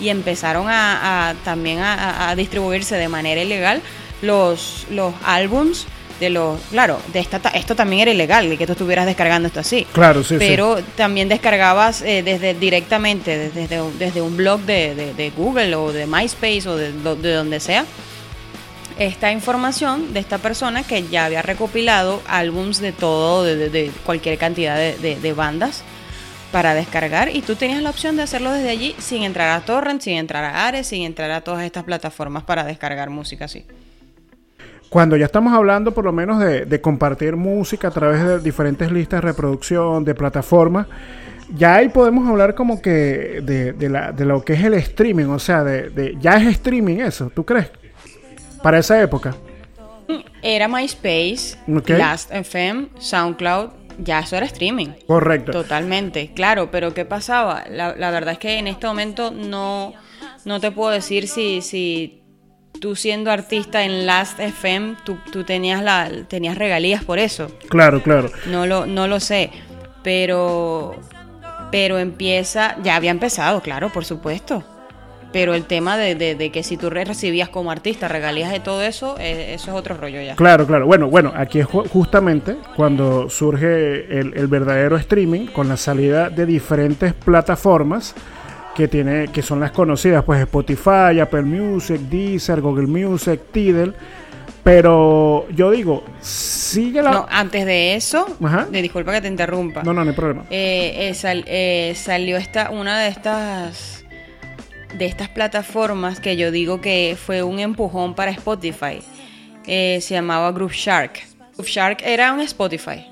y 0.00 0.08
empezaron 0.08 0.66
a, 0.68 1.34
también 1.44 1.78
a, 1.80 2.34
distribuirse 2.36 2.96
de 2.96 3.08
manera 3.08 3.42
ilegal 3.42 3.82
los, 4.22 4.86
los 4.90 5.14
álbums 5.24 5.86
de 6.20 6.28
los 6.28 6.60
claro 6.70 7.00
de 7.14 7.18
esta 7.18 7.40
esto 7.54 7.74
también 7.74 8.02
era 8.02 8.10
ilegal 8.10 8.50
de 8.50 8.58
que 8.58 8.66
tú 8.66 8.72
estuvieras 8.72 9.06
descargando 9.06 9.48
esto 9.48 9.60
así. 9.60 9.86
Claro 9.92 10.22
sí 10.22 10.36
pero 10.38 10.78
también 10.94 11.30
descargabas 11.30 12.02
eh, 12.02 12.22
desde 12.22 12.52
directamente 12.52 13.50
desde, 13.50 13.80
desde 13.98 14.20
un 14.20 14.36
blog 14.36 14.60
de, 14.60 15.14
de, 15.14 15.30
Google 15.30 15.74
o 15.76 15.92
de 15.92 16.06
MySpace 16.06 16.68
o 16.68 16.76
de, 16.76 16.92
de 16.92 17.32
donde 17.32 17.58
sea 17.58 17.86
esta 19.00 19.32
información 19.32 20.12
de 20.12 20.20
esta 20.20 20.36
persona 20.36 20.82
que 20.82 21.04
ya 21.04 21.24
había 21.24 21.40
recopilado 21.40 22.20
álbums 22.28 22.82
de 22.82 22.92
todo, 22.92 23.44
de, 23.44 23.90
cualquier 24.04 24.36
cantidad 24.36 24.76
de, 24.76 25.32
bandas 25.32 25.82
para 26.52 26.74
descargar 26.74 27.34
y 27.34 27.40
tú 27.40 27.54
tenías 27.54 27.82
la 27.82 27.88
opción 27.88 28.16
de 28.16 28.22
hacerlo 28.22 28.52
desde 28.52 28.68
allí 28.68 28.94
sin 28.98 29.22
entrar 29.22 29.56
a 29.56 29.64
Torrent, 29.64 30.02
sin 30.02 30.18
entrar 30.18 30.44
a 30.44 30.66
Ares, 30.66 30.88
sin 30.88 31.02
entrar 31.02 31.30
a 31.30 31.40
todas 31.40 31.64
estas 31.64 31.84
plataformas 31.84 32.42
para 32.42 32.62
descargar 32.64 33.08
música 33.08 33.46
así. 33.46 33.64
Cuando 34.90 35.16
ya 35.16 35.24
estamos 35.24 35.54
hablando 35.54 35.94
por 35.94 36.04
lo 36.04 36.12
menos 36.12 36.38
de, 36.38 36.80
compartir 36.82 37.36
música 37.36 37.88
a 37.88 37.92
través 37.92 38.22
de 38.22 38.40
diferentes 38.40 38.92
listas 38.92 39.22
de 39.22 39.28
reproducción, 39.28 40.04
de 40.04 40.14
plataformas, 40.14 40.86
ya 41.54 41.76
ahí 41.76 41.88
podemos 41.88 42.28
hablar 42.28 42.54
como 42.54 42.82
que 42.82 43.40
de, 43.42 43.72
de, 43.72 44.24
lo 44.26 44.44
que 44.44 44.52
es 44.52 44.62
el 44.62 44.74
streaming, 44.74 45.26
o 45.26 45.38
sea, 45.38 45.64
de, 45.64 46.18
ya 46.20 46.36
es 46.36 46.46
streaming 46.48 46.96
eso, 46.96 47.30
¿tú 47.34 47.46
crees? 47.46 47.70
Para 48.62 48.78
esa 48.78 49.00
época? 49.00 49.34
Era 50.42 50.68
MySpace, 50.68 51.56
Last.fm, 51.66 52.88
SoundCloud, 52.98 53.70
ya 53.98 54.20
eso 54.20 54.36
era 54.36 54.46
streaming. 54.46 54.88
Correcto. 55.06 55.52
Totalmente, 55.52 56.32
claro, 56.34 56.70
pero 56.70 56.94
¿qué 56.94 57.04
pasaba? 57.04 57.64
La, 57.68 58.10
verdad 58.10 58.32
es 58.32 58.38
que 58.38 58.58
en 58.58 58.66
este 58.66 58.86
momento 58.86 59.30
no, 59.30 59.92
no 60.44 60.60
te 60.60 60.70
puedo 60.70 60.90
decir 60.90 61.28
si, 61.28 61.62
si 61.62 62.22
tú 62.80 62.96
siendo 62.96 63.30
artista 63.30 63.84
en 63.84 64.06
Last.fm, 64.06 64.96
tú, 65.04 65.18
tú 65.30 65.44
tenías, 65.44 65.82
la, 65.82 66.10
tenías 66.28 66.56
regalías 66.56 67.04
por 67.04 67.18
eso. 67.18 67.50
Claro, 67.68 68.02
claro. 68.02 68.30
No 68.46 68.66
lo, 68.66 68.86
no 68.86 69.06
lo 69.06 69.20
sé, 69.20 69.50
pero, 70.02 70.96
pero 71.70 71.98
empieza, 71.98 72.76
ya 72.82 72.96
había 72.96 73.10
empezado, 73.10 73.60
claro, 73.60 73.90
por 73.90 74.04
supuesto. 74.04 74.64
Pero 75.32 75.54
el 75.54 75.64
tema 75.64 75.96
de, 75.96 76.50
que 76.52 76.62
si 76.62 76.76
tú 76.76 76.90
recibías 76.90 77.48
como 77.48 77.70
artista 77.70 78.08
regalías 78.08 78.50
de 78.50 78.58
todo 78.58 78.82
eso, 78.82 79.16
eh, 79.20 79.54
eso 79.54 79.70
es 79.70 79.76
otro 79.76 79.96
rollo 79.96 80.20
ya. 80.20 80.34
Claro, 80.34 80.66
claro. 80.66 80.86
Bueno, 80.86 81.08
bueno, 81.08 81.32
aquí 81.36 81.60
es 81.60 81.66
justamente 81.66 82.56
cuando 82.76 83.30
surge 83.30 84.18
el, 84.18 84.46
verdadero 84.48 84.96
streaming 84.96 85.46
con 85.46 85.68
la 85.68 85.76
salida 85.76 86.30
de 86.30 86.46
diferentes 86.46 87.14
plataformas 87.14 88.14
que 88.74 88.88
tiene 88.88 89.28
que 89.28 89.42
son 89.42 89.60
las 89.60 89.70
conocidas, 89.70 90.24
pues 90.24 90.40
Spotify, 90.40 91.20
Apple 91.20 91.42
Music, 91.42 92.00
Deezer, 92.00 92.60
Google 92.60 92.86
Music, 92.88 93.40
Tidal. 93.52 93.94
Pero 94.62 95.46
yo 95.50 95.70
digo, 95.70 96.04
sigue 96.20 97.02
la. 97.02 97.10
No, 97.12 97.26
antes 97.30 97.64
de 97.64 97.94
eso, 97.94 98.26
Ajá. 98.42 98.66
de, 98.70 98.82
disculpa 98.82 99.12
que 99.12 99.22
te 99.22 99.28
interrumpa. 99.28 99.82
No, 99.82 99.94
no, 99.94 100.04
no 100.04 100.10
hay 100.10 100.16
problema. 100.16 100.44
Eh, 100.50 101.08
eh, 101.08 101.14
sal- 101.14 101.44
eh, 101.46 101.94
salió 101.96 102.36
esta, 102.36 102.70
una 102.70 103.00
de 103.00 103.08
estas 103.08 104.04
de 104.94 105.06
estas 105.06 105.28
plataformas 105.28 106.20
que 106.20 106.36
yo 106.36 106.50
digo 106.50 106.80
que 106.80 107.16
fue 107.20 107.42
un 107.42 107.58
empujón 107.58 108.14
para 108.14 108.30
Spotify. 108.30 109.00
Eh, 109.66 109.98
se 110.00 110.14
llamaba 110.14 110.52
Groove 110.52 110.74
Shark. 110.74 111.20
Groove 111.54 111.70
Shark 111.70 112.02
era 112.04 112.32
un 112.32 112.40
Spotify. 112.40 113.06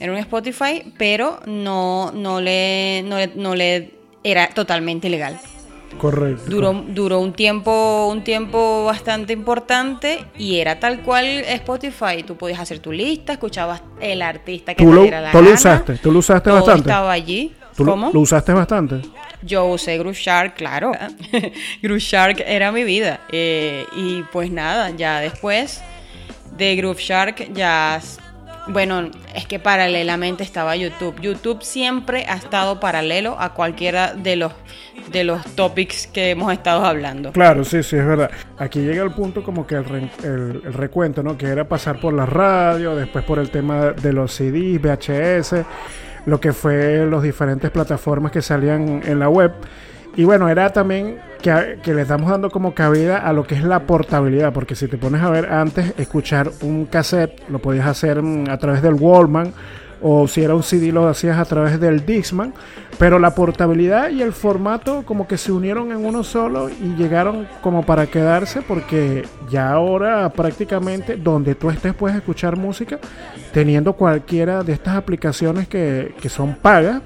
Era 0.00 0.12
un 0.12 0.18
Spotify, 0.18 0.92
pero 0.98 1.40
no, 1.46 2.10
no 2.12 2.40
le, 2.40 3.02
no 3.06 3.16
le, 3.16 3.30
no 3.34 3.54
le 3.54 3.92
era 4.22 4.48
totalmente 4.48 5.08
ilegal. 5.08 5.38
Correcto. 5.98 6.50
Duró, 6.50 6.72
duró 6.88 7.20
un 7.20 7.32
tiempo, 7.32 8.08
un 8.10 8.24
tiempo 8.24 8.84
bastante 8.84 9.32
importante 9.32 10.24
y 10.36 10.56
era 10.56 10.80
tal 10.80 11.02
cual 11.02 11.24
Spotify. 11.24 12.24
Tú 12.26 12.36
podías 12.36 12.58
hacer 12.58 12.80
tu 12.80 12.90
lista, 12.90 13.34
escuchabas 13.34 13.82
el 14.00 14.20
artista 14.22 14.74
que 14.74 14.82
¿Tú 14.82 14.90
te 14.90 14.96
lo, 14.96 15.02
diera 15.02 15.20
la 15.20 15.30
tú 15.30 15.40
lo 15.40 15.52
usaste? 15.52 15.96
¿Tú 15.98 16.10
lo 16.10 16.18
usaste 16.18 16.50
Todo 16.50 16.56
bastante? 16.60 16.80
estaba 16.90 17.12
allí. 17.12 17.52
¿Tú 17.76 17.84
lo- 17.84 17.92
¿Cómo? 17.92 18.10
lo 18.12 18.20
usaste 18.20 18.52
bastante? 18.52 19.00
Yo 19.42 19.66
usé 19.66 19.98
Groove 19.98 20.16
Shark, 20.16 20.54
claro. 20.54 20.92
Groove 21.82 22.00
Shark 22.00 22.42
era 22.46 22.72
mi 22.72 22.84
vida. 22.84 23.20
Eh, 23.30 23.84
y 23.96 24.22
pues 24.32 24.50
nada, 24.50 24.90
ya 24.90 25.20
después 25.20 25.82
de 26.56 26.76
Groove 26.76 26.98
Shark 27.00 27.52
ya... 27.52 28.00
Bueno, 28.66 29.10
es 29.34 29.44
que 29.46 29.58
paralelamente 29.58 30.42
estaba 30.42 30.74
YouTube. 30.74 31.20
YouTube 31.20 31.62
siempre 31.62 32.24
ha 32.26 32.36
estado 32.36 32.80
paralelo 32.80 33.36
a 33.38 33.52
cualquiera 33.52 34.14
de 34.14 34.36
los, 34.36 34.52
de 35.12 35.22
los 35.24 35.44
topics 35.54 36.06
que 36.06 36.30
hemos 36.30 36.50
estado 36.50 36.82
hablando. 36.86 37.30
Claro, 37.32 37.62
sí, 37.64 37.82
sí, 37.82 37.96
es 37.96 38.06
verdad. 38.06 38.30
Aquí 38.56 38.78
llega 38.80 39.04
el 39.04 39.10
punto 39.10 39.42
como 39.42 39.66
que 39.66 39.74
el, 39.74 39.84
re- 39.84 40.08
el- 40.22 40.62
el 40.64 40.72
recuento, 40.72 41.22
¿no? 41.22 41.36
Que 41.36 41.44
era 41.48 41.68
pasar 41.68 42.00
por 42.00 42.14
la 42.14 42.24
radio, 42.24 42.96
después 42.96 43.22
por 43.26 43.38
el 43.38 43.50
tema 43.50 43.90
de 43.90 44.14
los 44.14 44.32
CDs, 44.32 44.80
VHS, 44.80 45.56
lo 46.26 46.40
que 46.40 46.52
fue 46.52 47.06
las 47.06 47.22
diferentes 47.22 47.70
plataformas 47.70 48.32
que 48.32 48.42
salían 48.42 49.02
en 49.04 49.18
la 49.18 49.28
web. 49.28 49.52
Y 50.16 50.24
bueno, 50.24 50.48
era 50.48 50.70
también 50.70 51.18
que, 51.42 51.78
que 51.82 51.92
le 51.92 52.02
estamos 52.02 52.30
dando 52.30 52.50
como 52.50 52.74
cabida 52.74 53.18
a 53.18 53.32
lo 53.32 53.44
que 53.44 53.56
es 53.56 53.64
la 53.64 53.80
portabilidad, 53.80 54.52
porque 54.52 54.76
si 54.76 54.86
te 54.86 54.96
pones 54.96 55.22
a 55.22 55.30
ver 55.30 55.52
antes, 55.52 55.92
escuchar 55.98 56.50
un 56.62 56.86
cassette 56.86 57.42
lo 57.48 57.58
podías 57.58 57.86
hacer 57.86 58.22
mm, 58.22 58.48
a 58.48 58.58
través 58.58 58.80
del 58.80 58.94
Wallman, 58.94 59.52
o 60.06 60.28
si 60.28 60.42
era 60.42 60.54
un 60.54 60.62
CD 60.62 60.92
lo 60.92 61.08
hacías 61.08 61.38
a 61.38 61.46
través 61.46 61.80
del 61.80 62.04
Dixman, 62.04 62.52
pero 62.98 63.18
la 63.18 63.34
portabilidad 63.34 64.10
y 64.10 64.20
el 64.20 64.34
formato 64.34 65.02
como 65.06 65.26
que 65.26 65.38
se 65.38 65.50
unieron 65.50 65.92
en 65.92 66.04
uno 66.04 66.22
solo 66.22 66.68
y 66.68 66.94
llegaron 66.94 67.48
como 67.62 67.86
para 67.86 68.06
quedarse 68.06 68.60
porque 68.60 69.24
ya 69.48 69.72
ahora 69.72 70.28
prácticamente 70.28 71.16
donde 71.16 71.54
tú 71.54 71.70
estés 71.70 71.94
puedes 71.94 72.18
escuchar 72.18 72.58
música 72.58 72.98
teniendo 73.54 73.94
cualquiera 73.94 74.62
de 74.62 74.74
estas 74.74 74.94
aplicaciones 74.94 75.68
que, 75.68 76.14
que 76.20 76.28
son 76.28 76.54
pagas. 76.54 77.00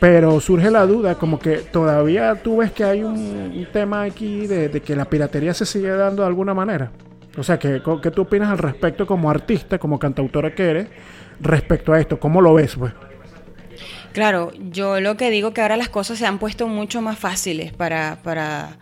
Pero 0.00 0.40
surge 0.40 0.70
la 0.70 0.84
duda, 0.84 1.14
como 1.14 1.38
que 1.38 1.56
todavía 1.56 2.34
tú 2.34 2.58
ves 2.58 2.70
que 2.70 2.84
hay 2.84 3.02
un, 3.02 3.66
tema 3.72 4.02
aquí 4.02 4.46
de, 4.46 4.68
que 4.82 4.94
la 4.94 5.06
piratería 5.06 5.54
se 5.54 5.64
sigue 5.64 5.88
dando 5.88 6.20
de 6.20 6.28
alguna 6.28 6.52
manera. 6.52 6.90
O 7.38 7.42
sea, 7.42 7.58
¿qué, 7.58 7.80
¿qué 8.02 8.10
tú 8.10 8.22
opinas 8.22 8.50
al 8.50 8.58
respecto 8.58 9.06
como 9.06 9.30
artista, 9.30 9.78
como 9.78 9.98
cantautora 9.98 10.54
que 10.54 10.70
eres, 10.70 10.88
respecto 11.40 11.92
a 11.92 12.00
esto? 12.00 12.18
¿Cómo 12.18 12.40
lo 12.40 12.54
ves, 12.54 12.76
pues? 12.76 12.92
Claro, 14.12 14.50
yo 14.70 15.00
lo 15.00 15.16
que 15.16 15.30
digo 15.30 15.52
que 15.52 15.60
ahora 15.60 15.76
las 15.76 15.90
cosas 15.90 16.18
se 16.18 16.26
han 16.26 16.38
puesto 16.38 16.68
mucho 16.68 17.02
más 17.02 17.18
fáciles 17.18 17.72
para, 17.72 18.20
para 18.22 18.78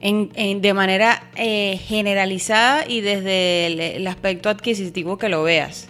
en, 0.00 0.30
en- 0.34 0.60
de 0.60 0.74
manera 0.74 1.24
eh, 1.34 1.78
generalizada 1.84 2.86
y 2.86 3.00
desde 3.00 3.96
el, 3.96 4.06
aspecto 4.06 4.48
adquisitivo 4.48 5.18
que 5.18 5.28
lo 5.28 5.42
veas. 5.42 5.88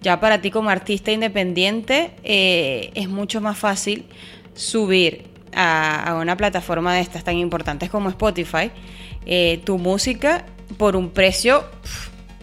Ya 0.00 0.18
para 0.18 0.40
ti 0.40 0.50
como 0.50 0.70
artista 0.70 1.12
independiente 1.12 2.12
eh, 2.24 2.90
es 2.94 3.08
mucho 3.08 3.40
más 3.40 3.58
fácil 3.58 4.06
subir 4.54 5.24
a, 5.54 6.18
una 6.20 6.36
plataforma 6.36 6.94
de 6.94 7.00
estas 7.00 7.24
tan 7.24 7.36
importantes 7.36 7.90
como 7.90 8.08
Spotify 8.08 8.70
eh, 9.26 9.60
tu 9.64 9.78
música 9.78 10.46
por 10.78 10.96
un 10.96 11.10
precio, 11.10 11.64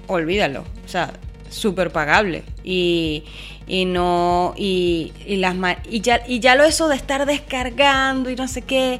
olvídalo, 0.07 0.63
o 0.85 0.87
sea, 0.87 1.13
súper 1.49 1.91
pagable. 1.91 2.43
Y, 2.71 3.23
y 3.65 3.85
no, 3.85 4.53
y, 4.55 5.11
las 5.25 5.55
y 5.89 6.01
ya, 6.01 6.21
y 6.27 6.39
ya 6.39 6.53
lo 6.53 6.63
eso 6.65 6.87
de 6.87 6.95
estar 6.95 7.25
descargando 7.25 8.29
y 8.29 8.35
no 8.35 8.47
sé 8.47 8.61
qué, 8.61 8.99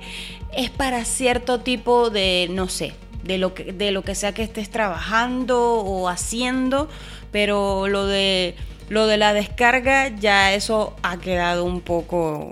es 0.52 0.72
para 0.72 1.06
cierto 1.06 1.60
tipo 1.60 2.10
de, 2.10 2.48
no 2.50 2.68
sé, 2.68 2.94
de 3.24 3.38
lo 3.38 3.54
que, 3.54 3.72
de 3.72 3.92
lo 3.92 4.02
que 4.02 4.16
sea 4.16 4.34
que 4.34 4.42
estés 4.42 4.72
trabajando 4.72 5.76
o 5.76 6.10
haciendo, 6.10 6.90
pero 7.32 7.88
lo 7.88 8.08
de 8.08 8.56
lo 8.90 9.06
de 9.06 9.18
la 9.18 9.34
descarga 9.34 10.08
ya 10.08 10.56
eso 10.56 10.96
ha 11.04 11.18
quedado 11.20 11.64
un 11.64 11.82
poco 11.82 12.52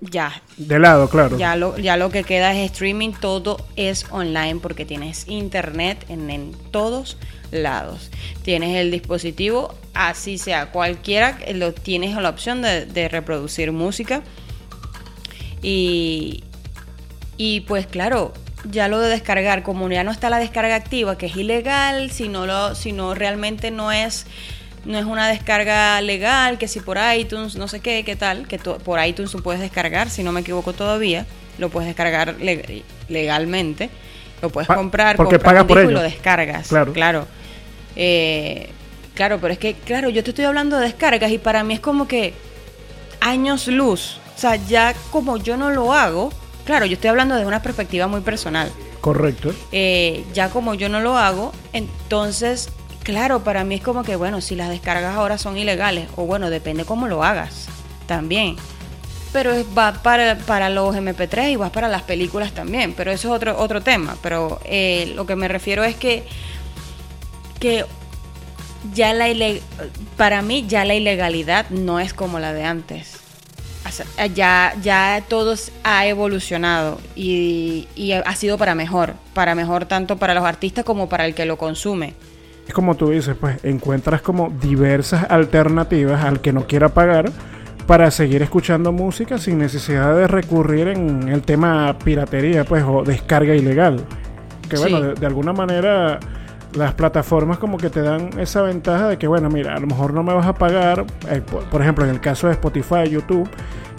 ya 0.00 0.42
De 0.56 0.78
lado, 0.78 1.08
claro. 1.08 1.38
ya 1.38 1.56
lo, 1.56 1.76
ya 1.78 1.96
lo 1.96 2.10
que 2.10 2.24
queda 2.24 2.54
es 2.54 2.70
streaming, 2.72 3.12
todo 3.12 3.66
es 3.76 4.06
online 4.10 4.60
porque 4.60 4.84
tienes 4.84 5.28
internet 5.28 6.04
en, 6.08 6.30
en 6.30 6.52
todos 6.70 7.16
lados. 7.50 8.10
Tienes 8.42 8.76
el 8.76 8.90
dispositivo, 8.90 9.74
así 9.94 10.38
sea 10.38 10.70
cualquiera, 10.70 11.38
lo 11.54 11.72
tienes 11.72 12.16
la 12.16 12.28
opción 12.30 12.62
de, 12.62 12.86
de 12.86 13.08
reproducir 13.08 13.72
música. 13.72 14.22
Y, 15.62 16.44
y 17.36 17.60
pues 17.60 17.86
claro, 17.86 18.32
ya 18.70 18.88
lo 18.88 19.00
de 19.00 19.08
descargar, 19.08 19.62
como 19.62 19.88
ya 19.90 20.04
no 20.04 20.10
está 20.10 20.30
la 20.30 20.38
descarga 20.38 20.74
activa, 20.74 21.18
que 21.18 21.26
es 21.26 21.36
ilegal, 21.36 22.10
si 22.10 22.28
no, 22.28 22.46
lo, 22.46 22.74
si 22.74 22.92
no 22.92 23.14
realmente 23.14 23.70
no 23.70 23.92
es, 23.92 24.26
no 24.84 24.98
es 24.98 25.04
una 25.04 25.28
descarga 25.28 26.00
legal, 26.00 26.58
que 26.58 26.68
si 26.68 26.80
por 26.80 26.98
iTunes, 27.16 27.56
no 27.56 27.68
sé 27.68 27.80
qué, 27.80 28.04
qué 28.04 28.16
tal, 28.16 28.46
que 28.48 28.58
por 28.58 29.04
iTunes 29.04 29.30
tú 29.30 29.42
puedes 29.42 29.60
descargar, 29.60 30.08
si 30.10 30.22
no 30.22 30.32
me 30.32 30.40
equivoco 30.40 30.72
todavía, 30.72 31.26
lo 31.58 31.68
puedes 31.68 31.86
descargar 31.88 32.36
le- 32.40 32.82
legalmente, 33.08 33.90
lo 34.40 34.50
puedes 34.50 34.68
Pa- 34.68 34.76
comprar, 34.76 35.16
porque 35.16 35.36
compras 35.36 35.44
pagas 35.50 35.62
un 35.62 35.68
por 35.68 35.76
disco 35.78 35.90
y 35.90 35.92
ello. 35.92 36.02
lo 36.02 36.08
descargas. 36.10 36.68
Claro. 36.68 36.92
Claro. 36.92 37.26
Eh, 37.96 38.70
claro, 39.14 39.38
pero 39.40 39.52
es 39.52 39.58
que, 39.58 39.74
claro, 39.74 40.08
yo 40.08 40.22
te 40.24 40.30
estoy 40.30 40.44
hablando 40.46 40.78
de 40.78 40.86
descargas 40.86 41.30
y 41.30 41.38
para 41.38 41.62
mí 41.64 41.74
es 41.74 41.80
como 41.80 42.08
que 42.08 42.32
años 43.20 43.66
luz. 43.66 44.18
O 44.36 44.38
sea, 44.40 44.56
ya 44.56 44.94
como 45.10 45.36
yo 45.36 45.56
no 45.58 45.70
lo 45.70 45.92
hago, 45.92 46.32
claro, 46.64 46.86
yo 46.86 46.94
estoy 46.94 47.10
hablando 47.10 47.34
desde 47.34 47.46
una 47.46 47.60
perspectiva 47.62 48.06
muy 48.06 48.22
personal. 48.22 48.70
Correcto. 49.02 49.52
Eh, 49.72 50.24
ya 50.32 50.48
como 50.50 50.74
yo 50.74 50.88
no 50.88 51.00
lo 51.00 51.18
hago, 51.18 51.52
entonces, 51.74 52.70
claro, 53.10 53.44
para 53.44 53.64
mí 53.64 53.76
es 53.76 53.80
como 53.82 54.02
que, 54.02 54.16
bueno, 54.16 54.40
si 54.40 54.56
las 54.56 54.68
descargas 54.68 55.16
ahora 55.16 55.38
son 55.38 55.56
ilegales, 55.56 56.08
o 56.16 56.24
bueno, 56.24 56.50
depende 56.50 56.84
cómo 56.84 57.08
lo 57.08 57.22
hagas 57.24 57.66
también. 58.06 58.56
Pero 59.32 59.52
va 59.76 59.92
para, 59.92 60.38
para 60.38 60.68
los 60.70 60.94
MP3 60.96 61.52
y 61.52 61.56
va 61.56 61.70
para 61.70 61.88
las 61.88 62.02
películas 62.02 62.52
también, 62.52 62.94
pero 62.94 63.12
eso 63.12 63.28
es 63.28 63.34
otro, 63.34 63.58
otro 63.58 63.80
tema. 63.80 64.16
Pero 64.22 64.60
eh, 64.64 65.12
lo 65.14 65.26
que 65.26 65.36
me 65.36 65.46
refiero 65.46 65.84
es 65.84 65.94
que, 65.94 66.24
que 67.60 67.84
ya 68.94 69.12
la 69.12 69.28
para 70.16 70.42
mí 70.42 70.64
ya 70.66 70.84
la 70.84 70.94
ilegalidad 70.94 71.68
no 71.70 72.00
es 72.00 72.12
como 72.14 72.40
la 72.40 72.52
de 72.52 72.64
antes. 72.64 73.18
Ya, 74.34 74.74
ya 74.82 75.24
todo 75.28 75.56
ha 75.82 76.06
evolucionado 76.06 77.00
y, 77.16 77.88
y 77.96 78.12
ha 78.12 78.34
sido 78.36 78.56
para 78.56 78.74
mejor, 78.74 79.14
para 79.34 79.54
mejor 79.54 79.86
tanto 79.86 80.16
para 80.16 80.34
los 80.34 80.44
artistas 80.44 80.84
como 80.84 81.08
para 81.08 81.26
el 81.26 81.34
que 81.34 81.44
lo 81.44 81.58
consume. 81.58 82.14
Es 82.70 82.74
como 82.74 82.94
tú 82.94 83.10
dices, 83.10 83.34
pues 83.34 83.56
encuentras 83.64 84.22
como 84.22 84.48
diversas 84.48 85.28
alternativas 85.28 86.22
al 86.22 86.40
que 86.40 86.52
no 86.52 86.68
quiera 86.68 86.88
pagar 86.90 87.28
para 87.88 88.12
seguir 88.12 88.42
escuchando 88.42 88.92
música 88.92 89.38
sin 89.38 89.58
necesidad 89.58 90.14
de 90.14 90.28
recurrir 90.28 90.86
en 90.86 91.28
el 91.28 91.42
tema 91.42 91.98
piratería, 92.04 92.62
pues, 92.64 92.84
o 92.86 93.02
descarga 93.02 93.56
ilegal. 93.56 94.04
Que 94.68 94.76
Sí. 94.76 94.82
bueno, 94.82 95.00
de, 95.00 95.14
de 95.14 95.26
alguna 95.26 95.52
manera 95.52 96.20
las 96.76 96.94
plataformas 96.94 97.58
como 97.58 97.76
que 97.76 97.90
te 97.90 98.02
dan 98.02 98.38
esa 98.38 98.62
ventaja 98.62 99.08
de 99.08 99.18
que, 99.18 99.26
bueno, 99.26 99.48
mira, 99.50 99.74
a 99.74 99.80
lo 99.80 99.88
mejor 99.88 100.14
no 100.14 100.22
me 100.22 100.32
vas 100.32 100.46
a 100.46 100.54
pagar, 100.54 101.04
eh, 101.28 101.40
por, 101.40 101.64
por 101.64 101.82
ejemplo, 101.82 102.04
en 102.04 102.10
el 102.12 102.20
caso 102.20 102.46
de 102.46 102.52
Spotify, 102.52 103.08
YouTube, 103.10 103.48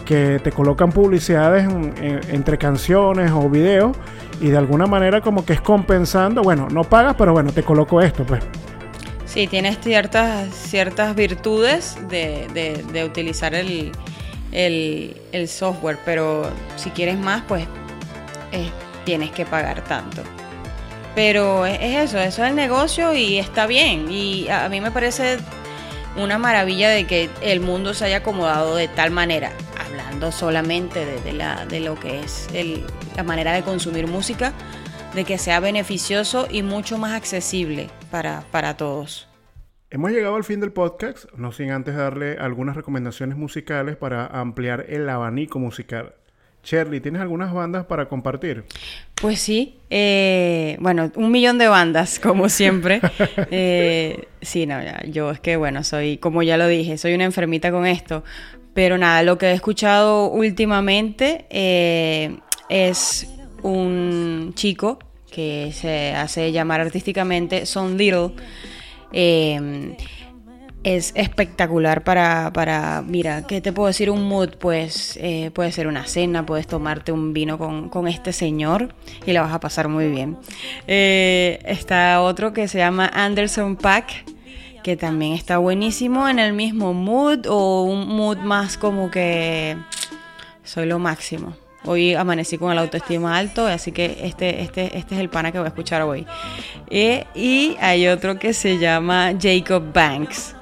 que 0.01 0.39
te 0.43 0.51
colocan 0.51 0.91
publicidades 0.91 1.63
en- 1.65 1.93
en- 2.03 2.19
entre 2.29 2.57
canciones 2.57 3.31
o 3.31 3.49
videos 3.49 3.95
y 4.39 4.47
de 4.49 4.57
alguna 4.57 4.85
manera 4.87 5.21
como 5.21 5.45
que 5.45 5.53
es 5.53 5.61
compensando, 5.61 6.41
bueno, 6.41 6.67
no 6.71 6.83
pagas, 6.83 7.15
pero 7.17 7.31
bueno, 7.33 7.51
te 7.51 7.63
coloco 7.63 8.01
esto, 8.01 8.23
pues. 8.25 8.41
Sí, 9.25 9.47
tienes 9.47 9.79
ciertas, 9.79 10.49
ciertas 10.53 11.15
virtudes 11.15 11.97
de, 12.09 12.47
de- 12.91 13.03
utilizar 13.05 13.53
el, 13.55 13.91
el- 14.51 15.47
software, 15.47 15.97
pero 16.03 16.49
si 16.75 16.89
quieres 16.89 17.17
más, 17.17 17.43
pues 17.47 17.65
eh, 18.51 18.69
tienes 19.05 19.31
que 19.31 19.45
pagar 19.45 19.83
tanto. 19.85 20.21
Pero 21.15 21.65
es, 21.65 21.77
es 21.81 22.09
eso, 22.09 22.17
eso 22.19 22.43
es 22.43 22.49
el 22.49 22.55
negocio 22.55 23.13
y 23.13 23.37
está 23.37 23.67
bien. 23.67 24.11
Y 24.11 24.47
a, 24.49 24.65
a 24.65 24.69
mí 24.69 24.81
me 24.81 24.91
parece 24.91 25.37
una 26.17 26.37
maravilla 26.37 26.89
de 26.89 27.05
que 27.05 27.29
el 27.41 27.59
mundo 27.61 27.93
se 27.93 28.05
haya 28.05 28.17
acomodado 28.17 28.75
de 28.75 28.87
tal 28.89 29.11
manera, 29.11 29.51
hablando 30.01 30.31
solamente 30.31 31.05
de, 31.05 31.33
la, 31.33 31.65
de 31.65 31.79
lo 31.79 31.95
que 31.95 32.19
es 32.19 32.47
la 33.15 33.23
manera 33.23 33.53
de 33.53 33.63
consumir 33.63 34.07
música, 34.07 34.53
de 35.13 35.23
que 35.23 35.37
sea 35.37 35.59
beneficioso 35.59 36.47
y 36.49 36.63
mucho 36.63 36.97
más 36.97 37.13
accesible 37.13 37.89
para, 38.09 38.43
para 38.51 38.77
todos. 38.77 39.27
Hemos 39.89 40.11
llegado 40.11 40.35
al 40.35 40.43
fin 40.43 40.59
del 40.59 40.71
podcast, 40.71 41.25
no 41.35 41.51
sin 41.51 41.71
antes 41.71 41.95
darle 41.95 42.37
algunas 42.37 42.75
recomendaciones 42.75 43.37
musicales 43.37 43.97
para 43.97 44.25
ampliar 44.25 44.85
el 44.89 45.09
abanico 45.09 45.59
musical. 45.59 46.15
Shirley, 46.63 46.99
¿tienes 47.01 47.21
algunas 47.21 47.53
bandas 47.53 47.85
para 47.85 48.07
compartir? 48.07 48.65
Pues 49.15 49.39
sí, 49.39 49.79
eh, 49.89 50.77
bueno, 50.79 51.11
un 51.15 51.31
millón 51.31 51.57
de 51.57 51.67
bandas, 51.67 52.19
como 52.19 52.49
siempre. 52.49 53.01
eh, 53.51 54.27
sí, 54.41 54.65
no, 54.65 54.79
yo 55.05 55.31
es 55.31 55.39
que, 55.39 55.57
bueno, 55.57 55.83
soy, 55.83 56.17
como 56.17 56.43
ya 56.43 56.57
lo 56.57 56.67
dije, 56.67 56.97
soy 56.97 57.15
una 57.15 57.25
enfermita 57.25 57.71
con 57.71 57.85
esto. 57.85 58.23
Pero 58.73 58.97
nada, 58.97 59.23
lo 59.23 59.37
que 59.37 59.47
he 59.47 59.53
escuchado 59.53 60.29
últimamente 60.29 61.45
eh, 61.49 62.37
es 62.69 63.27
un 63.63 64.53
chico 64.55 64.99
que 65.29 65.71
se 65.73 66.13
hace 66.13 66.51
llamar 66.51 66.81
artísticamente 66.81 67.65
Son 67.65 67.97
Little. 67.97 68.31
Eh, 69.11 69.95
es 70.83 71.11
espectacular 71.15 72.03
para, 72.03 72.51
para, 72.53 73.03
mira, 73.05 73.45
¿qué 73.45 73.61
te 73.61 73.71
puedo 73.71 73.87
decir? 73.87 74.09
Un 74.09 74.27
mood, 74.27 74.55
pues 74.57 75.15
eh, 75.21 75.51
puede 75.53 75.71
ser 75.71 75.85
una 75.85 76.07
cena, 76.07 76.43
puedes 76.43 76.65
tomarte 76.65 77.11
un 77.11 77.33
vino 77.33 77.59
con, 77.59 78.07
este 78.07 78.33
señor 78.33 78.95
y 79.27 79.31
la 79.31 79.43
vas 79.43 79.53
a 79.53 79.59
pasar 79.59 79.89
muy 79.89 80.09
bien. 80.09 80.37
Está 80.87 82.21
otro 82.21 82.51
que 82.51 82.67
se 82.67 82.79
llama 82.79 83.11
Anderson 83.13 83.75
Pack, 83.75 84.23
que 84.83 84.97
también 84.97 85.33
está 85.33 85.57
buenísimo 85.57 86.27
en 86.27 86.39
el 86.39 86.53
mismo 86.53 86.93
mood 86.93 87.45
o 87.47 87.83
un 87.83 88.07
mood 88.07 88.37
más 88.37 88.77
como 88.77 89.09
que 89.11 89.77
soy 90.63 90.85
lo 90.85 90.99
máximo. 90.99 91.53
Hoy 91.83 92.13
amanecí 92.13 92.57
con 92.57 92.71
el 92.71 92.77
autoestima 92.77 93.37
alto, 93.37 93.65
así 93.65 93.91
que 93.91 94.19
este, 94.23 94.61
este, 94.61 94.97
este 94.97 95.15
es 95.15 95.21
el 95.21 95.29
pana 95.29 95.51
que 95.51 95.57
voy 95.57 95.65
a 95.65 95.69
escuchar 95.69 96.03
hoy. 96.03 96.27
Eh, 96.89 97.25
y 97.33 97.75
hay 97.79 98.07
otro 98.07 98.37
que 98.37 98.53
se 98.53 98.77
llama 98.77 99.33
Jacob 99.39 99.91
Banks 99.91 100.55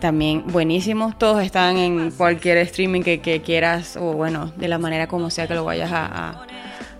también 0.00 0.44
buenísimos. 0.46 1.18
Todos 1.18 1.42
están 1.42 1.76
en 1.76 2.10
cualquier 2.10 2.58
streaming 2.58 3.02
que, 3.02 3.42
quieras 3.44 3.96
o 3.96 4.12
bueno, 4.12 4.52
de 4.56 4.68
la 4.68 4.78
manera 4.78 5.06
como 5.06 5.30
sea 5.30 5.46
que 5.46 5.54
lo 5.54 5.64
vayas 5.64 5.90
a, 5.92 6.46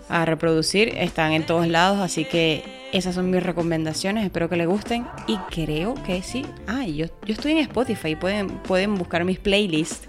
reproducir. 0.08 0.92
Están 0.96 1.32
en 1.32 1.44
todos 1.44 1.68
lados, 1.68 1.98
así 2.00 2.24
que 2.24 2.64
esas 2.92 3.14
son 3.14 3.30
mis 3.30 3.42
recomendaciones. 3.42 4.24
Espero 4.24 4.48
que 4.48 4.56
les 4.56 4.66
gusten 4.66 5.06
y 5.26 5.36
creo 5.50 5.94
que 6.04 6.22
sí. 6.22 6.44
Ah, 6.66 6.86
yo, 6.86 7.06
yo 7.24 7.34
estoy 7.34 7.52
en 7.52 7.58
Spotify, 7.58 8.16
pueden, 8.16 8.48
pueden 8.48 8.94
buscar 8.94 9.24
mis 9.24 9.38
playlists. 9.38 10.08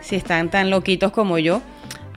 Si 0.00 0.16
están 0.16 0.50
tan 0.50 0.70
loquitos 0.70 1.12
como 1.12 1.38
yo, 1.38 1.62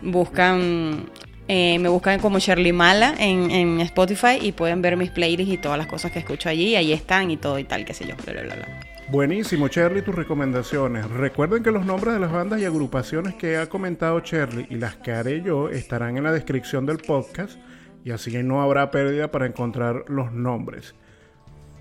buscan 0.02 1.10
eh, 1.48 1.80
me 1.80 1.88
buscan 1.88 2.20
como 2.20 2.40
Shirley 2.40 2.74
Mala 2.74 3.16
en, 3.18 3.52
en, 3.52 3.80
Spotify 3.80 4.38
y 4.42 4.52
pueden 4.52 4.82
ver 4.82 4.98
mis 4.98 5.12
playlists 5.12 5.54
y 5.54 5.58
todas 5.58 5.78
las 5.78 5.88
cosas 5.88 6.12
que 6.12 6.20
escucho 6.20 6.50
allí. 6.50 6.76
Ahí 6.76 6.92
están 6.92 7.32
y 7.32 7.38
todo 7.38 7.58
y 7.58 7.64
tal, 7.64 7.86
qué 7.86 7.94
sé 7.94 8.06
yo. 8.06 8.16
Bla, 8.26 8.34
bla, 8.34 8.56
bla. 8.56 8.87
Buenísimo, 9.10 9.70
Cherly, 9.70 10.02
tus 10.02 10.16
recomendaciones. 10.16 11.10
Recuerden 11.10 11.64
que 11.64 11.72
los 11.72 11.86
nombres 11.86 12.14
de 12.14 12.20
las 12.20 12.30
bandas 12.30 12.60
y 12.60 12.66
agrupaciones 12.66 13.36
que 13.36 13.56
ha 13.56 13.70
comentado 13.70 14.20
Cherly 14.20 14.68
y 14.70 14.76
las 14.76 14.98
que 14.98 15.14
haré 15.14 15.42
yo 15.42 15.70
estarán 15.70 16.18
en 16.18 16.26
la 16.26 16.34
descripción 16.34 16.86
del 16.86 16.98
podcast 16.98 17.58
y 18.04 18.12
así 18.12 18.44
no 18.44 18.62
habrá 18.62 18.92
pérdida 18.92 19.32
para 19.32 19.46
encontrar 19.46 20.04
los 20.10 20.34
nombres. 20.34 20.94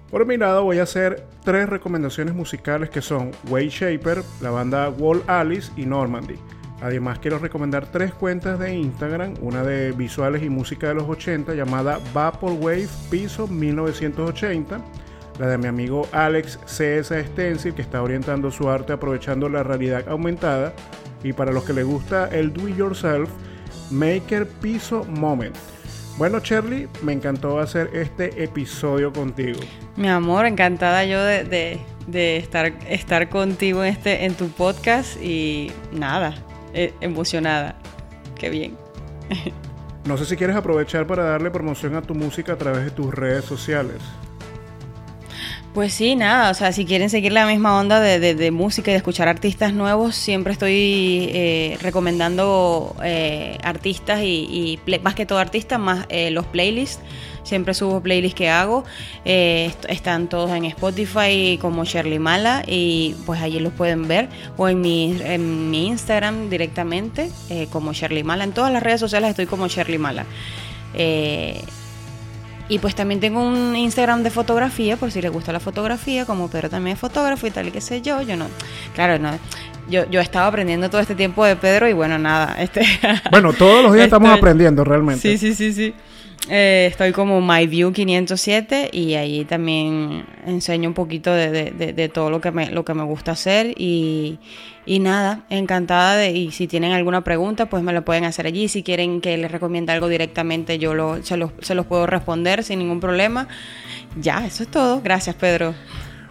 Por 0.09 0.25
mi 0.25 0.37
lado 0.37 0.63
voy 0.63 0.79
a 0.79 0.85
hacer 0.85 1.27
tres 1.43 1.69
recomendaciones 1.69 2.33
musicales 2.33 2.91
que 2.91 3.03
son 3.03 3.33
Way 3.49 3.71
Shaper, 3.71 4.23
la 4.41 4.51
banda 4.51 4.89
Wall 4.89 5.25
Alice 5.27 5.73
y 5.77 5.85
Normandy. 5.85 6.37
Además 6.81 7.19
quiero 7.19 7.41
recomendar 7.41 7.91
tres 7.91 8.15
cuentas 8.15 8.57
de 8.61 8.73
Instagram, 8.73 9.35
una 9.41 9.65
de 9.65 9.91
visuales 9.91 10.45
y 10.45 10.49
música 10.49 10.89
de 10.89 10.95
los 10.95 11.09
80 11.09 11.55
llamada 11.55 11.99
Vaporwave 12.15 12.89
Piso 13.11 13.49
1980 13.49 14.81
la 15.39 15.49
de 15.49 15.59
mi 15.59 15.67
amigo 15.67 16.09
Alex 16.13 16.59
CS 16.67 17.13
Stencil, 17.27 17.75
que 17.75 17.83
está 17.83 18.03
orientando 18.03 18.51
su 18.51 18.69
arte 18.69 18.93
aprovechando 18.93 19.49
la 19.49 19.63
realidad 19.63 20.09
aumentada, 20.09 20.73
y 21.23 21.33
para 21.33 21.53
los 21.53 21.65
que 21.65 21.73
les 21.73 21.85
gusta 21.85 22.29
el 22.29 22.53
do 22.53 22.69
it 22.69 22.77
yourself, 22.77 23.31
Maker 23.91 24.47
Piso 24.47 25.05
Moment. 25.05 25.57
Bueno, 26.19 26.39
Shirley, 26.39 26.89
me 27.03 27.13
encantó 27.13 27.59
hacer 27.59 27.91
este 27.93 28.43
episodio 28.43 29.13
contigo. 29.13 29.61
Mi 29.97 30.09
amor, 30.09 30.47
encantada 30.47 31.05
yo 31.05 31.23
de, 31.23 31.79
estar, 32.39 32.73
estar 32.89 33.29
contigo 33.29 33.85
en, 33.85 33.93
este, 33.93 34.25
en 34.25 34.35
tu 34.35 34.49
podcast 34.49 35.21
y 35.23 35.71
nada, 35.93 36.35
e, 36.73 36.95
emocionada. 37.01 37.77
Qué 38.39 38.51
bien. 38.51 38.77
No 40.07 40.17
sé 40.17 40.25
si 40.25 40.37
quieres 40.37 40.55
aprovechar 40.55 41.05
para 41.05 41.25
darle 41.25 41.51
promoción 41.51 41.97
a 41.97 42.03
tu 42.03 42.15
música 42.15 42.53
a 42.53 42.57
través 42.57 42.85
de 42.85 42.93
tus 42.93 43.13
redes 43.13 43.45
sociales. 43.45 43.97
Pues 45.77 45.93
sí, 45.93 46.17
nada, 46.17 46.51
o 46.51 46.55
sea, 46.55 46.73
si 46.73 46.87
quieren 46.87 47.11
seguir 47.11 47.33
la 47.33 47.45
misma 47.45 47.79
onda 47.79 48.01
de, 48.01 48.51
música 48.51 48.91
y 48.91 48.95
de 48.95 48.97
escuchar 48.97 49.29
artistas 49.29 49.75
nuevos, 49.75 50.17
siempre 50.17 50.55
estoy 50.55 51.29
eh, 51.35 51.77
recomendando 51.83 52.97
eh, 53.05 53.59
artistas 53.63 54.23
y, 54.23 54.81
más 55.03 55.15
que 55.15 55.27
todo 55.27 55.39
artistas, 55.39 55.79
más 55.79 56.07
eh, 56.09 56.31
los 56.31 56.47
playlists. 56.47 57.03
Siempre 57.43 57.75
subo 57.75 58.01
playlists 58.01 58.35
que 58.35 58.49
hago. 58.49 58.85
están 59.27 60.29
todos 60.31 60.51
en 60.53 60.65
Spotify 60.65 61.59
como 61.61 61.85
Shirley 61.85 62.21
Mala 62.21 62.65
y 62.67 63.15
pues 63.27 63.43
allí 63.43 63.61
los 63.61 63.75
pueden 63.75 64.09
ver. 64.09 64.31
O 64.57 64.71
en 64.71 64.81
mi, 64.81 65.15
en 65.25 65.71
mi 65.71 65.89
Instagram 65.89 66.49
directamente 66.49 67.31
como 67.71 67.93
Shirley 67.93 68.23
Mala. 68.23 68.45
En 68.45 68.53
todas 68.53 68.73
las 68.73 68.83
redes 68.83 69.01
sociales 69.01 69.29
estoy 69.29 69.45
como 69.45 69.69
Shirley 69.69 69.99
Mala. 69.99 70.25
Y 72.69 72.81
pues 72.81 72.95
también 72.95 73.21
tengo 73.21 73.43
un 73.43 73.77
Instagram 73.77 74.23
de 74.23 74.31
fotografía, 74.31 74.97
por 74.97 75.13
si 75.13 75.23
les 75.23 75.31
gusta 75.31 75.53
la 75.53 75.61
fotografía, 75.61 76.25
como 76.27 76.49
Pedro 76.49 76.69
también 76.69 76.95
es 76.95 77.01
fotógrafo 77.01 77.47
y 77.47 77.51
tal 77.51 77.69
y 77.69 77.71
qué 77.71 77.81
sé 77.81 78.03
yo. 78.03 78.23
Yo 78.23 78.37
no, 78.37 78.47
claro, 78.95 79.19
no. 79.19 79.39
Yo, 79.89 80.09
yo 80.11 80.19
he 80.19 80.23
estado 80.23 80.47
aprendiendo 80.47 80.91
todo 80.91 81.01
este 81.01 81.15
tiempo 81.15 81.45
de 81.45 81.55
Pedro 81.55 81.89
y 81.89 81.93
bueno, 81.93 82.19
nada. 82.19 82.57
Este, 82.61 82.85
bueno, 83.31 83.53
todos 83.53 83.85
los 83.85 83.93
días 83.93 84.05
estamos 84.07 84.31
aprendiendo 84.31 84.83
realmente. 84.83 85.21
Sí, 85.21 85.39
sí, 85.39 85.55
sí, 85.55 85.73
sí. 85.73 85.95
Eh, 86.49 86.87
estoy 86.91 87.11
como 87.11 87.41
MyView507 87.41 88.91
y 88.93 89.15
ahí 89.15 89.45
también 89.45 90.25
enseño 90.47 90.89
un 90.89 90.95
poquito 90.95 91.33
de, 91.33 92.11
todo 92.15 92.31
lo 92.31 92.41
que, 92.41 92.53
me, 92.53 92.71
lo 92.71 92.85
que 92.85 92.95
me 92.95 93.03
gusta 93.03 93.33
hacer 93.33 93.75
y, 93.77 94.39
nada, 94.87 95.45
encantada 95.51 96.17
de, 96.17 96.31
y 96.31 96.53
si 96.53 96.69
tienen 96.69 96.93
alguna 96.93 97.23
pregunta 97.23 97.67
pues 97.67 97.83
me 97.83 97.93
lo 97.93 98.05
pueden 98.05 98.25
hacer 98.25 98.47
allí, 98.47 98.69
si 98.69 98.85
quieren 98.85 99.21
que 99.21 99.37
les 99.37 99.51
recomiende 99.51 99.93
algo 99.93 100.07
directamente 100.07 100.79
yo 100.79 100.95
lo, 100.95 101.21
se, 101.25 101.37
los, 101.37 101.51
se 101.63 101.75
los 101.75 101.85
puedo 101.85 102.07
responder 102.07 102.63
sin 102.63 102.79
ningún 102.79 103.01
problema. 103.01 103.49
Ya, 104.21 104.47
eso 104.47 104.63
es 104.63 104.71
todo. 104.71 105.01
Gracias 105.03 105.35
Pedro. 105.35 105.75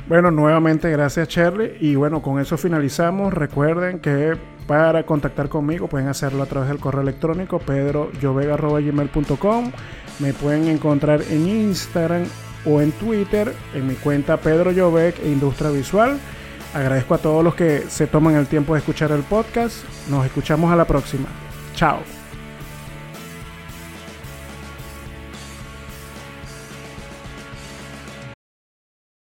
Bueno, 0.07 0.29
nuevamente 0.29 0.91
gracias 0.91 1.29
Shirley 1.29 1.77
y 1.79 1.95
bueno, 1.95 2.21
con 2.21 2.39
eso 2.39 2.57
finalizamos. 2.57 3.33
Recuerden 3.33 3.97
que 3.99 4.37
para 4.67 5.03
contactar 5.03 5.49
conmigo 5.49 5.87
pueden 5.87 6.07
hacerlo 6.07 6.43
a 6.43 6.45
través 6.45 6.69
del 6.69 6.77
correo 6.79 7.01
electrónico 7.01 7.57
pedroyovega.gmail.com 7.59 9.71
Me 10.19 10.33
pueden 10.33 10.67
encontrar 10.67 11.23
en 11.29 11.47
Instagram 11.47 12.25
o 12.65 12.81
en 12.81 12.91
Twitter 12.91 13.51
en 13.73 13.87
mi 13.87 13.95
cuenta 13.95 14.37
Pedro 14.37 14.69
e 14.71 15.13
Industria 15.25 15.71
Visual. 15.71 16.19
Agradezco 16.73 17.15
a 17.15 17.19
todos 17.19 17.43
los 17.43 17.55
que 17.55 17.85
se 17.87 18.05
toman 18.05 18.35
el 18.35 18.45
tiempo 18.47 18.73
de 18.73 18.79
escuchar 18.79 19.11
el 19.11 19.21
podcast. 19.21 19.85
Nos 20.09 20.25
escuchamos 20.25 20.71
a 20.71 20.75
la 20.75 20.85
próxima. 20.85 21.27
Chao. 21.73 22.24